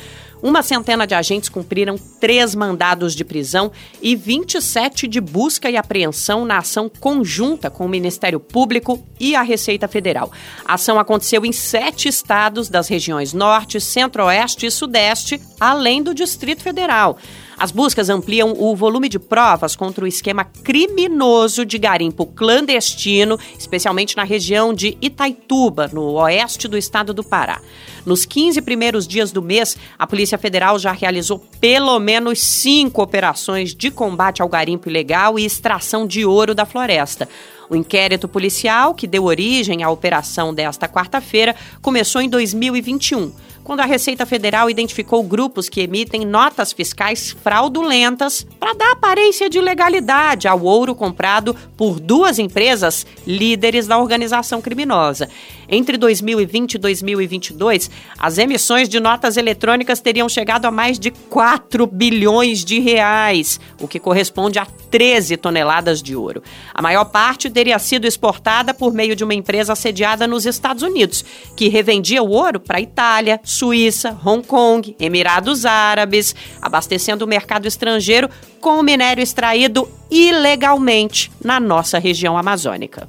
Uma 0.42 0.60
centena 0.60 1.06
de 1.06 1.14
agentes 1.14 1.48
cumpriram 1.48 1.96
três 2.18 2.52
mandados 2.52 3.14
de 3.14 3.24
prisão 3.24 3.70
e 4.02 4.16
27 4.16 5.06
de 5.06 5.20
busca 5.20 5.70
e 5.70 5.76
apreensão 5.76 6.44
na 6.44 6.58
ação 6.58 6.90
conjunta 7.00 7.70
com 7.70 7.86
o 7.86 7.88
Ministério 7.88 8.40
Público 8.40 9.06
e 9.20 9.36
a 9.36 9.42
Receita 9.42 9.86
Federal. 9.86 10.32
A 10.64 10.74
ação 10.74 10.98
aconteceu 10.98 11.46
em 11.46 11.52
sete 11.52 12.08
estados 12.08 12.68
das 12.68 12.88
regiões 12.88 13.32
Norte, 13.32 13.80
Centro-Oeste 13.80 14.66
e 14.66 14.70
Sudeste, 14.70 15.40
além 15.60 16.02
do 16.02 16.12
Distrito 16.12 16.62
Federal. 16.62 17.16
As 17.62 17.70
buscas 17.70 18.10
ampliam 18.10 18.56
o 18.58 18.74
volume 18.74 19.08
de 19.08 19.20
provas 19.20 19.76
contra 19.76 20.04
o 20.04 20.08
esquema 20.08 20.44
criminoso 20.44 21.64
de 21.64 21.78
garimpo 21.78 22.26
clandestino, 22.26 23.38
especialmente 23.56 24.16
na 24.16 24.24
região 24.24 24.74
de 24.74 24.98
Itaituba, 25.00 25.88
no 25.92 26.14
oeste 26.14 26.66
do 26.66 26.76
estado 26.76 27.14
do 27.14 27.22
Pará. 27.22 27.60
Nos 28.04 28.24
15 28.24 28.60
primeiros 28.62 29.06
dias 29.06 29.30
do 29.30 29.40
mês, 29.40 29.76
a 29.96 30.08
Polícia 30.08 30.36
Federal 30.36 30.76
já 30.76 30.90
realizou 30.90 31.38
pelo 31.60 32.00
menos 32.00 32.40
cinco 32.42 33.00
operações 33.00 33.72
de 33.72 33.92
combate 33.92 34.42
ao 34.42 34.48
garimpo 34.48 34.90
ilegal 34.90 35.38
e 35.38 35.44
extração 35.44 36.04
de 36.04 36.24
ouro 36.24 36.56
da 36.56 36.66
floresta. 36.66 37.28
O 37.70 37.76
inquérito 37.76 38.26
policial, 38.26 38.92
que 38.92 39.06
deu 39.06 39.22
origem 39.22 39.84
à 39.84 39.88
operação 39.88 40.52
desta 40.52 40.88
quarta-feira, 40.88 41.54
começou 41.80 42.20
em 42.20 42.28
2021 42.28 43.32
quando 43.64 43.80
a 43.80 43.84
Receita 43.84 44.26
Federal 44.26 44.68
identificou 44.68 45.22
grupos 45.22 45.68
que 45.68 45.80
emitem 45.80 46.24
notas 46.24 46.72
fiscais 46.72 47.30
fraudulentas 47.42 48.46
para 48.58 48.74
dar 48.74 48.92
aparência 48.92 49.48
de 49.48 49.60
legalidade 49.60 50.48
ao 50.48 50.62
ouro 50.62 50.94
comprado 50.94 51.54
por 51.76 52.00
duas 52.00 52.38
empresas 52.38 53.06
líderes 53.26 53.86
da 53.86 53.98
organização 53.98 54.60
criminosa. 54.60 55.28
Entre 55.74 55.96
2020 55.96 56.74
e 56.74 56.78
2022, 56.78 57.90
as 58.18 58.36
emissões 58.36 58.90
de 58.90 59.00
notas 59.00 59.38
eletrônicas 59.38 60.02
teriam 60.02 60.28
chegado 60.28 60.66
a 60.66 60.70
mais 60.70 60.98
de 60.98 61.10
4 61.10 61.86
bilhões 61.86 62.62
de 62.62 62.78
reais, 62.78 63.58
o 63.80 63.88
que 63.88 63.98
corresponde 63.98 64.58
a 64.58 64.66
13 64.66 65.38
toneladas 65.38 66.02
de 66.02 66.14
ouro. 66.14 66.42
A 66.74 66.82
maior 66.82 67.06
parte 67.06 67.48
teria 67.48 67.78
sido 67.78 68.06
exportada 68.06 68.74
por 68.74 68.92
meio 68.92 69.16
de 69.16 69.24
uma 69.24 69.32
empresa 69.32 69.74
sediada 69.74 70.26
nos 70.26 70.44
Estados 70.44 70.82
Unidos, 70.82 71.24
que 71.56 71.70
revendia 71.70 72.22
o 72.22 72.28
ouro 72.28 72.60
para 72.60 72.78
Itália, 72.78 73.40
Suíça, 73.42 74.14
Hong 74.22 74.46
Kong, 74.46 74.94
Emirados 75.00 75.64
Árabes, 75.64 76.36
abastecendo 76.60 77.24
o 77.24 77.28
mercado 77.28 77.66
estrangeiro 77.66 78.28
com 78.60 78.78
o 78.78 78.82
minério 78.82 79.22
extraído 79.22 79.88
ilegalmente 80.10 81.32
na 81.42 81.58
nossa 81.58 81.98
região 81.98 82.36
amazônica. 82.36 83.08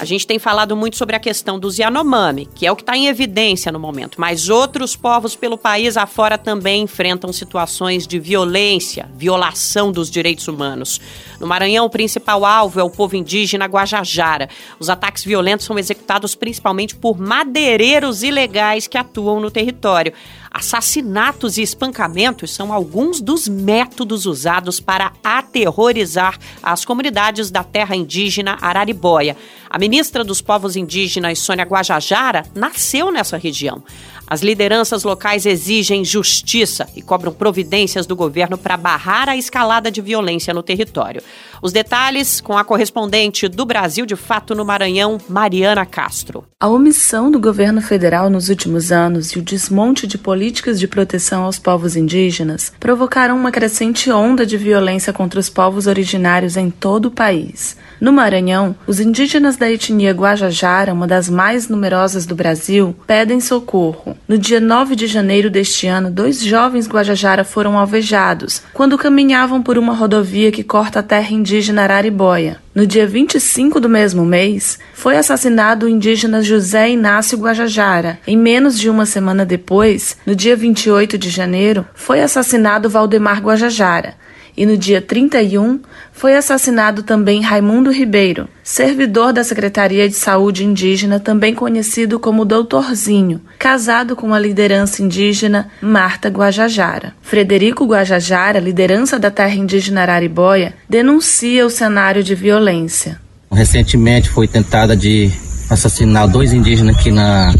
A 0.00 0.04
gente 0.06 0.26
tem 0.26 0.38
falado 0.38 0.74
muito 0.74 0.96
sobre 0.96 1.14
a 1.14 1.20
questão 1.20 1.58
dos 1.58 1.78
Yanomami, 1.78 2.48
que 2.54 2.66
é 2.66 2.72
o 2.72 2.74
que 2.74 2.80
está 2.80 2.96
em 2.96 3.06
evidência 3.06 3.70
no 3.70 3.78
momento, 3.78 4.18
mas 4.18 4.48
outros 4.48 4.96
povos 4.96 5.36
pelo 5.36 5.58
país 5.58 5.94
afora 5.94 6.38
também 6.38 6.84
enfrentam 6.84 7.30
situações 7.34 8.06
de 8.06 8.18
violência, 8.18 9.10
violação 9.14 9.92
dos 9.92 10.10
direitos 10.10 10.48
humanos. 10.48 10.98
No 11.38 11.46
Maranhão, 11.46 11.84
o 11.84 11.90
principal 11.90 12.46
alvo 12.46 12.80
é 12.80 12.82
o 12.82 12.88
povo 12.88 13.14
indígena 13.14 13.66
Guajajara. 13.66 14.48
Os 14.78 14.88
ataques 14.88 15.22
violentos 15.22 15.66
são 15.66 15.78
executados 15.78 16.34
principalmente 16.34 16.96
por 16.96 17.20
madeireiros 17.20 18.22
ilegais 18.22 18.86
que 18.86 18.96
atuam 18.96 19.38
no 19.38 19.50
território. 19.50 20.14
Assassinatos 20.50 21.58
e 21.58 21.62
espancamentos 21.62 22.52
são 22.52 22.72
alguns 22.72 23.20
dos 23.20 23.46
métodos 23.46 24.26
usados 24.26 24.80
para 24.80 25.12
aterrorizar 25.22 26.36
as 26.60 26.84
comunidades 26.84 27.52
da 27.52 27.62
terra 27.62 27.94
indígena 27.94 28.58
Araribóia. 28.60 29.36
A 29.68 29.78
ministra 29.78 30.24
dos 30.24 30.40
Povos 30.40 30.74
Indígenas, 30.74 31.38
Sônia 31.38 31.64
Guajajara, 31.64 32.44
nasceu 32.52 33.12
nessa 33.12 33.36
região. 33.36 33.84
As 34.30 34.42
lideranças 34.42 35.02
locais 35.02 35.44
exigem 35.44 36.04
justiça 36.04 36.86
e 36.94 37.02
cobram 37.02 37.32
providências 37.32 38.06
do 38.06 38.14
governo 38.14 38.56
para 38.56 38.76
barrar 38.76 39.28
a 39.28 39.36
escalada 39.36 39.90
de 39.90 40.00
violência 40.00 40.54
no 40.54 40.62
território. 40.62 41.20
Os 41.60 41.72
detalhes 41.72 42.40
com 42.40 42.56
a 42.56 42.62
correspondente 42.62 43.48
do 43.48 43.66
Brasil 43.66 44.06
de 44.06 44.14
Fato 44.14 44.54
no 44.54 44.64
Maranhão, 44.64 45.18
Mariana 45.28 45.84
Castro. 45.84 46.44
A 46.60 46.68
omissão 46.68 47.28
do 47.28 47.40
governo 47.40 47.82
federal 47.82 48.30
nos 48.30 48.48
últimos 48.48 48.92
anos 48.92 49.32
e 49.32 49.38
o 49.40 49.42
desmonte 49.42 50.06
de 50.06 50.16
políticas 50.16 50.78
de 50.78 50.86
proteção 50.86 51.42
aos 51.42 51.58
povos 51.58 51.96
indígenas 51.96 52.72
provocaram 52.78 53.36
uma 53.36 53.50
crescente 53.50 54.12
onda 54.12 54.46
de 54.46 54.56
violência 54.56 55.12
contra 55.12 55.40
os 55.40 55.50
povos 55.50 55.88
originários 55.88 56.56
em 56.56 56.70
todo 56.70 57.06
o 57.06 57.10
país. 57.10 57.76
No 58.00 58.12
Maranhão, 58.12 58.74
os 58.86 58.98
indígenas 58.98 59.56
da 59.56 59.70
etnia 59.70 60.12
Guajajara, 60.12 60.94
uma 60.94 61.06
das 61.06 61.28
mais 61.28 61.68
numerosas 61.68 62.24
do 62.24 62.34
Brasil, 62.34 62.94
pedem 63.06 63.40
socorro. 63.40 64.16
No 64.28 64.38
dia 64.38 64.60
9 64.60 64.94
de 64.94 65.06
janeiro 65.06 65.50
deste 65.50 65.86
ano, 65.86 66.10
dois 66.10 66.40
jovens 66.42 66.88
Guajajara 66.88 67.42
foram 67.42 67.76
alvejados 67.76 68.62
quando 68.72 68.96
caminhavam 68.96 69.62
por 69.62 69.76
uma 69.76 69.92
rodovia 69.92 70.52
que 70.52 70.62
corta 70.62 71.00
a 71.00 71.02
terra 71.02 71.32
indígena 71.32 71.82
Araribóia. 71.82 72.58
No 72.72 72.86
dia 72.86 73.06
25 73.06 73.80
do 73.80 73.88
mesmo 73.88 74.24
mês, 74.24 74.78
foi 74.94 75.16
assassinado 75.16 75.86
o 75.86 75.88
indígena 75.88 76.42
José 76.42 76.90
Inácio 76.90 77.36
Guajajara. 77.38 78.20
Em 78.26 78.36
menos 78.36 78.78
de 78.78 78.88
uma 78.88 79.04
semana 79.04 79.44
depois, 79.44 80.16
no 80.24 80.36
dia 80.36 80.54
28 80.54 81.18
de 81.18 81.28
janeiro, 81.28 81.84
foi 81.94 82.20
assassinado 82.22 82.88
Valdemar 82.88 83.42
Guajajara 83.42 84.14
e 84.60 84.66
no 84.66 84.76
dia 84.76 85.00
31 85.00 85.80
foi 86.12 86.36
assassinado 86.36 87.02
também 87.02 87.40
Raimundo 87.40 87.90
Ribeiro, 87.90 88.46
servidor 88.62 89.32
da 89.32 89.42
Secretaria 89.42 90.06
de 90.06 90.14
Saúde 90.14 90.66
Indígena, 90.66 91.18
também 91.18 91.54
conhecido 91.54 92.20
como 92.20 92.44
Doutorzinho, 92.44 93.40
casado 93.58 94.14
com 94.14 94.34
a 94.34 94.38
liderança 94.38 95.02
indígena 95.02 95.70
Marta 95.80 96.28
Guajajara. 96.28 97.14
Frederico 97.22 97.86
Guajajara, 97.86 98.60
liderança 98.60 99.18
da 99.18 99.30
terra 99.30 99.54
indígena 99.54 100.02
Araribóia, 100.02 100.74
denuncia 100.86 101.64
o 101.64 101.70
cenário 101.70 102.22
de 102.22 102.34
violência. 102.34 103.18
Recentemente 103.50 104.28
foi 104.28 104.46
tentada 104.46 104.94
de 104.94 105.30
assassinar 105.70 106.28
dois 106.28 106.52
indígenas 106.52 106.96
aqui 106.96 107.10
na, 107.10 107.54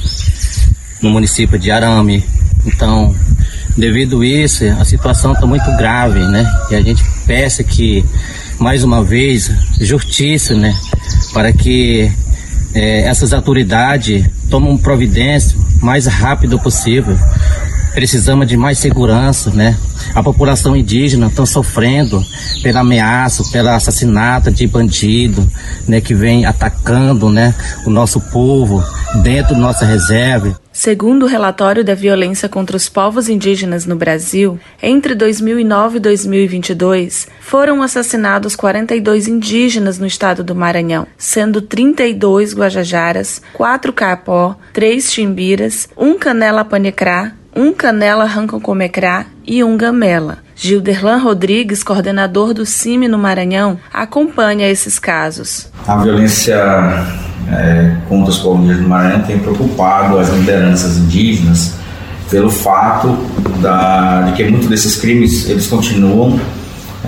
no 1.01 1.09
município 1.09 1.59
de 1.59 1.71
Arame. 1.71 2.23
Então, 2.67 3.15
Devido 3.77 4.21
a 4.21 4.27
isso, 4.27 4.65
a 4.79 4.85
situação 4.85 5.33
está 5.33 5.47
muito 5.47 5.65
grave, 5.77 6.21
né? 6.21 6.47
E 6.71 6.75
a 6.75 6.83
gente 6.83 7.03
peça 7.27 7.63
que, 7.63 8.05
mais 8.59 8.83
uma 8.85 9.03
vez, 9.03 9.51
justiça, 9.81 10.55
né? 10.55 10.77
Para 11.33 11.53
que 11.53 12.13
é, 12.75 13.03
essas 13.03 13.33
autoridades 13.33 14.27
tomem 14.51 14.77
providência 14.77 15.57
mais 15.81 16.07
rápido 16.07 16.59
possível. 16.59 17.17
Precisamos 17.95 18.47
de 18.47 18.57
mais 18.57 18.79
segurança, 18.79 19.51
né? 19.51 19.79
A 20.15 20.23
população 20.23 20.77
indígena 20.77 21.29
está 21.29 21.47
sofrendo 21.47 22.23
pela 22.63 22.81
ameaça, 22.81 23.45
pelo 23.51 23.71
assassinato 23.71 24.51
de 24.51 24.67
bandido, 24.67 25.47
né? 25.89 26.03
Que 26.03 26.15
vem 26.15 26.45
atacando, 26.45 27.31
né? 27.31 27.55
O 27.87 27.91
nosso 27.91 28.21
povo 28.21 28.85
dentro 29.23 29.55
da 29.55 29.61
nossa 29.61 29.87
reserva. 29.87 30.60
Segundo 30.73 31.25
o 31.25 31.29
relatório 31.29 31.85
da 31.85 31.95
violência 31.95 32.49
contra 32.49 32.77
os 32.77 32.89
povos 32.89 33.29
indígenas 33.29 33.87
no 33.87 33.97
Brasil, 33.97 34.59
entre 34.81 35.17
2009 35.17 35.97
e 35.97 36.01
2022 36.01 37.27
foram 37.41 37.83
assassinados 37.83 38.55
42 38.55 39.27
indígenas 39.27 39.99
no 39.99 40.07
estado 40.07 40.45
do 40.45 40.55
Maranhão, 40.55 41.09
sendo 41.19 41.61
32 41.61 42.55
guajajaras, 42.55 43.43
4 43.53 43.93
capó, 43.93 44.57
3 44.73 45.13
chimbiras, 45.13 45.89
1 45.97 46.17
canela 46.19 46.65
panecrá, 46.65 47.33
um 47.55 47.73
canela 47.73 48.25
rancocomecrá 48.25 49.27
e 49.45 49.65
um 49.65 49.77
gamela. 49.77 50.39
Gilderlan 50.63 51.17
Rodrigues, 51.17 51.83
coordenador 51.83 52.53
do 52.53 52.67
CIMI 52.67 53.09
no 53.09 53.17
Maranhão, 53.17 53.79
acompanha 53.91 54.69
esses 54.69 54.99
casos. 54.99 55.69
A 55.89 55.97
violência 55.97 56.55
é, 57.51 57.97
contra 58.07 58.31
os 58.31 58.39
povos 58.41 58.77
do 58.77 58.87
Maranhão 58.87 59.23
tem 59.23 59.39
preocupado 59.39 60.19
as 60.19 60.29
lideranças 60.29 60.99
indígenas 60.99 61.77
pelo 62.29 62.51
fato 62.51 63.17
da, 63.63 64.21
de 64.23 64.33
que 64.33 64.45
muitos 64.51 64.69
desses 64.69 64.97
crimes 64.97 65.49
eles 65.49 65.67
continuam 65.67 66.39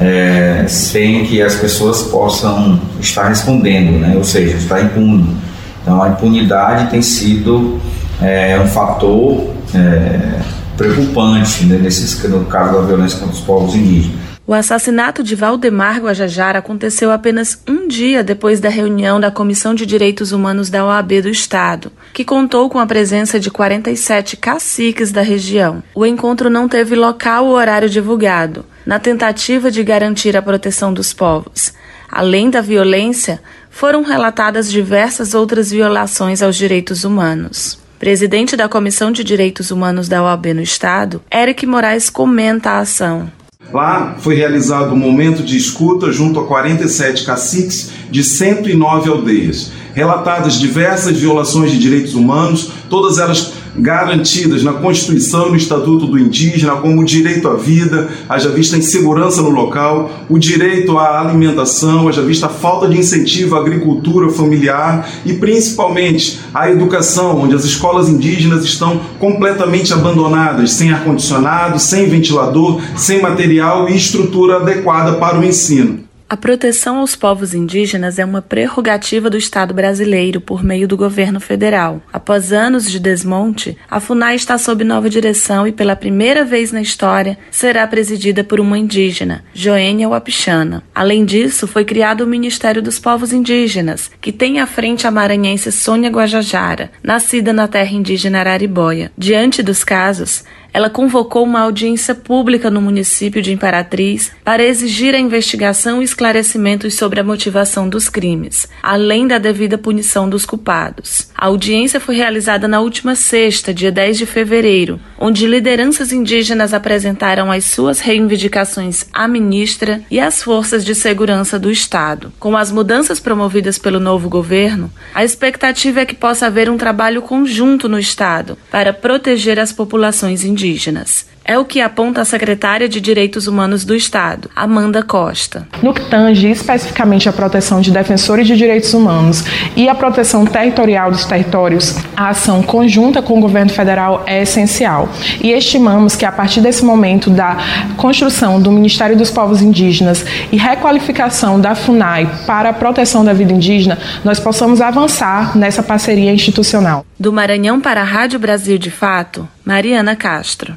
é, 0.01 0.65
sem 0.67 1.27
que 1.27 1.43
as 1.43 1.55
pessoas 1.55 2.05
possam 2.05 2.81
estar 3.01 3.29
respondendo, 3.29 4.01
né? 4.01 4.15
ou 4.17 4.25
seja, 4.25 4.57
está 4.57 4.81
impune. 4.81 5.37
Então 5.83 6.03
a 6.03 6.09
impunidade 6.09 6.91
tem 6.91 7.03
sido 7.03 7.79
é, 8.23 8.59
um 8.59 8.67
fator 8.67 9.47
é, 9.75 10.41
preocupante 10.83 11.65
né, 11.65 11.79
nesses, 11.79 12.21
no 12.25 12.45
caso 12.47 12.75
da 12.75 12.83
violência 12.83 13.19
contra 13.19 13.35
os 13.35 13.41
povos 13.41 13.75
indígenas. 13.75 14.33
O 14.45 14.53
assassinato 14.53 15.23
de 15.23 15.37
Valdemar 15.37 16.01
Guajajara 16.01 16.59
aconteceu 16.59 17.13
apenas 17.13 17.63
um 17.69 17.87
dia 17.87 18.25
depois 18.25 18.59
da 18.59 18.69
reunião 18.69 19.21
da 19.21 19.31
Comissão 19.31 19.73
de 19.73 19.87
Direitos 19.87 20.33
Humanos 20.33 20.69
da 20.69 20.85
OAB 20.85 21.23
do 21.23 21.29
Estado, 21.29 21.93
que 22.13 22.25
contou 22.25 22.69
com 22.69 22.81
a 22.81 22.87
presença 22.87 23.39
de 23.39 23.51
47 23.51 24.37
caciques 24.37 25.13
da 25.13 25.23
região. 25.23 25.81
O 25.95 26.05
encontro 26.05 26.51
não 26.51 26.69
teve 26.69 26.97
local 26.97 27.47
ou 27.47 27.55
horário 27.55 27.89
divulgado, 27.89 28.65
na 28.85 28.99
tentativa 28.99 29.71
de 29.71 29.85
garantir 29.85 30.37
a 30.37 30.43
proteção 30.43 30.93
dos 30.93 31.13
povos. 31.13 31.73
Além 32.11 32.51
da 32.51 32.61
violência, 32.61 33.41
foram 33.71 34.03
relatadas 34.03 34.71
diversas 34.71 35.35
outras 35.35 35.71
violações 35.71 36.43
aos 36.43 36.57
direitos 36.57 37.05
humanos. 37.05 37.82
Presidente 38.03 38.57
da 38.57 38.69
Comissão 38.69 39.13
de 39.13 39.23
Direitos 39.23 39.71
Humanos 39.71 40.09
da 40.09 40.25
OAB 40.25 40.47
no 40.55 40.61
Estado, 40.61 41.23
Eric 41.33 41.65
Moraes 41.65 42.11
comenta 42.11 42.71
a 42.71 42.79
ação. 42.81 43.31
Lá 43.73 44.17
foi 44.19 44.35
realizado 44.35 44.93
um 44.93 44.97
momento 44.97 45.41
de 45.45 45.57
escuta 45.57 46.11
junto 46.11 46.41
a 46.41 46.45
47 46.45 47.25
caciques 47.25 47.93
de 48.11 48.25
109 48.25 49.09
aldeias. 49.09 49.71
Relatadas 49.95 50.55
diversas 50.55 51.17
violações 51.17 51.71
de 51.71 51.79
direitos 51.79 52.15
humanos, 52.15 52.73
todas 52.91 53.19
elas 53.19 53.53
garantidas 53.77 54.63
na 54.63 54.75
Constituição 54.75 55.49
e 55.49 55.51
no 55.51 55.57
Estatuto 55.57 56.07
do 56.07 56.19
Indígena, 56.19 56.77
como 56.77 57.01
o 57.01 57.05
direito 57.05 57.49
à 57.49 57.55
vida, 57.55 58.09
haja 58.29 58.51
vista 58.51 58.77
a 58.77 58.79
insegurança 58.79 59.43
no 59.43 59.51
local, 59.51 60.11
o 60.29 60.39
direito 60.39 60.99
à 60.99 61.21
alimentação, 61.21 62.09
haja 62.09 62.23
vista 62.23 62.47
a 62.47 62.51
falta 62.51 62.89
de 62.89 62.99
incentivo 62.99 63.57
à 63.57 63.61
agricultura 63.61 64.31
familiar 64.31 65.09
e 65.25 65.35
principalmente 65.35 66.41
à 66.53 66.71
educação, 66.71 67.41
onde 67.41 67.55
as 67.55 67.65
escolas 67.65 68.09
indígenas 68.09 68.65
estão 68.65 69.01
completamente 69.19 69.93
abandonadas, 69.93 70.73
sem 70.73 70.93
ar-condicionado, 70.93 71.79
sem 71.79 72.09
ventilador, 72.09 72.81
sem 72.97 73.23
material 73.23 73.89
e 73.89 73.97
estrutura 73.97 74.57
adequada 74.57 75.15
para 75.15 75.39
o 75.39 75.45
ensino. 75.45 76.02
A 76.33 76.37
proteção 76.39 76.97
aos 76.97 77.15
povos 77.15 77.53
indígenas 77.53 78.19
é 78.19 78.25
uma 78.25 78.41
prerrogativa 78.41 79.29
do 79.29 79.37
Estado 79.37 79.75
brasileiro 79.75 80.41
por 80.41 80.65
meio 80.65 80.89
do 80.89 80.97
governo 80.97 81.39
federal. 81.39 82.01
Após 82.11 82.55
anos 82.55 82.91
de 82.91 82.99
desmonte, 82.99 83.77
a 83.91 84.01
FUNAI 84.01 84.37
está 84.37 84.57
sob 84.57 84.83
nova 84.83 85.11
direção 85.11 85.69
e, 85.69 85.73
pela 85.73 85.95
primeira 85.95 86.43
vez 86.43 86.73
na 86.73 86.81
história, 86.81 87.37
será 87.51 87.87
presidida 87.87 88.43
por 88.43 88.61
uma 88.61 88.79
indígena, 88.79 89.45
Joênia 89.53 90.09
Wapichana. 90.09 90.83
Além 90.95 91.27
disso, 91.27 91.67
foi 91.67 91.85
criado 91.85 92.23
o 92.23 92.27
Ministério 92.27 92.81
dos 92.81 92.99
Povos 92.99 93.31
Indígenas, 93.31 94.11
que 94.19 94.33
tem 94.33 94.59
à 94.59 94.67
frente 94.67 95.07
a 95.07 95.11
maranhense 95.11 95.71
Sônia 95.71 96.09
Guajajara, 96.09 96.91
nascida 97.03 97.53
na 97.53 97.69
terra 97.69 97.93
indígena 97.93 98.41
Araribóia. 98.41 99.13
Diante 99.19 99.63
dos 99.63 99.85
casos, 99.85 100.45
ela 100.73 100.89
convocou 100.89 101.45
uma 101.45 101.61
audiência 101.61 102.15
pública 102.15 102.71
no 102.71 102.81
município 102.81 103.43
de 103.43 103.53
Imperatriz 103.53 104.33
para 104.43 104.65
exigir 104.65 105.15
a 105.15 105.19
investigação 105.19 106.01
e 106.01 106.05
esclarecimentos 106.05 106.95
sobre 106.95 107.21
a 107.21 107.25
motivação 107.25 107.89
dos 107.89 108.09
crimes, 108.09 108.69
além 108.83 109.27
da 109.27 109.39
devida 109.39 109.77
punição 109.77 110.29
dos 110.29 110.47
culpados. 110.47 111.31
A 111.37 111.47
audiência 111.47 112.01
foi 112.01 112.17
realizada 112.17 112.67
na 112.67 112.81
última 112.81 113.15
sexta, 113.15 113.75
dia 113.75 113.93
10 113.93 114.19
de 114.19 114.27
fevereiro, 114.27 114.99
onde 115.25 115.47
lideranças 115.47 116.11
indígenas 116.11 116.75
apresentaram 116.75 117.53
as 117.53 117.67
suas 117.67 118.01
reivindicações 118.01 119.07
à 119.13 119.29
ministra 119.29 120.03
e 120.11 120.19
às 120.19 120.43
forças 120.43 120.85
de 120.85 120.97
segurança 120.97 121.61
do 121.61 121.71
Estado. 121.71 122.33
Com 122.41 122.57
as 122.57 122.73
mudanças 122.73 123.21
promovidas 123.21 123.79
pelo 123.79 124.01
novo 124.01 124.29
governo, 124.29 124.93
a 125.15 125.23
expectativa 125.23 126.01
é 126.01 126.05
que 126.05 126.17
possa 126.17 126.47
haver 126.47 126.69
um 126.69 126.77
trabalho 126.77 127.23
conjunto 127.23 127.89
no 127.89 128.01
Estado 128.01 128.59
para 128.69 128.93
proteger 128.93 129.61
as 129.61 129.71
populações 129.71 130.43
indígenas. 130.43 131.32
É 131.45 131.59
o 131.59 131.65
que 131.65 131.81
aponta 131.81 132.21
a 132.21 132.25
secretária 132.25 132.89
de 132.89 133.01
Direitos 133.01 133.47
Humanos 133.47 133.85
do 133.85 133.95
Estado, 133.95 134.49
Amanda 134.55 135.03
Costa. 135.03 135.67
No 135.83 135.93
que 135.93 136.09
tange 136.09 136.49
especificamente 136.49 137.29
a 137.29 137.33
proteção 137.33 137.81
de 137.81 137.91
defensores 137.91 138.47
de 138.47 138.57
direitos 138.57 138.95
humanos 138.95 139.45
e 139.77 139.89
a 139.89 139.95
proteção 139.95 140.45
territorial 140.45 141.11
dos 141.11 141.25
territórios, 141.25 141.97
a 142.17 142.29
ação 142.29 142.63
conjunta 142.63 143.21
com 143.21 143.39
o 143.39 143.41
governo 143.41 143.73
federal 143.73 144.23
é 144.27 144.43
essencial. 144.43 145.09
E 145.41 145.51
estimamos 145.51 146.15
que 146.15 146.25
a 146.25 146.31
partir 146.31 146.61
desse 146.61 146.85
momento 146.85 147.29
da 147.29 147.57
construção 147.97 148.61
do 148.61 148.71
Ministério 148.71 149.17
dos 149.17 149.31
Povos 149.31 149.61
Indígenas 149.61 150.25
e 150.53 150.57
requalificação 150.57 151.61
da 151.61 151.75
FUNAI 151.75 152.31
para 152.47 152.69
a 152.69 152.73
proteção 152.73 153.25
da 153.25 153.33
vida 153.33 153.53
indígena, 153.53 153.99
nós 154.25 154.39
possamos 154.39 154.81
avançar 154.81 155.57
nessa 155.57 155.83
parceria 155.83 156.33
institucional. 156.33 157.05
Do 157.19 157.33
Maranhão 157.33 157.81
para 157.81 158.01
a 158.01 158.05
Rádio 158.05 158.39
Brasil 158.39 158.79
de 158.79 158.91
Fato, 158.91 159.49
Mariana 159.65 160.17
Castro. 160.17 160.77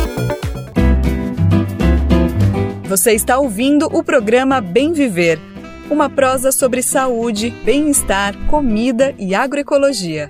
Você 2.91 3.13
está 3.13 3.39
ouvindo 3.39 3.85
o 3.85 4.03
programa 4.03 4.59
Bem 4.59 4.91
Viver, 4.91 5.39
uma 5.89 6.09
prosa 6.09 6.51
sobre 6.51 6.83
saúde, 6.83 7.49
bem-estar, 7.63 8.35
comida 8.47 9.15
e 9.17 9.33
agroecologia. 9.33 10.29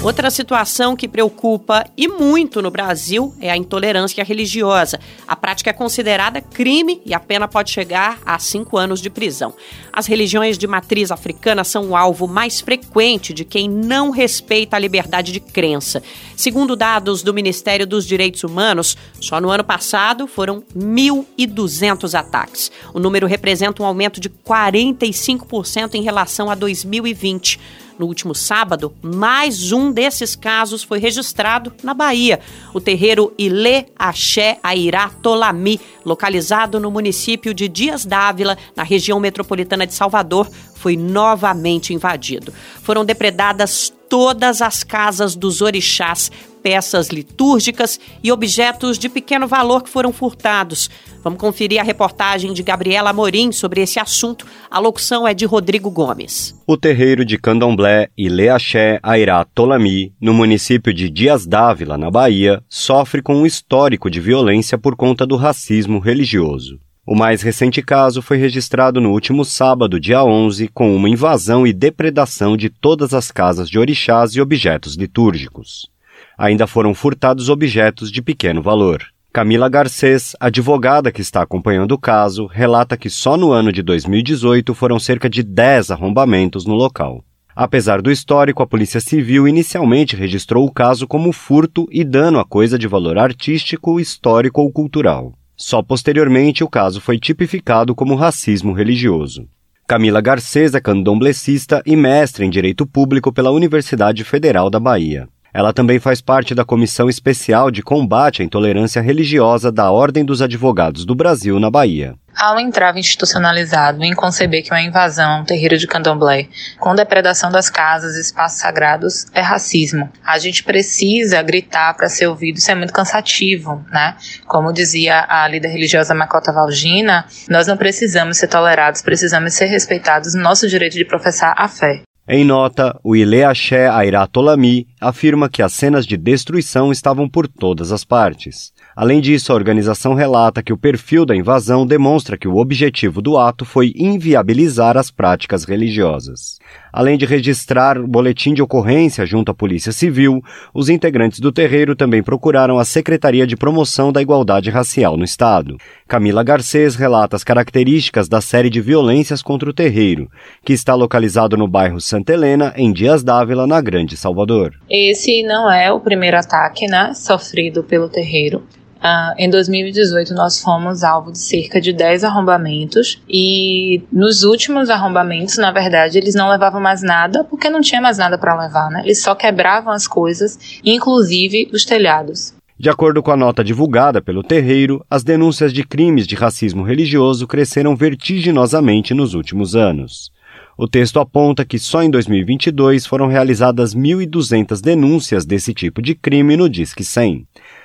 Outra 0.00 0.30
situação 0.30 0.94
que 0.94 1.08
preocupa 1.08 1.84
e 1.96 2.06
muito 2.06 2.62
no 2.62 2.70
Brasil 2.70 3.34
é 3.40 3.50
a 3.50 3.56
intolerância 3.56 4.22
religiosa. 4.22 5.00
A 5.26 5.34
prática 5.34 5.70
é 5.70 5.72
considerada 5.72 6.40
crime 6.40 7.02
e 7.04 7.12
a 7.12 7.18
pena 7.18 7.48
pode 7.48 7.72
chegar 7.72 8.20
a 8.24 8.38
cinco 8.38 8.78
anos 8.78 9.02
de 9.02 9.10
prisão. 9.10 9.52
As 9.98 10.06
religiões 10.06 10.56
de 10.56 10.64
matriz 10.68 11.10
africana 11.10 11.64
são 11.64 11.88
o 11.88 11.96
alvo 11.96 12.28
mais 12.28 12.60
frequente 12.60 13.34
de 13.34 13.44
quem 13.44 13.68
não 13.68 14.10
respeita 14.10 14.76
a 14.76 14.78
liberdade 14.78 15.32
de 15.32 15.40
crença. 15.40 16.00
Segundo 16.36 16.76
dados 16.76 17.20
do 17.20 17.34
Ministério 17.34 17.84
dos 17.84 18.06
Direitos 18.06 18.44
Humanos, 18.44 18.96
só 19.20 19.40
no 19.40 19.50
ano 19.50 19.64
passado 19.64 20.28
foram 20.28 20.62
1.200 20.72 22.16
ataques. 22.16 22.70
O 22.94 23.00
número 23.00 23.26
representa 23.26 23.82
um 23.82 23.86
aumento 23.86 24.20
de 24.20 24.30
45% 24.30 25.94
em 25.94 26.02
relação 26.02 26.48
a 26.48 26.54
2020. 26.54 27.58
No 27.98 28.06
último 28.06 28.32
sábado, 28.32 28.94
mais 29.02 29.72
um 29.72 29.90
desses 29.90 30.36
casos 30.36 30.84
foi 30.84 31.00
registrado 31.00 31.72
na 31.82 31.92
Bahia. 31.92 32.38
O 32.72 32.80
terreiro 32.80 33.34
Ilê 33.36 33.86
Axé 33.98 34.60
Airá 34.62 35.10
Tolami, 35.20 35.80
localizado 36.04 36.78
no 36.78 36.92
município 36.92 37.52
de 37.52 37.66
Dias 37.66 38.06
Dávila, 38.06 38.56
na 38.76 38.84
região 38.84 39.18
metropolitana 39.18 39.84
de 39.88 39.94
Salvador, 39.94 40.48
foi 40.74 40.96
novamente 40.96 41.92
invadido. 41.92 42.52
Foram 42.82 43.04
depredadas 43.04 43.92
todas 44.08 44.62
as 44.62 44.82
casas 44.82 45.36
dos 45.36 45.60
orixás, 45.60 46.30
peças 46.62 47.08
litúrgicas 47.08 48.00
e 48.22 48.32
objetos 48.32 48.98
de 48.98 49.08
pequeno 49.08 49.46
valor 49.46 49.82
que 49.82 49.90
foram 49.90 50.12
furtados. 50.12 50.90
Vamos 51.22 51.38
conferir 51.38 51.80
a 51.80 51.84
reportagem 51.84 52.52
de 52.52 52.62
Gabriela 52.62 53.10
Amorim 53.10 53.52
sobre 53.52 53.82
esse 53.82 53.98
assunto. 53.98 54.46
A 54.70 54.78
locução 54.78 55.26
é 55.26 55.34
de 55.34 55.44
Rodrigo 55.44 55.90
Gomes. 55.90 56.54
O 56.66 56.76
terreiro 56.76 57.24
de 57.24 57.38
Candomblé 57.38 58.08
e 58.16 58.28
Leaxé 58.28 58.98
Airá 59.02 59.44
Tolami, 59.44 60.12
no 60.20 60.32
município 60.32 60.92
de 60.94 61.10
Dias 61.10 61.46
Dávila, 61.46 61.98
na 61.98 62.10
Bahia, 62.10 62.62
sofre 62.68 63.20
com 63.20 63.36
um 63.36 63.46
histórico 63.46 64.10
de 64.10 64.20
violência 64.20 64.78
por 64.78 64.96
conta 64.96 65.26
do 65.26 65.36
racismo 65.36 65.98
religioso. 65.98 66.78
O 67.10 67.14
mais 67.14 67.40
recente 67.40 67.80
caso 67.80 68.20
foi 68.20 68.36
registrado 68.36 69.00
no 69.00 69.12
último 69.12 69.42
sábado, 69.42 69.98
dia 69.98 70.22
11, 70.22 70.68
com 70.68 70.94
uma 70.94 71.08
invasão 71.08 71.66
e 71.66 71.72
depredação 71.72 72.54
de 72.54 72.68
todas 72.68 73.14
as 73.14 73.30
casas 73.30 73.70
de 73.70 73.78
orixás 73.78 74.32
e 74.32 74.42
objetos 74.42 74.94
litúrgicos. 74.94 75.88
Ainda 76.36 76.66
foram 76.66 76.92
furtados 76.92 77.48
objetos 77.48 78.12
de 78.12 78.20
pequeno 78.20 78.60
valor. 78.60 79.02
Camila 79.32 79.70
Garcês, 79.70 80.36
advogada 80.38 81.10
que 81.10 81.22
está 81.22 81.40
acompanhando 81.40 81.92
o 81.92 81.98
caso, 81.98 82.44
relata 82.44 82.94
que 82.94 83.08
só 83.08 83.38
no 83.38 83.52
ano 83.52 83.72
de 83.72 83.82
2018 83.82 84.74
foram 84.74 84.98
cerca 84.98 85.30
de 85.30 85.42
10 85.42 85.92
arrombamentos 85.92 86.66
no 86.66 86.74
local. 86.74 87.24
Apesar 87.56 88.02
do 88.02 88.10
histórico, 88.10 88.62
a 88.62 88.66
Polícia 88.66 89.00
Civil 89.00 89.48
inicialmente 89.48 90.14
registrou 90.14 90.66
o 90.66 90.70
caso 90.70 91.06
como 91.06 91.32
furto 91.32 91.88
e 91.90 92.04
dano 92.04 92.38
a 92.38 92.44
coisa 92.44 92.78
de 92.78 92.86
valor 92.86 93.16
artístico, 93.16 93.98
histórico 93.98 94.60
ou 94.60 94.70
cultural. 94.70 95.37
Só 95.60 95.82
posteriormente 95.82 96.62
o 96.62 96.68
caso 96.68 97.00
foi 97.00 97.18
tipificado 97.18 97.92
como 97.92 98.14
racismo 98.14 98.72
religioso. 98.72 99.48
Camila 99.88 100.20
Garcês 100.20 100.72
é 100.72 100.80
candomblessista 100.80 101.82
e 101.84 101.96
mestre 101.96 102.44
em 102.44 102.50
Direito 102.50 102.86
Público 102.86 103.32
pela 103.32 103.50
Universidade 103.50 104.22
Federal 104.22 104.70
da 104.70 104.78
Bahia. 104.78 105.28
Ela 105.58 105.72
também 105.72 105.98
faz 105.98 106.20
parte 106.20 106.54
da 106.54 106.64
Comissão 106.64 107.08
Especial 107.08 107.68
de 107.68 107.82
Combate 107.82 108.42
à 108.42 108.44
Intolerância 108.44 109.02
Religiosa 109.02 109.72
da 109.72 109.90
Ordem 109.90 110.24
dos 110.24 110.40
Advogados 110.40 111.04
do 111.04 111.16
Brasil 111.16 111.58
na 111.58 111.68
Bahia. 111.68 112.14
Há 112.32 112.54
um 112.54 112.60
entrave 112.60 113.00
institucionalizado 113.00 114.04
em 114.04 114.14
conceber 114.14 114.62
que 114.62 114.70
uma 114.70 114.80
invasão 114.80 115.32
a 115.32 115.40
um 115.40 115.44
terreiro 115.44 115.76
de 115.76 115.88
candomblé, 115.88 116.46
com 116.78 116.94
depredação 116.94 117.50
das 117.50 117.68
casas 117.68 118.14
e 118.14 118.20
espaços 118.20 118.60
sagrados, 118.60 119.26
é 119.34 119.40
racismo. 119.40 120.08
A 120.24 120.38
gente 120.38 120.62
precisa 120.62 121.42
gritar 121.42 121.92
para 121.94 122.08
ser 122.08 122.28
ouvido, 122.28 122.58
isso 122.58 122.70
é 122.70 122.76
muito 122.76 122.92
cansativo, 122.92 123.84
né? 123.90 124.14
Como 124.46 124.72
dizia 124.72 125.26
a 125.28 125.48
líder 125.48 125.70
religiosa 125.70 126.14
Macota 126.14 126.52
Valgina, 126.52 127.26
nós 127.50 127.66
não 127.66 127.76
precisamos 127.76 128.36
ser 128.36 128.46
tolerados, 128.46 129.02
precisamos 129.02 129.54
ser 129.54 129.66
respeitados 129.66 130.34
no 130.34 130.40
nosso 130.40 130.68
direito 130.68 130.94
de 130.94 131.04
professar 131.04 131.52
a 131.58 131.66
fé. 131.66 132.02
Em 132.30 132.44
nota, 132.44 133.00
o 133.02 133.16
Ile 133.16 133.42
Axé 133.42 133.88
Airatolami 133.88 134.86
afirma 135.00 135.48
que 135.48 135.62
as 135.62 135.72
cenas 135.72 136.04
de 136.04 136.14
destruição 136.14 136.92
estavam 136.92 137.26
por 137.26 137.48
todas 137.48 137.90
as 137.90 138.04
partes. 138.04 138.70
Além 139.00 139.20
disso, 139.20 139.52
a 139.52 139.54
organização 139.54 140.12
relata 140.12 140.60
que 140.60 140.72
o 140.72 140.76
perfil 140.76 141.24
da 141.24 141.36
invasão 141.36 141.86
demonstra 141.86 142.36
que 142.36 142.48
o 142.48 142.56
objetivo 142.56 143.22
do 143.22 143.38
ato 143.38 143.64
foi 143.64 143.92
inviabilizar 143.94 144.96
as 144.96 145.08
práticas 145.08 145.62
religiosas. 145.62 146.58
Além 146.92 147.16
de 147.16 147.24
registrar 147.24 147.96
o 147.96 148.08
boletim 148.08 148.52
de 148.52 148.60
ocorrência 148.60 149.24
junto 149.24 149.52
à 149.52 149.54
Polícia 149.54 149.92
Civil, 149.92 150.42
os 150.74 150.88
integrantes 150.88 151.38
do 151.38 151.52
terreiro 151.52 151.94
também 151.94 152.24
procuraram 152.24 152.76
a 152.76 152.84
Secretaria 152.84 153.46
de 153.46 153.56
Promoção 153.56 154.10
da 154.10 154.20
Igualdade 154.20 154.68
Racial 154.68 155.16
no 155.16 155.22
Estado. 155.22 155.76
Camila 156.08 156.42
Garcês 156.42 156.96
relata 156.96 157.36
as 157.36 157.44
características 157.44 158.28
da 158.28 158.40
série 158.40 158.68
de 158.68 158.80
violências 158.80 159.42
contra 159.42 159.70
o 159.70 159.72
terreiro, 159.72 160.28
que 160.64 160.72
está 160.72 160.96
localizado 160.96 161.56
no 161.56 161.68
bairro 161.68 162.00
Santa 162.00 162.32
Helena, 162.32 162.74
em 162.76 162.92
Dias 162.92 163.22
Dávila, 163.22 163.64
na 163.64 163.80
Grande 163.80 164.16
Salvador. 164.16 164.72
Esse 164.90 165.44
não 165.44 165.70
é 165.70 165.92
o 165.92 166.00
primeiro 166.00 166.36
ataque 166.36 166.88
né, 166.88 167.12
sofrido 167.14 167.84
pelo 167.84 168.08
terreiro. 168.08 168.64
Uh, 168.98 169.32
em 169.38 169.48
2018, 169.48 170.34
nós 170.34 170.60
fomos 170.60 171.04
alvo 171.04 171.30
de 171.30 171.38
cerca 171.38 171.80
de 171.80 171.92
10 171.92 172.24
arrombamentos 172.24 173.22
e 173.28 174.02
nos 174.10 174.42
últimos 174.42 174.90
arrombamentos, 174.90 175.56
na 175.56 175.70
verdade, 175.70 176.18
eles 176.18 176.34
não 176.34 176.50
levavam 176.50 176.80
mais 176.80 177.00
nada 177.00 177.44
porque 177.44 177.70
não 177.70 177.80
tinha 177.80 178.00
mais 178.00 178.18
nada 178.18 178.36
para 178.36 178.60
levar, 178.60 178.90
né? 178.90 179.02
Eles 179.04 179.22
só 179.22 179.36
quebravam 179.36 179.92
as 179.92 180.08
coisas, 180.08 180.80
inclusive 180.84 181.70
os 181.72 181.84
telhados. 181.84 182.54
De 182.76 182.90
acordo 182.90 183.22
com 183.22 183.30
a 183.30 183.36
nota 183.36 183.62
divulgada 183.62 184.20
pelo 184.20 184.42
terreiro, 184.42 185.04
as 185.08 185.22
denúncias 185.22 185.72
de 185.72 185.84
crimes 185.84 186.26
de 186.26 186.34
racismo 186.34 186.82
religioso 186.82 187.46
cresceram 187.46 187.94
vertiginosamente 187.94 189.14
nos 189.14 189.34
últimos 189.34 189.76
anos. 189.76 190.32
O 190.76 190.86
texto 190.86 191.18
aponta 191.18 191.64
que 191.64 191.76
só 191.76 192.04
em 192.04 192.10
2022 192.10 193.04
foram 193.04 193.26
realizadas 193.26 193.96
1.200 193.96 194.80
denúncias 194.80 195.44
desse 195.44 195.74
tipo 195.74 196.00
de 196.00 196.14
crime 196.14 196.56
no 196.56 196.68
Disque 196.68 197.02
100. 197.02 197.44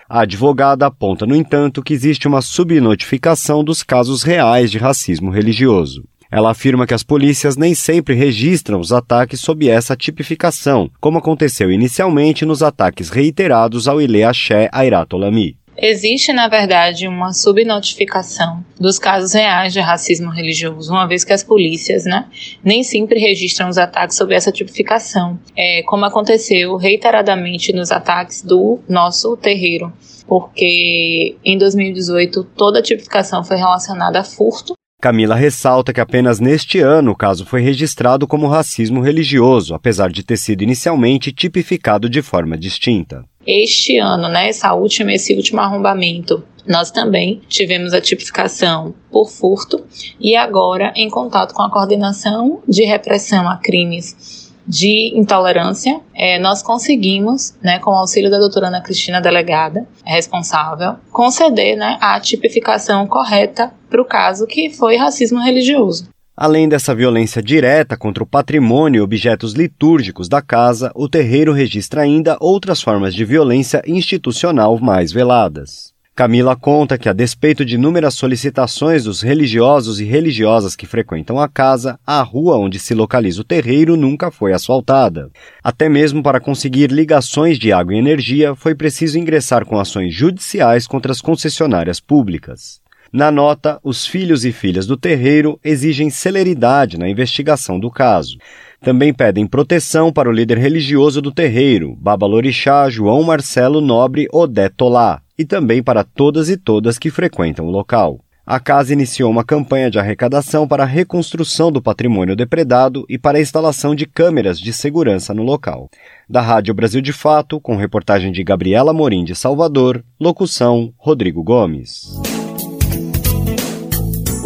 A 0.09 0.21
advogada 0.21 0.85
aponta, 0.85 1.25
no 1.25 1.35
entanto, 1.35 1.81
que 1.81 1.93
existe 1.93 2.27
uma 2.27 2.41
subnotificação 2.41 3.63
dos 3.63 3.83
casos 3.83 4.23
reais 4.23 4.69
de 4.69 4.77
racismo 4.77 5.31
religioso. 5.31 6.03
Ela 6.29 6.49
afirma 6.49 6.87
que 6.87 6.95
as 6.95 7.03
polícias 7.03 7.55
nem 7.55 7.75
sempre 7.75 8.15
registram 8.15 8.79
os 8.79 8.91
ataques 8.91 9.39
sob 9.39 9.69
essa 9.69 9.95
tipificação, 9.95 10.89
como 10.99 11.19
aconteceu 11.19 11.71
inicialmente 11.71 12.43
nos 12.43 12.63
ataques 12.63 13.09
reiterados 13.09 13.87
ao 13.87 14.01
Ile 14.01 14.23
Axé 14.23 14.67
Airatolami. 14.71 15.55
Existe, 15.77 16.31
na 16.31 16.47
verdade, 16.47 17.07
uma 17.07 17.33
subnotificação 17.33 18.63
dos 18.79 18.99
casos 18.99 19.33
reais 19.33 19.73
de 19.73 19.79
racismo 19.79 20.29
religioso, 20.29 20.91
uma 20.91 21.07
vez 21.07 21.23
que 21.23 21.33
as 21.33 21.43
polícias 21.43 22.05
né, 22.05 22.27
nem 22.63 22.83
sempre 22.83 23.19
registram 23.19 23.69
os 23.69 23.77
ataques 23.77 24.15
sob 24.15 24.33
essa 24.35 24.51
tipificação, 24.51 25.39
é, 25.55 25.81
como 25.83 26.05
aconteceu 26.05 26.75
reiteradamente 26.75 27.73
nos 27.73 27.91
ataques 27.91 28.41
do 28.41 28.79
nosso 28.87 29.35
terreiro, 29.35 29.91
porque 30.27 31.35
em 31.43 31.57
2018 31.57 32.43
toda 32.55 32.79
a 32.79 32.83
tipificação 32.83 33.43
foi 33.43 33.57
relacionada 33.57 34.19
a 34.19 34.23
furto 34.23 34.73
Camila 35.03 35.35
ressalta 35.35 35.91
que 35.91 35.99
apenas 35.99 36.39
neste 36.39 36.79
ano 36.79 37.11
o 37.11 37.15
caso 37.15 37.45
foi 37.45 37.59
registrado 37.59 38.25
como 38.25 38.47
racismo 38.47 39.01
religioso, 39.01 39.75
apesar 39.75 40.09
de 40.09 40.23
ter 40.23 40.37
sido 40.37 40.63
inicialmente 40.63 41.33
tipificado 41.33 42.09
de 42.09 42.21
forma 42.21 42.57
distinta. 42.57 43.25
Este 43.45 43.97
ano, 43.97 44.29
né, 44.29 44.47
essa 44.47 44.73
última, 44.73 45.11
esse 45.11 45.35
último 45.35 45.59
arrombamento, 45.59 46.41
nós 46.65 46.89
também 46.89 47.41
tivemos 47.49 47.93
a 47.93 47.99
tipificação 47.99 48.95
por 49.11 49.29
furto 49.29 49.83
e 50.21 50.37
agora 50.37 50.93
em 50.95 51.09
contato 51.09 51.53
com 51.53 51.63
a 51.63 51.69
coordenação 51.69 52.63
de 52.65 52.85
repressão 52.85 53.49
a 53.49 53.57
crimes 53.57 54.42
de 54.67 55.11
intolerância, 55.15 55.99
é, 56.13 56.39
nós 56.39 56.61
conseguimos, 56.61 57.53
né, 57.61 57.79
com 57.79 57.91
o 57.91 57.95
auxílio 57.95 58.31
da 58.31 58.39
doutora 58.39 58.67
Ana 58.67 58.81
Cristina, 58.81 59.21
delegada 59.21 59.85
responsável, 60.05 60.95
conceder 61.11 61.75
né, 61.75 61.97
a 62.01 62.19
tipificação 62.19 63.05
correta 63.07 63.71
para 63.89 64.01
o 64.01 64.05
caso 64.05 64.47
que 64.47 64.69
foi 64.69 64.95
racismo 64.95 65.39
religioso. 65.39 66.07
Além 66.35 66.67
dessa 66.67 66.95
violência 66.95 67.43
direta 67.43 67.95
contra 67.95 68.23
o 68.23 68.27
patrimônio 68.27 68.99
e 68.99 69.01
objetos 69.01 69.53
litúrgicos 69.53 70.27
da 70.27 70.41
casa, 70.41 70.91
o 70.95 71.07
terreiro 71.07 71.53
registra 71.53 72.01
ainda 72.01 72.37
outras 72.39 72.81
formas 72.81 73.13
de 73.13 73.23
violência 73.23 73.83
institucional 73.85 74.79
mais 74.79 75.11
veladas. 75.11 75.92
Camila 76.15 76.55
conta 76.55 76.95
que, 76.95 77.09
a 77.09 77.13
despeito 77.13 77.65
de 77.65 77.73
inúmeras 77.73 78.13
solicitações 78.13 79.05
dos 79.05 79.23
religiosos 79.23 79.99
e 79.99 80.03
religiosas 80.03 80.75
que 80.75 80.85
frequentam 80.85 81.39
a 81.39 81.49
casa, 81.49 81.99
a 82.05 82.21
rua 82.21 82.55
onde 82.55 82.77
se 82.77 82.93
localiza 82.93 83.41
o 83.41 83.43
terreiro 83.43 83.97
nunca 83.97 84.29
foi 84.29 84.53
asfaltada. 84.53 85.31
Até 85.63 85.89
mesmo 85.89 86.21
para 86.21 86.39
conseguir 86.39 86.91
ligações 86.91 87.57
de 87.57 87.73
água 87.73 87.95
e 87.95 87.97
energia, 87.97 88.53
foi 88.53 88.75
preciso 88.75 89.17
ingressar 89.17 89.65
com 89.65 89.79
ações 89.79 90.13
judiciais 90.13 90.85
contra 90.85 91.11
as 91.11 91.19
concessionárias 91.19 91.99
públicas. 91.99 92.79
Na 93.11 93.31
nota, 93.31 93.79
os 93.83 94.05
filhos 94.05 94.45
e 94.45 94.51
filhas 94.51 94.85
do 94.85 94.95
terreiro 94.95 95.59
exigem 95.63 96.11
celeridade 96.11 96.95
na 96.99 97.09
investigação 97.09 97.79
do 97.79 97.89
caso. 97.89 98.37
Também 98.81 99.11
pedem 99.11 99.47
proteção 99.47 100.13
para 100.13 100.29
o 100.29 100.31
líder 100.31 100.59
religioso 100.59 101.23
do 101.23 101.31
terreiro, 101.31 101.95
Babalorixá 101.99 102.87
João 102.87 103.23
Marcelo 103.23 103.81
Nobre 103.81 104.27
Odetolá, 104.31 105.23
e 105.43 105.45
também 105.45 105.83
para 105.83 106.03
todas 106.03 106.49
e 106.49 106.57
todas 106.57 106.97
que 106.97 107.11
frequentam 107.11 107.65
o 107.65 107.71
local. 107.71 108.19
A 108.45 108.59
casa 108.59 108.91
iniciou 108.91 109.31
uma 109.31 109.43
campanha 109.43 109.89
de 109.89 109.97
arrecadação 109.97 110.67
para 110.67 110.83
a 110.83 110.85
reconstrução 110.85 111.71
do 111.71 111.81
patrimônio 111.81 112.35
depredado 112.35 113.05
e 113.07 113.17
para 113.17 113.37
a 113.37 113.41
instalação 113.41 113.95
de 113.95 114.05
câmeras 114.05 114.59
de 114.59 114.73
segurança 114.73 115.33
no 115.33 115.43
local. 115.43 115.89
Da 116.29 116.41
Rádio 116.41 116.73
Brasil 116.73 117.01
de 117.01 117.13
Fato, 117.13 117.59
com 117.61 117.77
reportagem 117.77 118.33
de 118.33 118.43
Gabriela 118.43 118.91
Morim 118.91 119.23
de 119.23 119.35
Salvador, 119.35 120.03
locução 120.19 120.93
Rodrigo 120.97 121.41
Gomes 121.41 122.32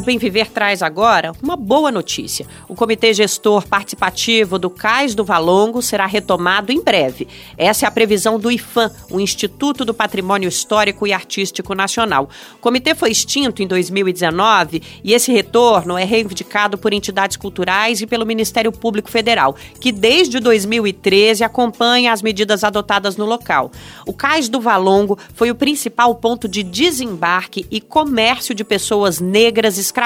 Bem 0.08 0.18
Viver 0.18 0.50
traz 0.50 0.82
agora 0.82 1.34
uma 1.44 1.58
boa 1.58 1.92
notícia. 1.92 2.48
O 2.70 2.76
Comitê 2.76 3.14
Gestor 3.14 3.68
Participativo 3.68 4.58
do 4.58 4.70
Cais 4.70 5.14
do 5.14 5.26
Valongo 5.26 5.82
será 5.82 6.06
retomado 6.06 6.72
em 6.72 6.82
breve. 6.82 7.28
Essa 7.58 7.86
é 7.86 7.88
a 7.90 7.92
previsão 7.92 8.40
do 8.40 8.50
IFAM, 8.50 8.90
o 9.12 9.20
Instituto 9.20 9.84
do 9.84 9.94
Patrimônio 9.94 10.48
Histórico 10.48 11.06
e 11.06 11.12
Artístico 11.12 11.76
Nacional. 11.76 12.30
O 12.56 12.60
comitê 12.60 12.96
foi 12.96 13.12
extinto 13.12 13.62
em 13.62 13.68
2019 13.68 14.82
e 15.04 15.14
esse 15.14 15.30
retorno 15.34 15.98
é 15.98 16.06
reivindicado 16.06 16.78
por 16.78 16.94
entidades 16.94 17.36
culturais 17.36 18.00
e 18.00 18.08
pelo 18.08 18.26
Ministério 18.26 18.72
Público 18.72 19.12
Federal, 19.12 19.58
que 19.82 19.92
desde 19.92 20.40
2013 20.40 21.44
acompanha 21.44 22.14
as 22.14 22.22
medidas 22.22 22.64
adotadas 22.64 23.18
no 23.18 23.26
local. 23.26 23.74
O 24.06 24.14
Cais 24.14 24.48
do 24.48 24.62
Valongo 24.62 25.20
foi 25.34 25.52
o 25.52 25.56
principal 25.56 26.16
ponto 26.16 26.48
de 26.48 26.64
desembarque 26.64 27.66
e 27.70 27.82
comércio 27.82 28.56
de 28.56 28.64
pessoas 28.64 29.20
negras 29.20 29.78
escravizadas 29.78 29.97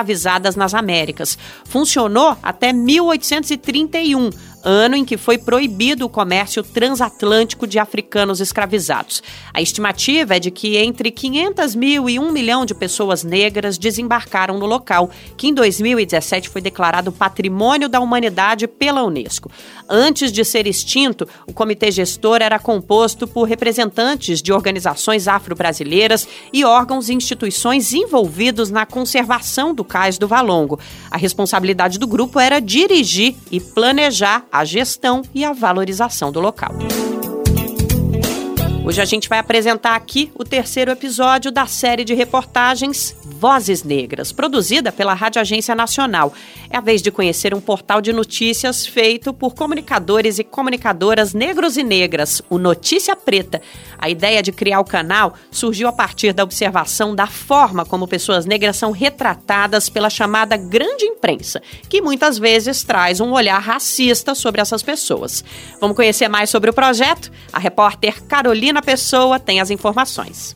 nas 0.56 0.74
Américas. 0.74 1.38
Funcionou 1.66 2.38
até 2.42 2.72
1831 2.72 4.30
ano 4.64 4.96
em 4.96 5.06
que 5.06 5.18
foi 5.18 5.38
proibido 5.38 6.06
o 6.06 6.10
comércio 6.10 6.64
transatlântico 6.64 7.68
de 7.68 7.80
africanos 7.80 8.40
escravizados. 8.40 9.22
A 9.54 9.62
estimativa 9.62 10.36
é 10.36 10.40
de 10.40 10.52
que 10.52 10.78
entre 10.78 11.12
500 11.12 11.76
mil 11.76 12.10
e 12.10 12.20
1 12.20 12.32
milhão 12.32 12.66
de 12.66 12.74
pessoas 12.74 13.24
negras 13.24 13.78
desembarcaram 13.78 14.58
no 14.58 14.66
local, 14.66 15.10
que 15.38 15.48
em 15.48 15.54
2017 15.54 16.50
foi 16.50 16.62
declarado 16.62 17.12
Patrimônio 17.12 17.90
da 17.90 18.00
Humanidade 18.00 18.68
pela 18.68 19.04
Unesco. 19.04 19.52
Antes 19.90 20.32
de 20.32 20.46
ser 20.46 20.68
extinto, 20.68 21.28
o 21.46 21.54
comitê 21.54 21.92
gestor 21.92 22.42
era 22.42 22.58
composto 22.58 23.28
por 23.28 23.44
representantes 23.44 24.42
de 24.42 24.54
organizações 24.54 25.28
afro-brasileiras 25.28 26.28
e 26.54 26.64
órgãos 26.64 27.10
e 27.10 27.14
instituições 27.14 27.94
envolvidos 27.94 28.70
na 28.70 28.86
conservação 28.86 29.74
do 29.74 29.84
cais 29.84 30.18
do 30.18 30.28
Valongo. 30.28 30.80
A 31.10 31.18
responsabilidade 31.18 32.00
do 32.00 32.08
grupo 32.08 32.40
era 32.40 32.60
dirigir 32.60 33.36
e 33.52 33.60
planejar 33.60 34.46
a 34.52 34.66
gestão 34.66 35.22
e 35.34 35.46
a 35.46 35.54
valorização 35.54 36.32
do 36.32 36.40
local. 36.40 36.74
Hoje 38.92 39.02
a 39.02 39.06
gente 39.06 39.30
vai 39.30 39.40
apresentar 39.40 39.96
aqui 39.96 40.30
o 40.36 40.44
terceiro 40.44 40.92
episódio 40.92 41.50
da 41.50 41.66
série 41.66 42.04
de 42.04 42.14
reportagens 42.14 43.16
Vozes 43.24 43.86
Negras, 43.86 44.34
produzida 44.34 44.92
pela 44.92 45.14
Rádio 45.14 45.40
Agência 45.40 45.74
Nacional. 45.74 46.34
É 46.70 46.76
a 46.76 46.82
vez 46.82 47.02
de 47.02 47.10
conhecer 47.10 47.54
um 47.54 47.62
portal 47.62 48.02
de 48.02 48.12
notícias 48.12 48.86
feito 48.86 49.34
por 49.34 49.56
comunicadores 49.56 50.40
e 50.40 50.44
comunicadoras 50.44 51.34
negros 51.34 51.78
e 51.78 51.84
negras, 51.84 52.42
o 52.50 52.58
Notícia 52.58 53.16
Preta. 53.16 53.62
A 53.98 54.10
ideia 54.10 54.44
de 54.44 54.52
criar 54.52 54.82
o 54.82 54.86
canal 54.86 55.36
surgiu 55.50 55.88
a 55.88 55.94
partir 55.94 56.34
da 56.34 56.44
observação 56.44 57.16
da 57.16 57.28
forma 57.28 57.86
como 57.86 58.10
pessoas 58.10 58.46
negras 58.46 58.76
são 58.76 58.92
retratadas 58.92 59.88
pela 59.88 60.10
chamada 60.10 60.58
grande 60.58 61.06
imprensa, 61.06 61.62
que 61.88 62.02
muitas 62.02 62.38
vezes 62.38 62.84
traz 62.84 63.22
um 63.22 63.32
olhar 63.32 63.60
racista 63.60 64.36
sobre 64.36 64.60
essas 64.60 64.84
pessoas. 64.84 65.46
Vamos 65.80 65.96
conhecer 65.96 66.28
mais 66.28 66.50
sobre 66.50 66.70
o 66.70 66.74
projeto? 66.74 67.32
A 67.54 67.60
repórter 67.60 68.22
Carolina 68.24 68.81
Carolina 68.82 68.84
Pessoa 68.84 69.40
tem 69.40 69.62
as 69.62 69.70
informações. 69.70 70.56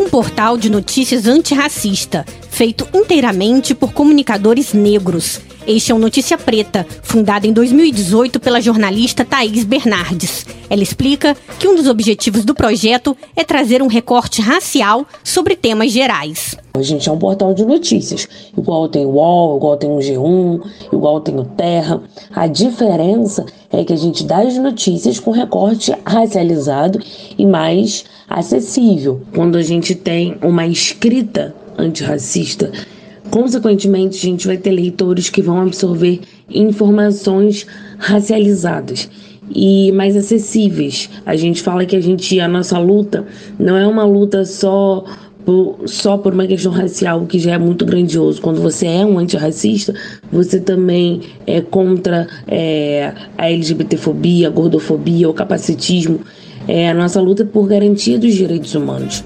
Um 0.00 0.08
portal 0.08 0.56
de 0.56 0.70
notícias 0.70 1.26
antirracista, 1.26 2.24
feito 2.50 2.88
inteiramente 2.94 3.74
por 3.74 3.92
comunicadores 3.92 4.72
negros. 4.72 5.40
Este 5.66 5.90
é 5.90 5.94
o 5.96 5.98
Notícia 5.98 6.38
Preta, 6.38 6.86
fundado 7.02 7.44
em 7.44 7.52
2018 7.52 8.38
pela 8.38 8.60
jornalista 8.60 9.24
Thaís 9.24 9.64
Bernardes. 9.64 10.46
Ela 10.70 10.82
explica 10.84 11.36
que 11.58 11.66
um 11.66 11.74
dos 11.74 11.88
objetivos 11.88 12.44
do 12.44 12.54
projeto 12.54 13.16
é 13.34 13.42
trazer 13.42 13.82
um 13.82 13.88
recorte 13.88 14.40
racial 14.40 15.04
sobre 15.24 15.56
temas 15.56 15.90
gerais. 15.90 16.54
A 16.72 16.82
gente 16.82 17.08
é 17.08 17.12
um 17.12 17.18
portal 17.18 17.52
de 17.52 17.64
notícias, 17.64 18.28
igual 18.56 18.88
tem 18.88 19.04
o 19.04 19.10
UOL, 19.10 19.56
igual 19.56 19.76
tem 19.76 19.90
o 19.90 19.98
G1, 19.98 20.60
igual 20.92 21.20
tem 21.20 21.36
o 21.36 21.44
Terra. 21.44 22.00
A 22.30 22.46
diferença 22.46 23.44
é 23.72 23.82
que 23.82 23.92
a 23.92 23.96
gente 23.96 24.22
dá 24.22 24.42
as 24.42 24.56
notícias 24.56 25.18
com 25.18 25.32
recorte 25.32 25.92
racializado 26.06 27.00
e 27.36 27.44
mais 27.44 28.04
acessível. 28.28 29.20
Quando 29.34 29.56
a 29.56 29.62
gente 29.62 29.96
tem 29.96 30.38
uma 30.42 30.64
escrita 30.64 31.52
antirracista, 31.76 32.70
consequentemente 33.30 34.18
a 34.18 34.30
gente 34.30 34.46
vai 34.46 34.56
ter 34.56 34.70
leitores 34.70 35.30
que 35.30 35.42
vão 35.42 35.60
absorver 35.60 36.20
informações 36.48 37.66
racializadas 37.98 39.08
e 39.54 39.92
mais 39.92 40.16
acessíveis. 40.16 41.08
A 41.24 41.36
gente 41.36 41.62
fala 41.62 41.84
que 41.84 41.96
a 41.96 42.00
gente 42.00 42.38
a 42.40 42.48
nossa 42.48 42.78
luta 42.78 43.26
não 43.58 43.76
é 43.76 43.86
uma 43.86 44.04
luta 44.04 44.44
só 44.44 45.04
por, 45.46 45.78
só 45.86 46.18
por 46.18 46.34
uma 46.34 46.46
questão 46.46 46.72
racial, 46.72 47.24
que 47.24 47.38
já 47.38 47.52
é 47.52 47.58
muito 47.58 47.84
grandioso. 47.86 48.42
Quando 48.42 48.60
você 48.60 48.86
é 48.86 49.06
um 49.06 49.18
antirracista, 49.18 49.94
você 50.30 50.58
também 50.58 51.20
é 51.46 51.60
contra 51.60 52.26
é, 52.48 53.12
a 53.38 53.48
LGBTfobia, 53.48 54.48
a 54.48 54.50
gordofobia, 54.50 55.28
o 55.30 55.32
capacitismo. 55.32 56.20
É 56.66 56.90
a 56.90 56.94
nossa 56.94 57.20
luta 57.20 57.44
por 57.44 57.68
garantia 57.68 58.18
dos 58.18 58.34
direitos 58.34 58.74
humanos. 58.74 59.22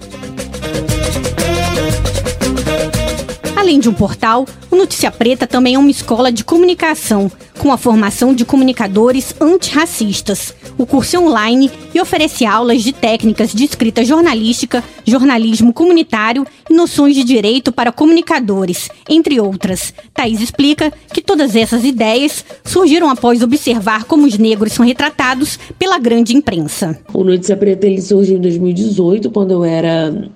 Além 3.71 3.79
de 3.79 3.89
um 3.89 3.95
portal, 3.95 4.47
o 4.68 4.75
Notícia 4.75 5.12
Preta 5.12 5.47
também 5.47 5.77
é 5.77 5.79
uma 5.79 5.93
escola 5.93 6.33
de 6.33 6.43
comunicação, 6.43 7.31
com 7.57 7.71
a 7.71 7.77
formação 7.77 8.35
de 8.35 8.45
comunicadores 8.45 9.33
antirracistas. 9.41 10.53
O 10.77 10.85
curso 10.85 11.14
é 11.14 11.21
online 11.21 11.71
e 11.95 12.01
oferece 12.01 12.45
aulas 12.45 12.83
de 12.83 12.93
técnicas 12.93 13.53
de 13.53 13.62
escrita 13.62 14.05
jornalística, 14.05 14.83
jornalismo 15.07 15.73
comunitário 15.73 16.45
e 16.68 16.75
noções 16.75 17.14
de 17.14 17.23
direito 17.23 17.71
para 17.71 17.93
comunicadores, 17.93 18.89
entre 19.09 19.39
outras. 19.41 19.95
Thaís 20.12 20.41
explica 20.41 20.93
que 21.14 21.23
todas 21.23 21.55
essas 21.55 21.85
ideias 21.85 22.45
surgiram 22.64 23.09
após 23.09 23.41
observar 23.41 24.03
como 24.03 24.27
os 24.27 24.37
negros 24.37 24.73
são 24.73 24.85
retratados 24.85 25.61
pela 25.79 25.97
grande 25.97 26.37
imprensa. 26.37 26.99
O 27.14 27.23
Notícia 27.23 27.57
Preta 27.57 27.87
ele 27.87 28.03
surgiu 28.03 28.37
em 28.37 28.41
2018, 28.41 29.31
quando 29.31 29.53
eu 29.53 29.64
era 29.64 30.29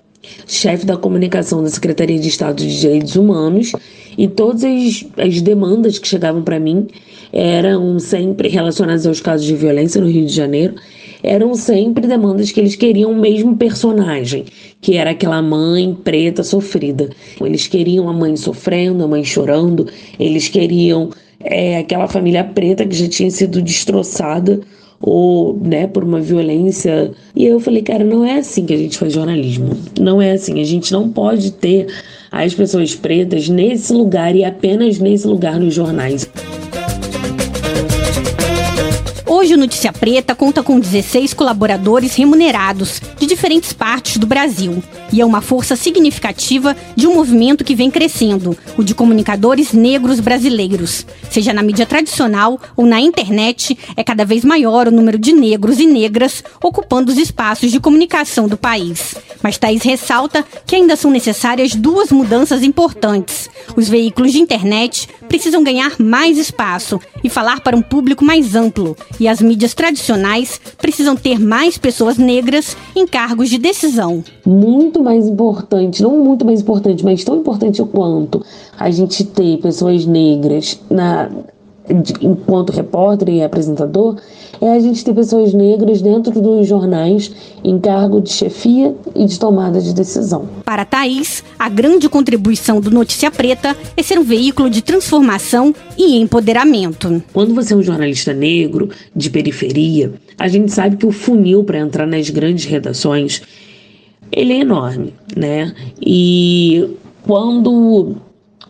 chefe 0.46 0.86
da 0.86 0.96
comunicação 0.96 1.62
da 1.62 1.70
Secretaria 1.70 2.18
de 2.18 2.28
Estado 2.28 2.56
de 2.56 2.80
Direitos 2.80 3.16
Humanos, 3.16 3.72
e 4.16 4.28
todas 4.28 4.64
as, 4.64 5.04
as 5.18 5.40
demandas 5.40 5.98
que 5.98 6.06
chegavam 6.06 6.42
para 6.42 6.60
mim 6.60 6.86
eram 7.32 7.98
sempre 7.98 8.48
relacionadas 8.48 9.06
aos 9.06 9.20
casos 9.20 9.46
de 9.46 9.56
violência 9.56 10.00
no 10.00 10.06
Rio 10.06 10.24
de 10.24 10.32
Janeiro, 10.32 10.74
eram 11.22 11.54
sempre 11.54 12.06
demandas 12.06 12.52
que 12.52 12.60
eles 12.60 12.76
queriam 12.76 13.10
o 13.10 13.16
mesmo 13.16 13.56
personagem, 13.56 14.44
que 14.80 14.96
era 14.96 15.10
aquela 15.10 15.40
mãe 15.40 15.96
preta 16.04 16.44
sofrida. 16.44 17.08
Eles 17.40 17.66
queriam 17.66 18.08
a 18.08 18.12
mãe 18.12 18.36
sofrendo, 18.36 19.02
a 19.02 19.08
mãe 19.08 19.24
chorando, 19.24 19.88
eles 20.20 20.48
queriam 20.48 21.10
é, 21.40 21.78
aquela 21.78 22.06
família 22.06 22.44
preta 22.44 22.86
que 22.86 22.94
já 22.94 23.08
tinha 23.08 23.30
sido 23.30 23.62
destroçada 23.62 24.60
ou 25.06 25.54
né, 25.60 25.86
por 25.86 26.02
uma 26.02 26.18
violência. 26.18 27.12
E 27.36 27.44
eu 27.44 27.60
falei, 27.60 27.82
cara, 27.82 28.02
não 28.02 28.24
é 28.24 28.38
assim 28.38 28.64
que 28.64 28.72
a 28.72 28.76
gente 28.76 28.96
faz 28.96 29.12
jornalismo. 29.12 29.70
Não 30.00 30.20
é 30.20 30.32
assim. 30.32 30.60
A 30.60 30.64
gente 30.64 30.92
não 30.92 31.10
pode 31.10 31.52
ter 31.52 31.86
as 32.32 32.54
pessoas 32.54 32.94
pretas 32.94 33.48
nesse 33.48 33.92
lugar 33.92 34.34
e 34.34 34.44
apenas 34.44 34.98
nesse 34.98 35.26
lugar 35.26 35.60
nos 35.60 35.74
jornais. 35.74 36.28
Hoje 39.44 39.52
o 39.52 39.58
Notícia 39.58 39.92
Preta 39.92 40.34
conta 40.34 40.62
com 40.62 40.80
16 40.80 41.34
colaboradores 41.34 42.14
remunerados 42.14 42.98
de 43.18 43.26
diferentes 43.26 43.74
partes 43.74 44.16
do 44.16 44.26
Brasil 44.26 44.82
e 45.12 45.20
é 45.20 45.24
uma 45.24 45.42
força 45.42 45.76
significativa 45.76 46.74
de 46.96 47.06
um 47.06 47.14
movimento 47.14 47.62
que 47.62 47.74
vem 47.74 47.90
crescendo, 47.90 48.56
o 48.78 48.82
de 48.82 48.94
comunicadores 48.94 49.74
negros 49.74 50.18
brasileiros. 50.18 51.06
Seja 51.30 51.52
na 51.52 51.62
mídia 51.62 51.84
tradicional 51.84 52.58
ou 52.74 52.86
na 52.86 52.98
internet, 53.02 53.78
é 53.94 54.02
cada 54.02 54.24
vez 54.24 54.46
maior 54.46 54.88
o 54.88 54.90
número 54.90 55.18
de 55.18 55.34
negros 55.34 55.78
e 55.78 55.86
negras 55.86 56.42
ocupando 56.62 57.12
os 57.12 57.18
espaços 57.18 57.70
de 57.70 57.78
comunicação 57.78 58.48
do 58.48 58.56
país. 58.56 59.14
Mas 59.42 59.58
Thaís 59.58 59.82
ressalta 59.82 60.42
que 60.66 60.74
ainda 60.74 60.96
são 60.96 61.10
necessárias 61.10 61.74
duas 61.74 62.10
mudanças 62.10 62.62
importantes. 62.62 63.50
Os 63.76 63.90
veículos 63.90 64.32
de 64.32 64.38
internet 64.38 65.06
precisam 65.28 65.62
ganhar 65.62 65.96
mais 65.98 66.38
espaço 66.38 67.00
e 67.22 67.28
falar 67.28 67.60
para 67.60 67.76
um 67.76 67.82
público 67.82 68.24
mais 68.24 68.54
amplo, 68.54 68.96
e 69.18 69.26
as 69.26 69.40
mídias 69.40 69.74
tradicionais 69.74 70.60
precisam 70.78 71.16
ter 71.16 71.38
mais 71.38 71.78
pessoas 71.78 72.16
negras 72.16 72.76
em 72.94 73.06
cargos 73.06 73.48
de 73.48 73.58
decisão. 73.58 74.22
Muito 74.46 75.02
mais 75.02 75.26
importante, 75.26 76.02
não 76.02 76.22
muito 76.22 76.44
mais 76.44 76.60
importante, 76.60 77.04
mas 77.04 77.24
tão 77.24 77.36
importante 77.36 77.82
quanto 77.84 78.44
a 78.78 78.90
gente 78.90 79.24
ter 79.24 79.58
pessoas 79.58 80.06
negras 80.06 80.80
na, 80.90 81.30
enquanto 82.20 82.70
repórter 82.70 83.28
e 83.28 83.42
apresentador, 83.42 84.16
é 84.60 84.72
a 84.72 84.78
gente 84.78 85.04
ter 85.04 85.14
pessoas 85.14 85.52
negras 85.52 86.00
dentro 86.00 86.40
dos 86.40 86.66
jornais 86.66 87.30
em 87.62 87.78
cargo 87.78 88.20
de 88.20 88.30
chefia 88.30 88.94
e 89.14 89.26
de 89.26 89.38
tomada 89.38 89.80
de 89.80 89.92
decisão. 89.92 90.48
Para 90.64 90.84
Thaís, 90.84 91.44
a 91.58 91.68
grande 91.68 92.08
contribuição 92.08 92.80
do 92.80 92.90
Notícia 92.90 93.30
Preta 93.30 93.76
é 93.96 94.02
ser 94.02 94.18
um 94.18 94.24
veículo 94.24 94.70
de 94.70 94.82
transformação 94.82 95.74
e 95.98 96.18
empoderamento. 96.18 97.22
Quando 97.32 97.54
você 97.54 97.74
é 97.74 97.76
um 97.76 97.82
jornalista 97.82 98.32
negro, 98.32 98.88
de 99.14 99.30
periferia, 99.30 100.12
a 100.38 100.48
gente 100.48 100.72
sabe 100.72 100.96
que 100.96 101.06
o 101.06 101.12
funil 101.12 101.64
para 101.64 101.78
entrar 101.78 102.06
nas 102.06 102.30
grandes 102.30 102.64
redações 102.64 103.42
ele 104.32 104.52
é 104.52 104.60
enorme, 104.60 105.14
né? 105.36 105.72
E 106.00 106.96
quando 107.22 108.16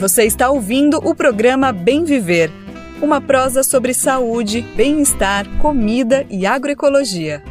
Você 0.00 0.24
está 0.24 0.48
ouvindo 0.48 0.96
o 0.96 1.14
programa 1.14 1.74
Bem 1.74 2.04
Viver, 2.04 2.50
uma 3.02 3.20
prosa 3.20 3.62
sobre 3.62 3.92
saúde, 3.92 4.62
bem-estar, 4.74 5.46
comida 5.58 6.26
e 6.30 6.46
agroecologia. 6.46 7.42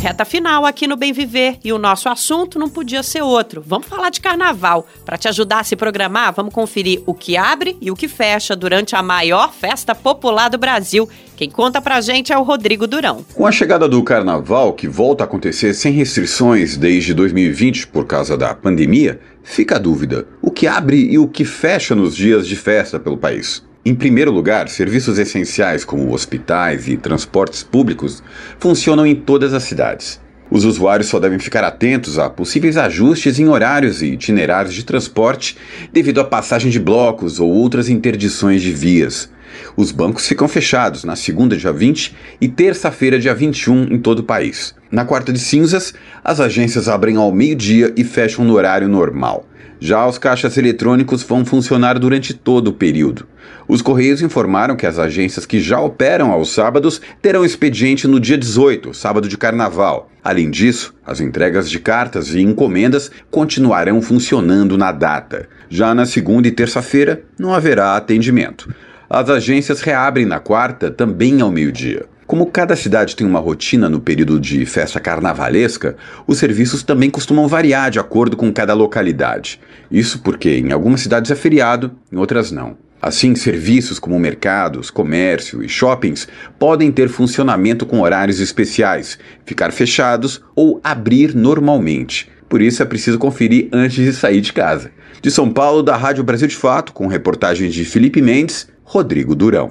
Reta 0.00 0.24
final 0.24 0.64
aqui 0.64 0.86
no 0.86 0.96
Bem 0.96 1.12
Viver 1.12 1.58
e 1.62 1.74
o 1.74 1.78
nosso 1.78 2.08
assunto 2.08 2.58
não 2.58 2.70
podia 2.70 3.02
ser 3.02 3.20
outro. 3.20 3.62
Vamos 3.64 3.86
falar 3.86 4.08
de 4.08 4.18
carnaval. 4.18 4.88
Para 5.04 5.18
te 5.18 5.28
ajudar 5.28 5.60
a 5.60 5.64
se 5.64 5.76
programar, 5.76 6.32
vamos 6.32 6.54
conferir 6.54 7.02
o 7.04 7.12
que 7.12 7.36
abre 7.36 7.76
e 7.82 7.90
o 7.90 7.94
que 7.94 8.08
fecha 8.08 8.56
durante 8.56 8.96
a 8.96 9.02
maior 9.02 9.52
festa 9.52 9.94
popular 9.94 10.48
do 10.48 10.56
Brasil. 10.56 11.06
Quem 11.36 11.50
conta 11.50 11.82
pra 11.82 12.00
gente 12.00 12.32
é 12.32 12.38
o 12.38 12.42
Rodrigo 12.42 12.86
Durão. 12.86 13.26
Com 13.34 13.46
a 13.46 13.52
chegada 13.52 13.86
do 13.86 14.02
carnaval, 14.02 14.72
que 14.72 14.88
volta 14.88 15.22
a 15.22 15.26
acontecer 15.26 15.74
sem 15.74 15.92
restrições 15.92 16.78
desde 16.78 17.12
2020 17.12 17.88
por 17.88 18.06
causa 18.06 18.38
da 18.38 18.54
pandemia, 18.54 19.20
fica 19.42 19.76
a 19.76 19.78
dúvida: 19.78 20.26
o 20.40 20.50
que 20.50 20.66
abre 20.66 20.96
e 20.96 21.18
o 21.18 21.28
que 21.28 21.44
fecha 21.44 21.94
nos 21.94 22.16
dias 22.16 22.48
de 22.48 22.56
festa 22.56 22.98
pelo 22.98 23.18
país? 23.18 23.62
Em 23.82 23.94
primeiro 23.94 24.30
lugar, 24.30 24.68
serviços 24.68 25.18
essenciais 25.18 25.86
como 25.86 26.12
hospitais 26.12 26.86
e 26.86 26.98
transportes 26.98 27.62
públicos 27.62 28.22
funcionam 28.58 29.06
em 29.06 29.14
todas 29.14 29.54
as 29.54 29.62
cidades. 29.62 30.20
Os 30.50 30.66
usuários 30.66 31.08
só 31.08 31.18
devem 31.18 31.38
ficar 31.38 31.64
atentos 31.64 32.18
a 32.18 32.28
possíveis 32.28 32.76
ajustes 32.76 33.38
em 33.38 33.48
horários 33.48 34.02
e 34.02 34.08
itinerários 34.08 34.74
de 34.74 34.84
transporte 34.84 35.56
devido 35.90 36.20
à 36.20 36.24
passagem 36.24 36.70
de 36.70 36.78
blocos 36.78 37.40
ou 37.40 37.48
outras 37.48 37.88
interdições 37.88 38.60
de 38.60 38.70
vias. 38.70 39.30
Os 39.74 39.92
bancos 39.92 40.28
ficam 40.28 40.46
fechados 40.46 41.02
na 41.02 41.16
segunda, 41.16 41.56
dia 41.56 41.72
20 41.72 42.14
e 42.38 42.48
terça-feira, 42.48 43.18
dia 43.18 43.34
21, 43.34 43.84
em 43.84 43.98
todo 43.98 44.18
o 44.18 44.24
país. 44.24 44.74
Na 44.90 45.06
quarta 45.06 45.32
de 45.32 45.38
cinzas, 45.38 45.94
as 46.22 46.38
agências 46.38 46.86
abrem 46.86 47.16
ao 47.16 47.32
meio-dia 47.32 47.94
e 47.96 48.04
fecham 48.04 48.44
no 48.44 48.54
horário 48.54 48.88
normal. 48.88 49.46
Já 49.80 50.06
os 50.06 50.18
caixas 50.18 50.58
eletrônicos 50.58 51.22
vão 51.22 51.42
funcionar 51.42 51.98
durante 51.98 52.34
todo 52.34 52.68
o 52.68 52.72
período. 52.72 53.26
Os 53.66 53.80
Correios 53.80 54.20
informaram 54.20 54.76
que 54.76 54.84
as 54.84 54.98
agências 54.98 55.46
que 55.46 55.58
já 55.58 55.80
operam 55.80 56.30
aos 56.30 56.52
sábados 56.52 57.00
terão 57.22 57.44
expediente 57.44 58.06
no 58.06 58.20
dia 58.20 58.36
18, 58.36 58.92
sábado 58.92 59.26
de 59.26 59.38
carnaval. 59.38 60.10
Além 60.22 60.50
disso, 60.50 60.94
as 61.06 61.18
entregas 61.18 61.70
de 61.70 61.78
cartas 61.78 62.34
e 62.34 62.40
encomendas 62.42 63.10
continuarão 63.30 64.02
funcionando 64.02 64.76
na 64.76 64.92
data. 64.92 65.48
Já 65.70 65.94
na 65.94 66.04
segunda 66.04 66.46
e 66.46 66.52
terça-feira, 66.52 67.22
não 67.38 67.54
haverá 67.54 67.96
atendimento. 67.96 68.68
As 69.08 69.30
agências 69.30 69.80
reabrem 69.80 70.26
na 70.26 70.40
quarta, 70.40 70.90
também 70.90 71.40
ao 71.40 71.50
meio-dia. 71.50 72.04
Como 72.30 72.46
cada 72.46 72.76
cidade 72.76 73.16
tem 73.16 73.26
uma 73.26 73.40
rotina 73.40 73.88
no 73.88 73.98
período 73.98 74.38
de 74.38 74.64
festa 74.64 75.00
carnavalesca, 75.00 75.96
os 76.28 76.38
serviços 76.38 76.84
também 76.84 77.10
costumam 77.10 77.48
variar 77.48 77.90
de 77.90 77.98
acordo 77.98 78.36
com 78.36 78.52
cada 78.52 78.72
localidade. 78.72 79.60
Isso 79.90 80.20
porque 80.20 80.58
em 80.58 80.70
algumas 80.70 81.00
cidades 81.00 81.32
é 81.32 81.34
feriado, 81.34 81.90
em 82.12 82.16
outras 82.16 82.52
não. 82.52 82.78
Assim, 83.02 83.34
serviços 83.34 83.98
como 83.98 84.16
mercados, 84.16 84.90
comércio 84.92 85.60
e 85.60 85.68
shoppings 85.68 86.28
podem 86.56 86.92
ter 86.92 87.08
funcionamento 87.08 87.84
com 87.84 88.00
horários 88.00 88.38
especiais, 88.38 89.18
ficar 89.44 89.72
fechados 89.72 90.40
ou 90.54 90.80
abrir 90.84 91.34
normalmente. 91.34 92.30
Por 92.48 92.62
isso 92.62 92.80
é 92.80 92.86
preciso 92.86 93.18
conferir 93.18 93.68
antes 93.72 94.04
de 94.04 94.12
sair 94.12 94.40
de 94.40 94.52
casa. 94.52 94.92
De 95.20 95.32
São 95.32 95.50
Paulo, 95.50 95.82
da 95.82 95.96
Rádio 95.96 96.22
Brasil 96.22 96.46
de 96.46 96.54
Fato, 96.54 96.92
com 96.92 97.08
reportagens 97.08 97.74
de 97.74 97.84
Felipe 97.84 98.22
Mendes, 98.22 98.68
Rodrigo 98.84 99.34
Durão. 99.34 99.68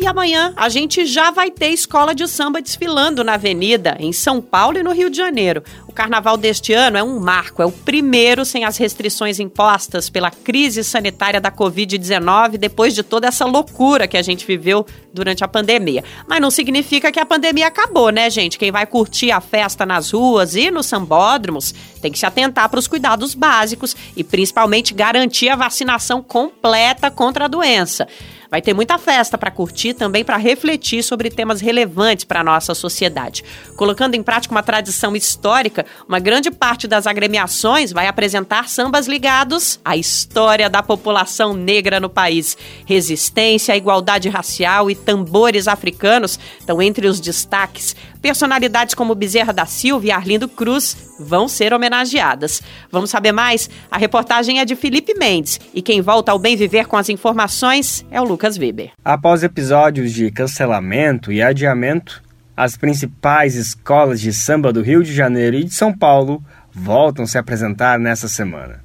E 0.00 0.06
amanhã 0.06 0.54
a 0.56 0.70
gente 0.70 1.04
já 1.04 1.30
vai 1.30 1.50
ter 1.50 1.68
escola 1.68 2.14
de 2.14 2.26
samba 2.26 2.62
desfilando 2.62 3.22
na 3.22 3.34
Avenida, 3.34 3.98
em 4.00 4.14
São 4.14 4.40
Paulo 4.40 4.78
e 4.78 4.82
no 4.82 4.92
Rio 4.92 5.10
de 5.10 5.18
Janeiro. 5.18 5.62
O 5.86 5.92
carnaval 5.92 6.38
deste 6.38 6.72
ano 6.72 6.96
é 6.96 7.02
um 7.02 7.20
marco, 7.20 7.60
é 7.60 7.66
o 7.66 7.70
primeiro 7.70 8.46
sem 8.46 8.64
as 8.64 8.78
restrições 8.78 9.38
impostas 9.38 10.08
pela 10.08 10.30
crise 10.30 10.82
sanitária 10.82 11.38
da 11.38 11.52
Covid-19, 11.52 12.56
depois 12.56 12.94
de 12.94 13.02
toda 13.02 13.28
essa 13.28 13.44
loucura 13.44 14.08
que 14.08 14.16
a 14.16 14.22
gente 14.22 14.46
viveu 14.46 14.86
durante 15.12 15.44
a 15.44 15.48
pandemia. 15.48 16.02
Mas 16.26 16.40
não 16.40 16.50
significa 16.50 17.12
que 17.12 17.20
a 17.20 17.26
pandemia 17.26 17.66
acabou, 17.66 18.08
né, 18.08 18.30
gente? 18.30 18.58
Quem 18.58 18.72
vai 18.72 18.86
curtir 18.86 19.30
a 19.30 19.40
festa 19.42 19.84
nas 19.84 20.12
ruas 20.12 20.54
e 20.54 20.70
nos 20.70 20.86
sambódromos 20.86 21.74
tem 22.00 22.10
que 22.10 22.18
se 22.18 22.24
atentar 22.24 22.70
para 22.70 22.80
os 22.80 22.88
cuidados 22.88 23.34
básicos 23.34 23.94
e 24.16 24.24
principalmente 24.24 24.94
garantir 24.94 25.50
a 25.50 25.56
vacinação 25.56 26.22
completa 26.22 27.10
contra 27.10 27.44
a 27.44 27.48
doença. 27.48 28.08
Vai 28.50 28.60
ter 28.60 28.74
muita 28.74 28.98
festa 28.98 29.38
para 29.38 29.50
curtir, 29.50 29.94
também 29.94 30.24
para 30.24 30.36
refletir 30.36 31.04
sobre 31.04 31.30
temas 31.30 31.60
relevantes 31.60 32.24
para 32.24 32.40
a 32.40 32.44
nossa 32.44 32.74
sociedade. 32.74 33.44
Colocando 33.76 34.16
em 34.16 34.22
prática 34.22 34.52
uma 34.52 34.62
tradição 34.62 35.14
histórica, 35.14 35.86
uma 36.08 36.18
grande 36.18 36.50
parte 36.50 36.88
das 36.88 37.06
agremiações 37.06 37.92
vai 37.92 38.08
apresentar 38.08 38.68
sambas 38.68 39.06
ligados 39.06 39.78
à 39.84 39.96
história 39.96 40.68
da 40.68 40.82
população 40.82 41.54
negra 41.54 42.00
no 42.00 42.08
país. 42.08 42.56
Resistência, 42.84 43.76
igualdade 43.76 44.28
racial 44.28 44.90
e 44.90 44.96
tambores 44.96 45.68
africanos 45.68 46.38
estão 46.58 46.82
entre 46.82 47.06
os 47.06 47.20
destaques. 47.20 47.94
Personalidades 48.20 48.94
como 48.94 49.14
Bezerra 49.14 49.52
da 49.52 49.64
Silva 49.64 50.06
e 50.06 50.10
Arlindo 50.10 50.48
Cruz 50.48 51.09
vão 51.20 51.46
ser 51.46 51.72
homenageadas. 51.72 52.62
Vamos 52.90 53.10
saber 53.10 53.32
mais? 53.32 53.68
A 53.90 53.98
reportagem 53.98 54.58
é 54.58 54.64
de 54.64 54.74
Felipe 54.74 55.14
Mendes 55.14 55.60
e 55.74 55.82
quem 55.82 56.00
volta 56.00 56.32
ao 56.32 56.38
bem 56.38 56.56
viver 56.56 56.86
com 56.86 56.96
as 56.96 57.08
informações 57.08 58.04
é 58.10 58.20
o 58.20 58.24
Lucas 58.24 58.56
Weber. 58.56 58.90
Após 59.04 59.42
episódios 59.42 60.12
de 60.12 60.30
cancelamento 60.30 61.30
e 61.30 61.42
adiamento, 61.42 62.22
as 62.56 62.76
principais 62.76 63.54
escolas 63.54 64.20
de 64.20 64.32
samba 64.32 64.72
do 64.72 64.82
Rio 64.82 65.02
de 65.02 65.12
Janeiro 65.12 65.56
e 65.56 65.64
de 65.64 65.74
São 65.74 65.92
Paulo 65.96 66.42
voltam 66.72 67.26
se 67.26 67.38
apresentar 67.38 67.98
nessa 67.98 68.28
semana. 68.28 68.80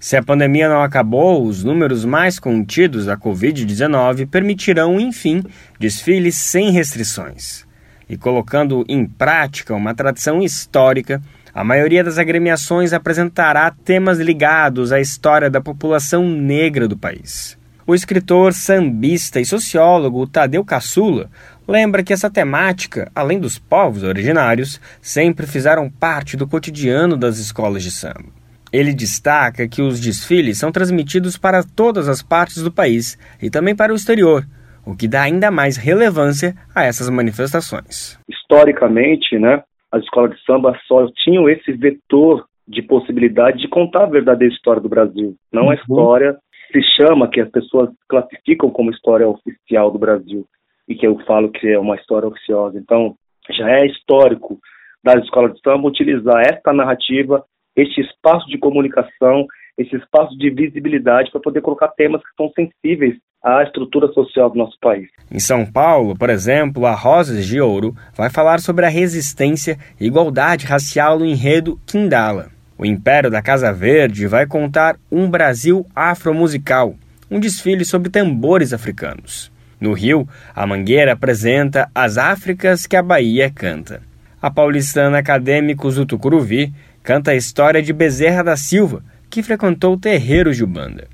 Se 0.00 0.16
a 0.16 0.22
pandemia 0.22 0.68
não 0.68 0.80
acabou, 0.82 1.44
os 1.44 1.64
números 1.64 2.04
mais 2.04 2.38
contidos 2.38 3.06
da 3.06 3.16
Covid-19 3.16 4.28
permitirão, 4.28 5.00
enfim, 5.00 5.42
desfiles 5.78 6.36
sem 6.36 6.70
restrições 6.70 7.66
e 8.08 8.16
colocando 8.16 8.84
em 8.88 9.04
prática 9.04 9.74
uma 9.74 9.94
tradição 9.94 10.42
histórica, 10.42 11.20
a 11.58 11.64
maioria 11.64 12.04
das 12.04 12.18
agremiações 12.18 12.92
apresentará 12.92 13.68
temas 13.68 14.20
ligados 14.20 14.92
à 14.92 15.00
história 15.00 15.50
da 15.50 15.60
população 15.60 16.24
negra 16.24 16.86
do 16.86 16.96
país. 16.96 17.58
O 17.84 17.96
escritor, 17.96 18.52
sambista 18.52 19.40
e 19.40 19.44
sociólogo 19.44 20.24
Tadeu 20.24 20.64
Caçula 20.64 21.28
lembra 21.66 22.04
que 22.04 22.12
essa 22.12 22.30
temática, 22.30 23.10
além 23.12 23.40
dos 23.40 23.58
povos 23.58 24.04
originários, 24.04 24.80
sempre 25.02 25.48
fizeram 25.48 25.90
parte 25.90 26.36
do 26.36 26.46
cotidiano 26.46 27.16
das 27.16 27.38
escolas 27.38 27.82
de 27.82 27.90
samba. 27.90 28.26
Ele 28.72 28.94
destaca 28.94 29.66
que 29.66 29.82
os 29.82 29.98
desfiles 29.98 30.58
são 30.58 30.70
transmitidos 30.70 31.36
para 31.36 31.64
todas 31.64 32.08
as 32.08 32.22
partes 32.22 32.62
do 32.62 32.70
país 32.70 33.18
e 33.42 33.50
também 33.50 33.74
para 33.74 33.92
o 33.92 33.96
exterior, 33.96 34.46
o 34.86 34.94
que 34.94 35.08
dá 35.08 35.22
ainda 35.22 35.50
mais 35.50 35.76
relevância 35.76 36.54
a 36.72 36.84
essas 36.84 37.10
manifestações. 37.10 38.16
Historicamente, 38.28 39.36
né, 39.40 39.60
as 39.90 40.02
escolas 40.02 40.32
de 40.32 40.44
samba 40.44 40.78
só 40.86 41.06
tinham 41.24 41.48
esse 41.48 41.72
vetor 41.72 42.46
de 42.66 42.82
possibilidade 42.82 43.58
de 43.58 43.68
contar 43.68 44.04
a 44.04 44.10
verdadeira 44.10 44.52
história 44.52 44.80
do 44.80 44.88
Brasil, 44.88 45.34
não 45.52 45.64
uhum. 45.64 45.70
a 45.70 45.74
história 45.74 46.38
se 46.70 46.82
chama 46.96 47.28
que 47.28 47.40
as 47.40 47.50
pessoas 47.50 47.90
classificam 48.08 48.70
como 48.70 48.90
história 48.90 49.26
oficial 49.26 49.90
do 49.90 49.98
Brasil 49.98 50.46
e 50.86 50.94
que 50.94 51.06
eu 51.06 51.18
falo 51.20 51.50
que 51.50 51.66
é 51.66 51.78
uma 51.78 51.96
história 51.96 52.28
oficiosa. 52.28 52.78
Então, 52.78 53.14
já 53.50 53.70
é 53.70 53.86
histórico 53.86 54.58
das 55.02 55.22
escolas 55.24 55.54
de 55.54 55.60
samba 55.60 55.88
utilizar 55.88 56.42
esta 56.46 56.72
narrativa, 56.72 57.42
este 57.74 58.00
espaço 58.00 58.46
de 58.48 58.58
comunicação, 58.58 59.46
esse 59.78 59.96
espaço 59.96 60.36
de 60.36 60.50
visibilidade 60.50 61.30
para 61.30 61.40
poder 61.40 61.62
colocar 61.62 61.88
temas 61.88 62.22
que 62.22 62.34
são 62.36 62.50
sensíveis 62.50 63.16
à 63.42 63.62
estrutura 63.62 64.08
social 64.12 64.50
do 64.50 64.58
nosso 64.58 64.78
país. 64.80 65.08
Em 65.30 65.38
São 65.38 65.64
Paulo, 65.64 66.16
por 66.16 66.30
exemplo, 66.30 66.86
a 66.86 66.94
Rosas 66.94 67.46
de 67.46 67.60
Ouro 67.60 67.94
vai 68.16 68.30
falar 68.30 68.60
sobre 68.60 68.84
a 68.84 68.88
resistência 68.88 69.78
e 70.00 70.06
igualdade 70.06 70.66
racial 70.66 71.18
no 71.18 71.26
enredo 71.26 71.78
Quindala. 71.86 72.50
O 72.76 72.86
Império 72.86 73.30
da 73.30 73.42
Casa 73.42 73.72
Verde 73.72 74.26
vai 74.26 74.46
contar 74.46 74.96
um 75.10 75.28
Brasil 75.28 75.84
afromusical, 75.94 76.94
um 77.30 77.40
desfile 77.40 77.84
sobre 77.84 78.08
tambores 78.08 78.72
africanos. 78.72 79.50
No 79.80 79.92
Rio, 79.92 80.28
a 80.54 80.66
Mangueira 80.66 81.12
apresenta 81.12 81.88
as 81.94 82.18
Áfricas 82.18 82.86
que 82.86 82.96
a 82.96 83.02
Bahia 83.02 83.50
canta. 83.50 84.02
A 84.40 84.50
paulistana 84.50 85.18
Acadêmicos 85.18 85.96
do 85.96 86.06
Tucuruvi 86.06 86.72
canta 87.02 87.32
a 87.32 87.36
história 87.36 87.82
de 87.82 87.92
Bezerra 87.92 88.42
da 88.42 88.56
Silva, 88.56 89.02
que 89.30 89.42
frequentou 89.42 89.98
terreiros 89.98 90.56
de 90.56 90.64
Ubanda. 90.64 91.08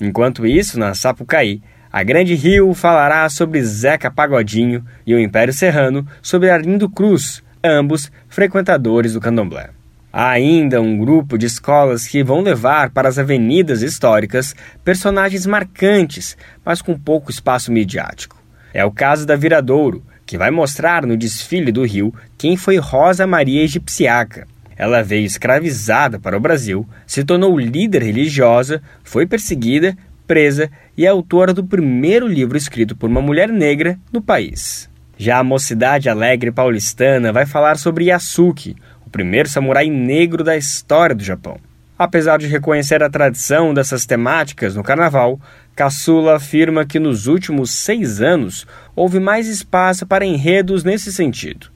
Enquanto 0.00 0.46
isso, 0.46 0.78
na 0.78 0.94
Sapucaí, 0.94 1.60
a 1.92 2.02
Grande 2.02 2.34
Rio 2.34 2.72
falará 2.72 3.28
sobre 3.28 3.62
Zeca 3.62 4.10
Pagodinho 4.10 4.84
e 5.06 5.14
o 5.14 5.18
Império 5.18 5.52
Serrano 5.52 6.06
sobre 6.22 6.48
Arlindo 6.48 6.88
Cruz, 6.88 7.42
ambos 7.62 8.10
frequentadores 8.28 9.12
do 9.12 9.20
candomblé. 9.20 9.70
Há 10.12 10.30
ainda 10.30 10.80
um 10.80 10.98
grupo 10.98 11.36
de 11.36 11.46
escolas 11.46 12.06
que 12.06 12.22
vão 12.22 12.40
levar 12.40 12.90
para 12.90 13.08
as 13.08 13.18
avenidas 13.18 13.82
históricas 13.82 14.56
personagens 14.84 15.46
marcantes, 15.46 16.36
mas 16.64 16.80
com 16.80 16.98
pouco 16.98 17.30
espaço 17.30 17.70
midiático. 17.70 18.36
É 18.72 18.84
o 18.84 18.90
caso 18.90 19.26
da 19.26 19.36
Viradouro, 19.36 20.04
que 20.26 20.38
vai 20.38 20.50
mostrar 20.50 21.06
no 21.06 21.16
desfile 21.16 21.70
do 21.70 21.84
Rio 21.84 22.14
quem 22.38 22.56
foi 22.56 22.76
Rosa 22.78 23.26
Maria 23.26 23.62
Egipciaca, 23.62 24.46
ela 24.80 25.02
veio 25.02 25.26
escravizada 25.26 26.18
para 26.18 26.38
o 26.38 26.40
Brasil, 26.40 26.88
se 27.06 27.22
tornou 27.22 27.58
líder 27.58 28.02
religiosa, 28.02 28.80
foi 29.04 29.26
perseguida, 29.26 29.94
presa 30.26 30.70
e 30.96 31.04
é 31.04 31.08
autora 31.10 31.52
do 31.52 31.62
primeiro 31.62 32.26
livro 32.26 32.56
escrito 32.56 32.96
por 32.96 33.10
uma 33.10 33.20
mulher 33.20 33.50
negra 33.50 33.98
no 34.10 34.22
país. 34.22 34.88
Já 35.18 35.36
a 35.36 35.44
Mocidade 35.44 36.08
Alegre 36.08 36.50
paulistana 36.50 37.30
vai 37.30 37.44
falar 37.44 37.76
sobre 37.76 38.06
Yasuki, 38.06 38.74
o 39.06 39.10
primeiro 39.10 39.50
samurai 39.50 39.90
negro 39.90 40.42
da 40.42 40.56
história 40.56 41.14
do 41.14 41.22
Japão. 41.22 41.58
Apesar 41.98 42.38
de 42.38 42.46
reconhecer 42.46 43.02
a 43.02 43.10
tradição 43.10 43.74
dessas 43.74 44.06
temáticas 44.06 44.74
no 44.74 44.82
carnaval, 44.82 45.38
Caçula 45.76 46.36
afirma 46.36 46.86
que 46.86 46.98
nos 46.98 47.26
últimos 47.26 47.70
seis 47.70 48.22
anos 48.22 48.66
houve 48.96 49.20
mais 49.20 49.46
espaço 49.46 50.06
para 50.06 50.24
enredos 50.24 50.84
nesse 50.84 51.12
sentido. 51.12 51.66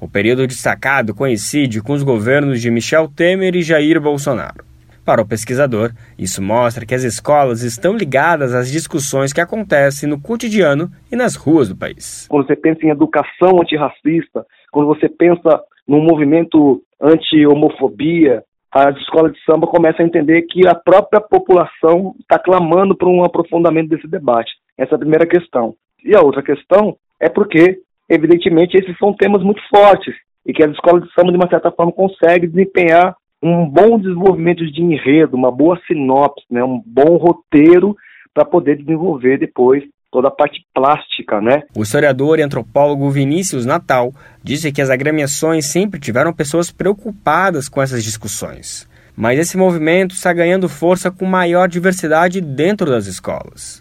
O 0.00 0.08
período 0.08 0.46
destacado 0.46 1.14
coincide 1.14 1.82
com 1.82 1.92
os 1.92 2.02
governos 2.02 2.62
de 2.62 2.70
Michel 2.70 3.06
Temer 3.06 3.54
e 3.54 3.62
Jair 3.62 4.00
Bolsonaro. 4.00 4.64
Para 5.04 5.20
o 5.20 5.28
pesquisador, 5.28 5.92
isso 6.18 6.42
mostra 6.42 6.86
que 6.86 6.94
as 6.94 7.02
escolas 7.02 7.62
estão 7.62 7.94
ligadas 7.94 8.54
às 8.54 8.70
discussões 8.70 9.30
que 9.30 9.42
acontecem 9.42 10.08
no 10.08 10.18
cotidiano 10.18 10.90
e 11.12 11.16
nas 11.16 11.36
ruas 11.36 11.68
do 11.68 11.76
país. 11.76 12.26
Quando 12.30 12.46
você 12.46 12.56
pensa 12.56 12.86
em 12.86 12.88
educação 12.88 13.60
antirracista, 13.60 14.46
quando 14.72 14.86
você 14.86 15.06
pensa 15.06 15.60
num 15.86 16.02
movimento 16.02 16.82
anti-homofobia, 16.98 18.42
as 18.72 18.96
escolas 18.96 19.32
de 19.32 19.44
samba 19.44 19.66
começam 19.66 20.02
a 20.04 20.08
entender 20.08 20.42
que 20.42 20.66
a 20.66 20.74
própria 20.74 21.20
população 21.20 22.14
está 22.20 22.38
clamando 22.38 22.96
por 22.96 23.08
um 23.08 23.22
aprofundamento 23.22 23.90
desse 23.90 24.08
debate. 24.08 24.50
Essa 24.78 24.94
é 24.94 24.96
a 24.96 25.00
primeira 25.00 25.26
questão. 25.26 25.74
E 26.02 26.14
a 26.14 26.22
outra 26.22 26.42
questão 26.42 26.96
é 27.18 27.28
porque 27.28 27.80
evidentemente 28.10 28.76
esses 28.76 28.98
são 28.98 29.14
temas 29.14 29.42
muito 29.42 29.62
fortes 29.74 30.14
e 30.44 30.52
que 30.52 30.64
as 30.64 30.72
escolas 30.72 31.04
de 31.04 31.12
samba, 31.14 31.30
de 31.30 31.38
uma 31.38 31.48
certa 31.48 31.70
forma, 31.70 31.92
conseguem 31.92 32.50
desempenhar 32.50 33.14
um 33.42 33.66
bom 33.66 33.98
desenvolvimento 33.98 34.66
de 34.66 34.82
enredo, 34.82 35.36
uma 35.36 35.50
boa 35.50 35.80
sinopse, 35.86 36.44
né, 36.50 36.62
um 36.62 36.82
bom 36.84 37.16
roteiro 37.16 37.96
para 38.34 38.44
poder 38.44 38.76
desenvolver 38.76 39.38
depois 39.38 39.84
toda 40.10 40.28
a 40.28 40.30
parte 40.30 40.64
plástica, 40.74 41.40
né? 41.40 41.62
O 41.76 41.82
historiador 41.82 42.38
e 42.38 42.42
antropólogo 42.42 43.10
Vinícius 43.10 43.64
Natal 43.64 44.12
disse 44.42 44.72
que 44.72 44.82
as 44.82 44.90
agremiações 44.90 45.66
sempre 45.66 46.00
tiveram 46.00 46.32
pessoas 46.32 46.70
preocupadas 46.70 47.68
com 47.68 47.80
essas 47.80 48.02
discussões. 48.02 48.88
Mas 49.16 49.38
esse 49.38 49.56
movimento 49.56 50.12
está 50.12 50.32
ganhando 50.32 50.68
força 50.68 51.10
com 51.10 51.24
maior 51.24 51.68
diversidade 51.68 52.40
dentro 52.40 52.90
das 52.90 53.06
escolas. 53.06 53.79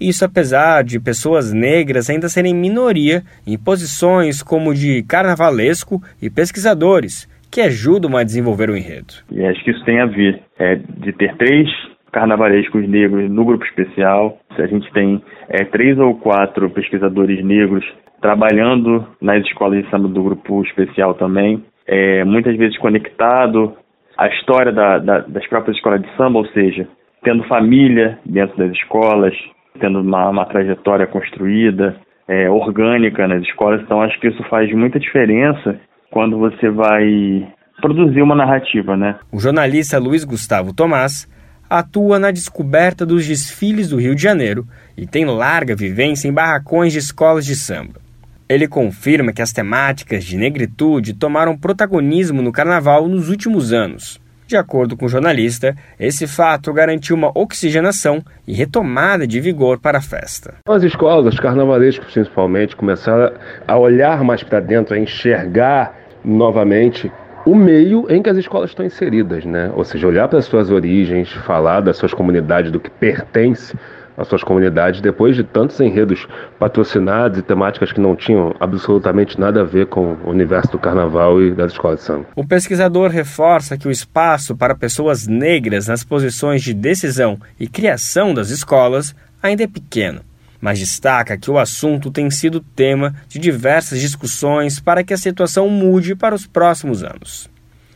Isso 0.00 0.24
apesar 0.24 0.82
de 0.82 0.98
pessoas 0.98 1.52
negras 1.52 2.08
ainda 2.08 2.28
serem 2.28 2.54
minoria 2.54 3.22
em 3.46 3.58
posições 3.58 4.42
como 4.42 4.72
de 4.72 5.02
carnavalesco 5.02 6.00
e 6.22 6.30
pesquisadores, 6.30 7.28
que 7.50 7.60
ajudam 7.60 8.16
a 8.16 8.24
desenvolver 8.24 8.70
o 8.70 8.76
enredo. 8.76 9.12
E 9.30 9.44
acho 9.44 9.62
que 9.62 9.72
isso 9.72 9.84
tem 9.84 10.00
a 10.00 10.06
ver 10.06 10.40
é, 10.58 10.76
de 10.76 11.12
ter 11.12 11.36
três 11.36 11.68
carnavalescos 12.12 12.88
negros 12.88 13.30
no 13.30 13.44
grupo 13.44 13.64
especial. 13.64 14.38
Se 14.56 14.62
a 14.62 14.66
gente 14.66 14.90
tem 14.92 15.22
é, 15.48 15.64
três 15.64 15.98
ou 15.98 16.14
quatro 16.16 16.70
pesquisadores 16.70 17.44
negros 17.44 17.84
trabalhando 18.20 19.06
nas 19.20 19.44
escolas 19.46 19.82
de 19.82 19.90
samba 19.90 20.08
do 20.08 20.22
grupo 20.22 20.62
especial 20.62 21.14
também, 21.14 21.62
é, 21.86 22.24
muitas 22.24 22.56
vezes 22.56 22.78
conectado 22.78 23.74
à 24.16 24.28
história 24.28 24.72
da, 24.72 24.98
da, 24.98 25.18
das 25.20 25.46
próprias 25.48 25.76
escolas 25.76 26.02
de 26.02 26.16
samba, 26.16 26.38
ou 26.38 26.46
seja, 26.48 26.86
tendo 27.22 27.44
família 27.44 28.18
dentro 28.24 28.56
das 28.56 28.72
escolas, 28.72 29.34
tendo 29.80 30.00
uma, 30.00 30.28
uma 30.28 30.44
trajetória 30.46 31.06
construída, 31.06 31.96
é, 32.28 32.48
orgânica 32.48 33.26
nas 33.26 33.42
escolas. 33.42 33.80
Então, 33.82 34.02
acho 34.02 34.18
que 34.20 34.28
isso 34.28 34.42
faz 34.48 34.72
muita 34.72 35.00
diferença 35.00 35.80
quando 36.10 36.38
você 36.38 36.68
vai 36.70 37.48
produzir 37.80 38.22
uma 38.22 38.34
narrativa, 38.34 38.96
né? 38.96 39.18
O 39.32 39.40
jornalista 39.40 39.98
Luiz 39.98 40.24
Gustavo 40.24 40.74
Tomás 40.74 41.28
atua 41.68 42.18
na 42.18 42.30
descoberta 42.30 43.06
dos 43.06 43.26
desfiles 43.26 43.88
do 43.88 43.96
Rio 43.96 44.14
de 44.14 44.22
Janeiro 44.22 44.64
e 44.96 45.06
tem 45.06 45.24
larga 45.24 45.74
vivência 45.74 46.28
em 46.28 46.32
barracões 46.32 46.92
de 46.92 46.98
escolas 46.98 47.44
de 47.44 47.54
samba. 47.54 48.00
Ele 48.48 48.66
confirma 48.66 49.32
que 49.32 49.40
as 49.40 49.52
temáticas 49.52 50.24
de 50.24 50.36
negritude 50.36 51.14
tomaram 51.14 51.56
protagonismo 51.56 52.42
no 52.42 52.50
carnaval 52.50 53.08
nos 53.08 53.28
últimos 53.28 53.72
anos 53.72 54.20
De 54.50 54.56
acordo 54.56 54.96
com 54.96 55.06
o 55.06 55.08
jornalista, 55.08 55.76
esse 55.96 56.26
fato 56.26 56.72
garantiu 56.72 57.14
uma 57.14 57.30
oxigenação 57.38 58.20
e 58.48 58.52
retomada 58.52 59.24
de 59.24 59.40
vigor 59.40 59.78
para 59.78 59.98
a 59.98 60.00
festa. 60.00 60.54
As 60.66 60.82
escolas, 60.82 61.34
os 61.34 61.38
carnavalescos 61.38 62.12
principalmente, 62.12 62.74
começaram 62.74 63.32
a 63.64 63.78
olhar 63.78 64.24
mais 64.24 64.42
para 64.42 64.58
dentro, 64.58 64.92
a 64.92 64.98
enxergar 64.98 65.94
novamente 66.24 67.12
o 67.46 67.54
meio 67.54 68.10
em 68.10 68.20
que 68.20 68.28
as 68.28 68.38
escolas 68.38 68.70
estão 68.70 68.84
inseridas, 68.84 69.44
né? 69.44 69.70
Ou 69.76 69.84
seja, 69.84 70.08
olhar 70.08 70.26
para 70.26 70.40
as 70.40 70.46
suas 70.46 70.68
origens, 70.68 71.30
falar 71.30 71.80
das 71.80 71.96
suas 71.96 72.12
comunidades, 72.12 72.72
do 72.72 72.80
que 72.80 72.90
pertence 72.90 73.78
às 74.20 74.28
suas 74.28 74.44
comunidades, 74.44 75.00
depois 75.00 75.34
de 75.34 75.42
tantos 75.42 75.80
enredos 75.80 76.28
patrocinados 76.58 77.38
e 77.38 77.42
temáticas 77.42 77.92
que 77.92 78.00
não 78.00 78.14
tinham 78.14 78.54
absolutamente 78.60 79.40
nada 79.40 79.62
a 79.62 79.64
ver 79.64 79.86
com 79.86 80.12
o 80.24 80.30
universo 80.30 80.72
do 80.72 80.78
carnaval 80.78 81.42
e 81.42 81.52
das 81.52 81.72
escolas 81.72 82.00
de 82.00 82.04
samba. 82.04 82.26
O 82.36 82.46
pesquisador 82.46 83.10
reforça 83.10 83.78
que 83.78 83.88
o 83.88 83.90
espaço 83.90 84.54
para 84.54 84.74
pessoas 84.74 85.26
negras 85.26 85.88
nas 85.88 86.04
posições 86.04 86.62
de 86.62 86.74
decisão 86.74 87.38
e 87.58 87.66
criação 87.66 88.34
das 88.34 88.50
escolas 88.50 89.14
ainda 89.42 89.64
é 89.64 89.66
pequeno 89.66 90.20
mas 90.60 90.78
destaca 90.78 91.38
que 91.38 91.50
o 91.50 91.58
assunto 91.58 92.10
tem 92.10 92.30
sido 92.30 92.60
tema 92.60 93.14
de 93.28 93.38
diversas 93.38 93.98
discussões 93.98 94.78
para 94.78 95.02
que 95.02 95.14
a 95.14 95.16
situação 95.16 95.68
mude 95.68 96.14
para 96.14 96.34
os 96.34 96.46
próximos 96.46 97.02
anos. 97.02 97.48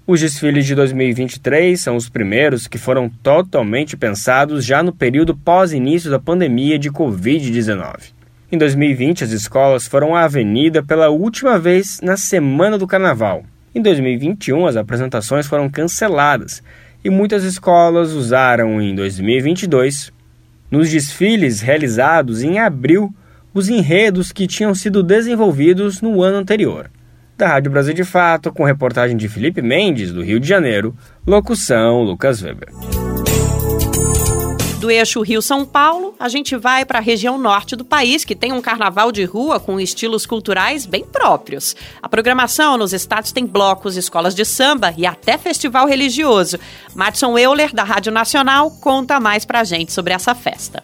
Os 0.06 0.20
desfiles 0.20 0.66
de 0.66 0.74
2023 0.74 1.80
são 1.80 1.96
os 1.96 2.10
primeiros 2.10 2.66
que 2.66 2.76
foram 2.76 3.08
totalmente 3.08 3.96
pensados 3.96 4.62
já 4.62 4.82
no 4.82 4.92
período 4.92 5.34
pós-início 5.34 6.10
da 6.10 6.18
pandemia 6.18 6.78
de 6.78 6.90
Covid-19. 6.90 8.12
Em 8.52 8.58
2020, 8.58 9.24
as 9.24 9.30
escolas 9.30 9.86
foram 9.86 10.14
à 10.14 10.24
avenida 10.24 10.82
pela 10.82 11.08
última 11.08 11.58
vez 11.58 12.02
na 12.02 12.18
Semana 12.18 12.76
do 12.76 12.86
Carnaval. 12.86 13.44
Em 13.74 13.80
2021, 13.80 14.66
as 14.66 14.76
apresentações 14.76 15.46
foram 15.46 15.70
canceladas 15.70 16.62
e 17.02 17.08
muitas 17.08 17.42
escolas 17.42 18.12
usaram 18.12 18.82
em 18.82 18.94
2022 18.94 20.12
nos 20.70 20.90
desfiles 20.90 21.62
realizados 21.62 22.42
em 22.42 22.58
abril 22.58 23.10
os 23.54 23.70
enredos 23.70 24.32
que 24.32 24.46
tinham 24.46 24.74
sido 24.74 25.02
desenvolvidos 25.02 26.02
no 26.02 26.22
ano 26.22 26.36
anterior. 26.36 26.90
Da 27.36 27.48
Rádio 27.48 27.72
Brasil 27.72 27.92
de 27.92 28.04
Fato, 28.04 28.52
com 28.52 28.62
reportagem 28.64 29.16
de 29.16 29.28
Felipe 29.28 29.60
Mendes, 29.60 30.12
do 30.12 30.22
Rio 30.22 30.38
de 30.38 30.46
Janeiro, 30.46 30.94
locução 31.26 32.02
Lucas 32.02 32.40
Weber. 32.42 32.68
Do 34.78 34.90
eixo 34.90 35.22
Rio-São 35.22 35.64
Paulo, 35.64 36.14
a 36.20 36.28
gente 36.28 36.54
vai 36.56 36.84
para 36.84 36.98
a 36.98 37.02
região 37.02 37.38
norte 37.38 37.74
do 37.74 37.84
país, 37.84 38.24
que 38.24 38.36
tem 38.36 38.52
um 38.52 38.60
carnaval 38.60 39.10
de 39.10 39.24
rua 39.24 39.58
com 39.58 39.80
estilos 39.80 40.26
culturais 40.26 40.86
bem 40.86 41.02
próprios. 41.02 41.74
A 42.02 42.08
programação 42.08 42.76
nos 42.76 42.92
estados 42.92 43.32
tem 43.32 43.46
blocos, 43.46 43.96
escolas 43.96 44.34
de 44.34 44.44
samba 44.44 44.94
e 44.96 45.06
até 45.06 45.38
festival 45.38 45.88
religioso. 45.88 46.58
Madison 46.94 47.36
Euler, 47.38 47.74
da 47.74 47.82
Rádio 47.82 48.12
Nacional, 48.12 48.70
conta 48.70 49.18
mais 49.18 49.44
para 49.44 49.60
a 49.60 49.64
gente 49.64 49.90
sobre 49.90 50.12
essa 50.12 50.34
festa. 50.34 50.82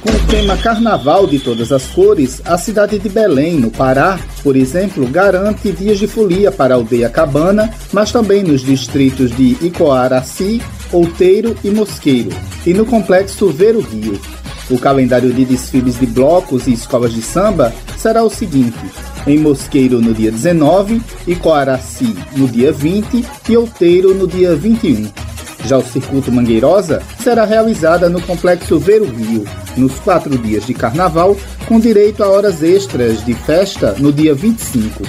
Com 0.00 0.08
o 0.08 0.26
tema 0.28 0.56
Carnaval 0.56 1.26
de 1.26 1.38
todas 1.38 1.70
as 1.70 1.86
cores, 1.86 2.40
a 2.46 2.56
cidade 2.56 2.98
de 2.98 3.08
Belém, 3.08 3.60
no 3.60 3.70
Pará, 3.70 4.18
por 4.42 4.56
exemplo, 4.56 5.06
garante 5.06 5.70
dias 5.72 5.98
de 5.98 6.06
folia 6.06 6.50
para 6.50 6.72
a 6.72 6.76
aldeia 6.78 7.10
Cabana, 7.10 7.70
mas 7.92 8.10
também 8.10 8.42
nos 8.42 8.62
distritos 8.62 9.30
de 9.30 9.58
Icoaraci, 9.60 10.62
Outeiro 10.90 11.54
e 11.62 11.70
Mosqueiro, 11.70 12.30
e 12.64 12.72
no 12.72 12.86
complexo 12.86 13.50
Ver 13.50 13.76
o 13.76 13.80
Rio. 13.80 14.18
O 14.70 14.78
calendário 14.78 15.32
de 15.32 15.44
desfiles 15.44 15.98
de 15.98 16.06
blocos 16.06 16.66
e 16.66 16.72
escolas 16.72 17.12
de 17.12 17.20
samba 17.20 17.70
será 17.98 18.22
o 18.22 18.30
seguinte: 18.30 18.78
em 19.26 19.38
Mosqueiro 19.38 20.00
no 20.00 20.14
dia 20.14 20.30
19, 20.30 21.02
Icoaraci 21.26 22.16
no 22.36 22.48
dia 22.48 22.72
20 22.72 23.22
e 23.48 23.56
Outeiro 23.56 24.14
no 24.14 24.26
dia 24.26 24.54
21. 24.54 25.29
Já 25.64 25.78
o 25.78 25.84
Circuito 25.84 26.32
Mangueirosa 26.32 27.02
será 27.22 27.44
realizada 27.44 28.08
no 28.08 28.20
Complexo 28.20 28.78
Ver 28.78 29.02
o 29.02 29.06
Rio, 29.06 29.44
nos 29.76 29.98
quatro 30.00 30.36
dias 30.38 30.66
de 30.66 30.74
carnaval, 30.74 31.36
com 31.66 31.78
direito 31.78 32.22
a 32.22 32.28
horas 32.28 32.62
extras 32.62 33.24
de 33.24 33.34
festa 33.34 33.94
no 33.98 34.12
dia 34.12 34.34
25. 34.34 35.02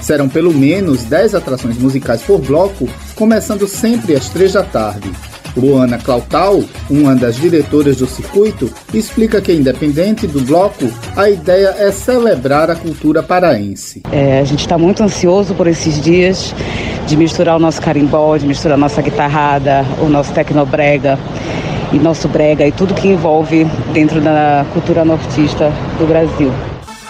Serão 0.00 0.28
pelo 0.28 0.52
menos 0.52 1.04
10 1.04 1.34
atrações 1.34 1.76
musicais 1.78 2.22
por 2.22 2.40
bloco, 2.40 2.88
começando 3.14 3.68
sempre 3.68 4.14
às 4.14 4.28
3 4.30 4.54
da 4.54 4.62
tarde. 4.62 5.10
Luana 5.56 5.98
Clautal, 5.98 6.62
uma 6.88 7.14
das 7.14 7.36
diretoras 7.36 7.96
do 7.96 8.06
circuito, 8.06 8.72
explica 8.94 9.40
que, 9.40 9.52
independente 9.52 10.26
do 10.26 10.40
bloco, 10.40 10.90
a 11.16 11.28
ideia 11.28 11.74
é 11.78 11.90
celebrar 11.90 12.70
a 12.70 12.76
cultura 12.76 13.22
paraense. 13.22 14.02
É, 14.12 14.38
a 14.40 14.44
gente 14.44 14.60
está 14.60 14.78
muito 14.78 15.02
ansioso 15.02 15.54
por 15.54 15.66
esses 15.66 16.00
dias 16.00 16.54
de 17.10 17.16
misturar 17.16 17.56
o 17.56 17.58
nosso 17.58 17.82
carimbó, 17.82 18.36
de 18.36 18.46
misturar 18.46 18.78
a 18.78 18.80
nossa 18.80 19.02
guitarrada, 19.02 19.84
o 20.00 20.08
nosso 20.08 20.32
tecnobrega 20.32 21.18
e 21.92 21.98
nosso 21.98 22.28
brega 22.28 22.64
e 22.64 22.70
tudo 22.70 22.94
que 22.94 23.08
envolve 23.08 23.66
dentro 23.92 24.20
da 24.20 24.64
cultura 24.72 25.04
nortista 25.04 25.72
do 25.98 26.06
Brasil. 26.06 26.52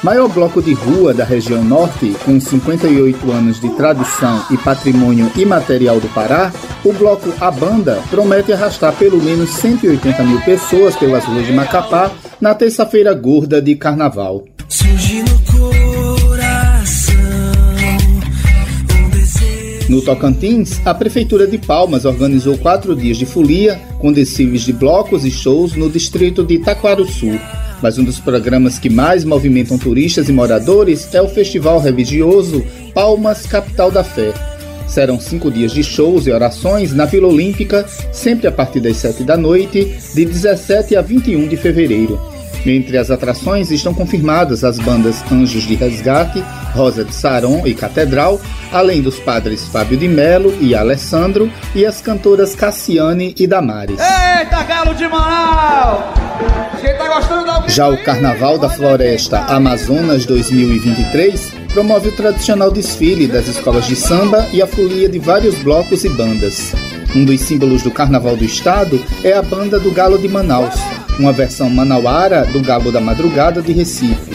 Maior 0.03 0.27
bloco 0.31 0.63
de 0.63 0.73
rua 0.73 1.13
da 1.13 1.23
região 1.23 1.63
norte, 1.63 2.17
com 2.25 2.41
58 2.41 3.31
anos 3.31 3.61
de 3.61 3.69
tradição 3.75 4.43
e 4.51 4.57
patrimônio 4.57 5.31
imaterial 5.37 6.01
do 6.01 6.09
Pará, 6.09 6.51
o 6.83 6.95
bloco 6.95 7.31
A 7.39 7.51
Banda 7.51 8.03
promete 8.09 8.55
arrastar 8.55 8.95
pelo 8.95 9.23
menos 9.23 9.51
180 9.51 10.23
mil 10.23 10.41
pessoas 10.41 10.97
pelas 10.97 11.27
ruas 11.27 11.47
de 11.47 11.53
Macapá 11.53 12.11
na 12.41 12.55
terça-feira 12.55 13.13
gorda 13.13 13.61
de 13.61 13.77
carnaval. 13.77 14.45
No 19.91 20.01
Tocantins, 20.01 20.81
a 20.85 20.95
Prefeitura 20.95 21.49
de 21.49 21.59
Palmas 21.59 22.05
organizou 22.05 22.57
quatro 22.57 22.95
dias 22.95 23.17
de 23.17 23.27
folia 23.27 23.75
com 23.99 24.13
desfiles 24.13 24.63
de 24.63 24.73
blocos 24.73 25.25
e 25.25 25.33
shows 25.33 25.75
no 25.75 25.91
distrito 25.91 26.45
de 26.45 26.63
Sul. 27.09 27.37
Mas 27.83 27.99
um 27.99 28.05
dos 28.05 28.21
programas 28.21 28.79
que 28.79 28.89
mais 28.89 29.25
movimentam 29.25 29.77
turistas 29.77 30.29
e 30.29 30.33
moradores 30.33 31.13
é 31.13 31.21
o 31.21 31.29
Festival 31.29 31.81
Religioso 31.81 32.65
Palmas 32.95 33.47
Capital 33.47 33.91
da 33.91 34.05
Fé. 34.05 34.33
Serão 34.87 35.19
cinco 35.19 35.51
dias 35.51 35.73
de 35.73 35.83
shows 35.83 36.29
e 36.29 36.31
orações 36.31 36.95
na 36.95 37.05
Vila 37.05 37.27
Olímpica, 37.27 37.85
sempre 38.13 38.47
a 38.47 38.53
partir 38.53 38.79
das 38.79 38.97
sete 38.97 39.25
da 39.25 39.37
noite, 39.37 39.93
de 40.15 40.25
17 40.25 40.95
a 40.95 41.03
21 41.03 41.49
de 41.49 41.57
fevereiro. 41.57 42.17
Entre 42.65 42.99
as 42.99 43.11
atrações 43.11 43.71
estão 43.71 43.95
confirmadas 43.95 44.65
as 44.65 44.79
bandas 44.79 45.23
Anjos 45.33 45.63
de 45.63 45.75
Resgate, 45.75 46.45
Rosa 46.75 47.05
de 47.05 47.15
Saron 47.15 47.67
e 47.67 47.75
Catedral, 47.75 48.41
além 48.71 49.01
dos 49.01 49.19
padres 49.19 49.67
Fábio 49.67 49.97
de 49.97 50.07
Melo 50.07 50.55
e 50.61 50.75
Alessandro 50.75 51.51
e 51.75 51.87
as 51.87 52.01
cantoras 52.01 52.55
Cassiane 52.55 53.35
e 53.39 53.47
Damares. 53.47 53.99
Eita, 53.99 54.63
galo 54.65 54.95
de 54.95 55.09
Manaus! 55.09 56.21
Tá 56.81 57.69
Já 57.69 57.89
o 57.89 58.03
Carnaval 58.03 58.57
da 58.57 58.69
Floresta 58.69 59.41
Amazonas 59.41 60.25
2023 60.25 61.53
promove 61.73 62.09
o 62.09 62.13
tradicional 62.13 62.71
desfile 62.71 63.27
das 63.27 63.49
escolas 63.49 63.87
de 63.87 63.97
samba 63.97 64.47
e 64.53 64.63
a 64.63 64.67
folia 64.67 65.09
de 65.09 65.19
vários 65.19 65.57
blocos 65.57 66.05
e 66.05 66.09
bandas. 66.09 66.73
Um 67.15 67.25
dos 67.25 67.41
símbolos 67.41 67.83
do 67.83 67.91
Carnaval 67.91 68.37
do 68.37 68.45
Estado 68.45 69.03
é 69.23 69.33
a 69.33 69.43
banda 69.43 69.79
do 69.79 69.91
Galo 69.91 70.19
de 70.19 70.29
Manaus, 70.29 70.75
uma 71.21 71.33
versão 71.33 71.69
manauara 71.69 72.47
do 72.47 72.61
Galo 72.61 72.91
da 72.91 73.01
Madrugada 73.01 73.61
de 73.61 73.73
Recife. 73.73 74.33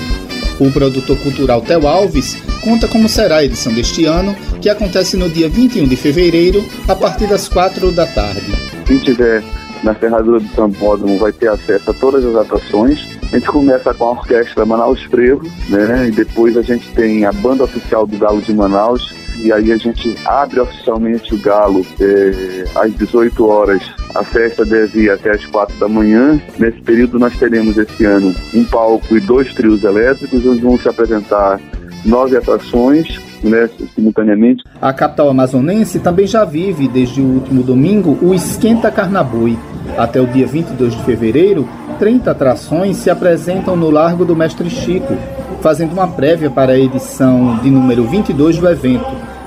O 0.60 0.72
produtor 0.72 1.18
cultural 1.18 1.60
Theo 1.62 1.88
Alves 1.88 2.38
conta 2.64 2.88
como 2.88 3.10
será 3.10 3.38
a 3.38 3.44
edição 3.44 3.74
deste 3.74 4.06
ano, 4.06 4.36
que 4.62 4.70
acontece 4.70 5.18
no 5.18 5.28
dia 5.28 5.50
21 5.50 5.88
de 5.88 5.96
fevereiro, 5.96 6.64
a 6.88 6.96
partir 6.96 7.28
das 7.28 7.50
4 7.50 7.92
da 7.92 8.06
tarde. 8.06 8.54
Quem 8.86 9.00
tiver 9.00 9.44
na 9.84 9.96
Ferradura 9.96 10.40
do 10.40 10.48
Sambódromo 10.50 11.18
vai 11.18 11.34
ter 11.34 11.50
acesso 11.50 11.90
a 11.90 11.94
todas 11.94 12.24
as 12.24 12.36
atrações. 12.36 13.00
A 13.32 13.38
gente 13.38 13.48
começa 13.48 13.94
com 13.94 14.06
a 14.06 14.12
orquestra 14.12 14.66
Manaus 14.66 15.02
Frevo, 15.04 15.48
né? 15.68 16.08
E 16.08 16.12
depois 16.12 16.56
a 16.56 16.62
gente 16.62 16.88
tem 16.90 17.26
a 17.26 17.32
banda 17.32 17.64
oficial 17.64 18.06
do 18.06 18.18
Galo 18.18 18.42
de 18.42 18.54
Manaus, 18.54 19.14
e 19.40 19.52
aí 19.52 19.72
a 19.72 19.78
gente 19.78 20.16
abre 20.26 20.60
oficialmente 20.60 21.34
o 21.34 21.38
Galo 21.38 21.86
é, 22.00 22.66
às 22.76 22.94
18 22.96 23.46
horas. 23.46 23.82
A 24.14 24.24
festa 24.24 24.66
deve 24.66 25.04
ir 25.04 25.10
até 25.10 25.32
às 25.32 25.46
4 25.46 25.78
da 25.78 25.88
manhã. 25.88 26.40
Nesse 26.58 26.82
período 26.82 27.20
nós 27.20 27.38
teremos 27.38 27.78
esse 27.78 28.06
ano 28.06 28.34
um 28.54 28.64
palco 28.66 29.16
e 29.16 29.20
dois 29.20 29.54
trios 29.54 29.84
elétricos, 29.84 30.46
onde 30.46 30.62
vão 30.62 30.78
se 30.78 30.88
apresentar 30.88 31.60
nove 32.06 32.38
atrações 32.38 33.20
né, 33.44 33.70
simultaneamente. 33.94 34.64
A 34.82 34.94
capital 34.94 35.30
amazonense 35.30 36.00
também 36.00 36.28
já 36.28 36.46
vive, 36.46 36.88
desde 36.88 37.22
o 37.22 37.26
último 37.26 37.64
domingo, 37.64 38.18
o 38.22 38.34
Esquenta 38.34 38.92
Carnabui. 38.92 39.58
Até 39.98 40.20
o 40.20 40.28
dia 40.28 40.48
22 40.48 40.96
de 40.96 41.04
fevereiro, 41.04 41.68
30 42.00 42.32
atrações 42.32 42.98
se 42.98 43.10
apresentam 43.10 43.76
no 43.76 43.90
Largo 43.90 44.26
do 44.26 44.36
Mestre 44.36 44.70
Chico, 44.70 45.16
fazendo 45.62 45.94
uma 45.94 46.08
prévia 46.08 46.50
para 46.50 46.74
a 46.74 46.80
edição 46.80 47.58
de 47.60 47.70
número 47.70 48.04
22 48.06 48.58
do 48.58 48.68
evento, 48.68 49.06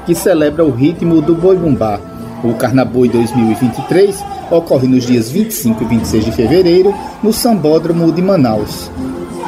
que 0.09 0.15
celebra 0.15 0.65
o 0.65 0.71
ritmo 0.71 1.21
do 1.21 1.35
boi 1.35 1.59
bumbá. 1.59 2.01
O 2.43 2.55
Carnaboi 2.55 3.11
2023 3.11 4.25
ocorre 4.51 4.89
nos 4.89 5.07
dias 5.07 5.31
25 5.31 5.85
e 5.85 5.87
26 5.87 6.25
de 6.25 6.33
fevereiro 6.33 6.95
no 7.23 7.31
Sambódromo 7.31 8.11
de 8.11 8.23
Manaus. 8.23 8.91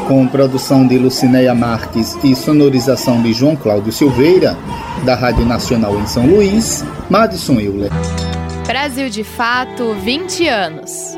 Com 0.06 0.28
produção 0.28 0.86
de 0.86 0.98
Lucinéia 0.98 1.54
Marques 1.54 2.14
e 2.22 2.36
sonorização 2.36 3.22
de 3.22 3.32
João 3.32 3.56
Cláudio 3.56 3.90
Silveira, 3.90 4.54
da 5.02 5.14
Rádio 5.14 5.46
Nacional 5.46 5.98
em 5.98 6.06
São 6.06 6.26
Luís, 6.26 6.84
Madison 7.08 7.58
Euler. 7.58 7.90
Brasil 8.66 9.08
de 9.08 9.24
Fato 9.24 9.94
20 9.94 10.46
anos. 10.46 11.16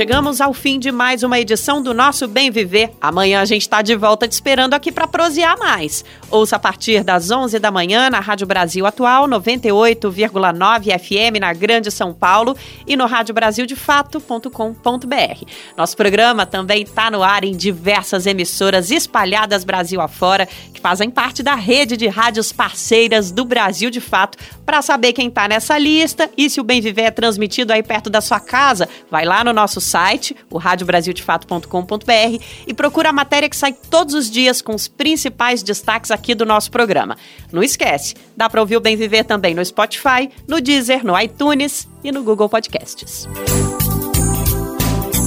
Chegamos 0.00 0.40
ao 0.40 0.54
fim 0.54 0.78
de 0.78 0.90
mais 0.90 1.22
uma 1.22 1.38
edição 1.38 1.82
do 1.82 1.92
nosso 1.92 2.26
Bem 2.26 2.50
Viver. 2.50 2.90
Amanhã 3.02 3.42
a 3.42 3.44
gente 3.44 3.60
está 3.60 3.82
de 3.82 3.94
volta 3.94 4.26
te 4.26 4.32
esperando 4.32 4.72
aqui 4.72 4.90
para 4.90 5.06
prosear 5.06 5.58
mais. 5.58 6.02
Ouça 6.30 6.56
a 6.56 6.58
partir 6.58 7.04
das 7.04 7.30
11 7.30 7.58
da 7.58 7.70
manhã 7.70 8.08
na 8.08 8.18
Rádio 8.18 8.46
Brasil 8.46 8.86
Atual 8.86 9.28
98,9 9.28 10.98
FM 10.98 11.38
na 11.38 11.52
Grande 11.52 11.90
São 11.90 12.14
Paulo 12.14 12.56
e 12.86 12.96
no 12.96 13.04
radiobrasildefato.com.br. 13.04 15.44
Nosso 15.76 15.96
programa 15.98 16.46
também 16.46 16.84
está 16.84 17.10
no 17.10 17.22
ar 17.22 17.44
em 17.44 17.54
diversas 17.54 18.24
emissoras 18.24 18.90
espalhadas 18.90 19.64
Brasil 19.64 20.00
afora 20.00 20.48
que 20.72 20.80
fazem 20.80 21.10
parte 21.10 21.42
da 21.42 21.54
rede 21.54 21.98
de 21.98 22.08
rádios 22.08 22.54
parceiras 22.54 23.30
do 23.30 23.44
Brasil 23.44 23.90
de 23.90 24.00
Fato. 24.00 24.38
Para 24.64 24.80
saber 24.80 25.12
quem 25.12 25.28
está 25.28 25.46
nessa 25.46 25.76
lista 25.76 26.30
e 26.38 26.48
se 26.48 26.58
o 26.58 26.64
Bem 26.64 26.80
Viver 26.80 27.02
é 27.02 27.10
transmitido 27.10 27.70
aí 27.70 27.82
perto 27.82 28.08
da 28.08 28.22
sua 28.22 28.40
casa, 28.40 28.88
vai 29.10 29.26
lá 29.26 29.44
no 29.44 29.52
nosso 29.52 29.89
site, 29.90 30.36
o 30.50 30.58
radiobrasildefato.com.br, 30.58 32.44
e 32.66 32.74
procura 32.74 33.10
a 33.10 33.12
matéria 33.12 33.48
que 33.48 33.56
sai 33.56 33.72
todos 33.72 34.14
os 34.14 34.30
dias 34.30 34.62
com 34.62 34.74
os 34.74 34.88
principais 34.88 35.62
destaques 35.62 36.10
aqui 36.10 36.34
do 36.34 36.46
nosso 36.46 36.70
programa. 36.70 37.16
Não 37.52 37.62
esquece, 37.62 38.14
dá 38.36 38.48
para 38.48 38.60
ouvir 38.60 38.76
o 38.76 38.80
Bem 38.80 38.96
Viver 38.96 39.24
também 39.24 39.54
no 39.54 39.64
Spotify, 39.64 40.30
no 40.46 40.60
Deezer, 40.60 41.04
no 41.04 41.18
iTunes 41.18 41.88
e 42.04 42.12
no 42.12 42.22
Google 42.22 42.48
Podcasts. 42.48 43.28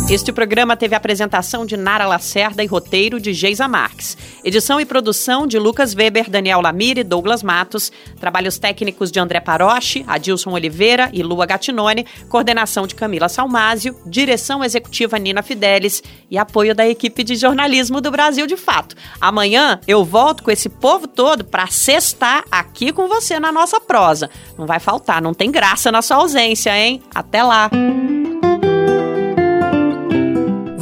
Este 0.10 0.34
programa 0.34 0.76
teve 0.76 0.94
apresentação 0.94 1.66
de 1.66 1.78
Nara 1.78 2.06
Lacerda 2.06 2.62
e 2.62 2.68
roteiro 2.68 3.20
de 3.20 3.34
Geisa 3.34 3.68
Marques. 3.68 4.18
Edição 4.44 4.80
e 4.80 4.86
produção 4.86 5.48
de 5.48 5.58
Lucas 5.58 5.96
Weber, 5.96 6.30
Daniel 6.30 6.62
Lamir 6.62 6.98
e 6.98 7.04
Douglas 7.04 7.42
Matos. 7.42 7.92
Trabalhos 8.20 8.60
técnicos 8.60 9.12
de 9.12 9.20
André 9.20 9.40
Paroche, 9.40 10.04
Adilson 10.06 10.52
Oliveira 10.52 11.10
e 11.14 11.24
Lua 11.24 11.46
Gattinone. 11.46 12.06
Coordenação 12.30 12.86
de 12.86 12.94
Camila 12.94 13.30
Salmásio. 13.30 13.96
Direção 14.06 14.64
executiva 14.64 15.18
Nina 15.18 15.42
Fidelis. 15.42 16.04
E 16.30 16.38
apoio 16.38 16.76
da 16.76 16.88
equipe 16.88 17.24
de 17.24 17.36
jornalismo 17.36 18.02
do 18.02 18.12
Brasil 18.12 18.46
de 18.46 18.58
Fato. 18.58 18.96
Amanhã 19.20 19.80
eu 19.88 20.04
volto 20.04 20.44
com 20.44 20.52
esse 20.52 20.68
povo 20.68 21.08
todo 21.08 21.46
para 21.46 21.68
sextar 21.68 22.44
aqui 22.52 22.92
com 22.92 23.08
você 23.08 23.40
na 23.40 23.52
nossa 23.52 23.80
prosa. 23.80 24.30
Não 24.58 24.68
vai 24.68 24.80
faltar, 24.80 25.22
não 25.22 25.34
tem 25.34 25.50
graça 25.50 25.92
na 25.92 26.02
sua 26.02 26.18
ausência, 26.18 26.78
hein? 26.78 27.02
Até 27.16 27.42
lá! 27.42 27.70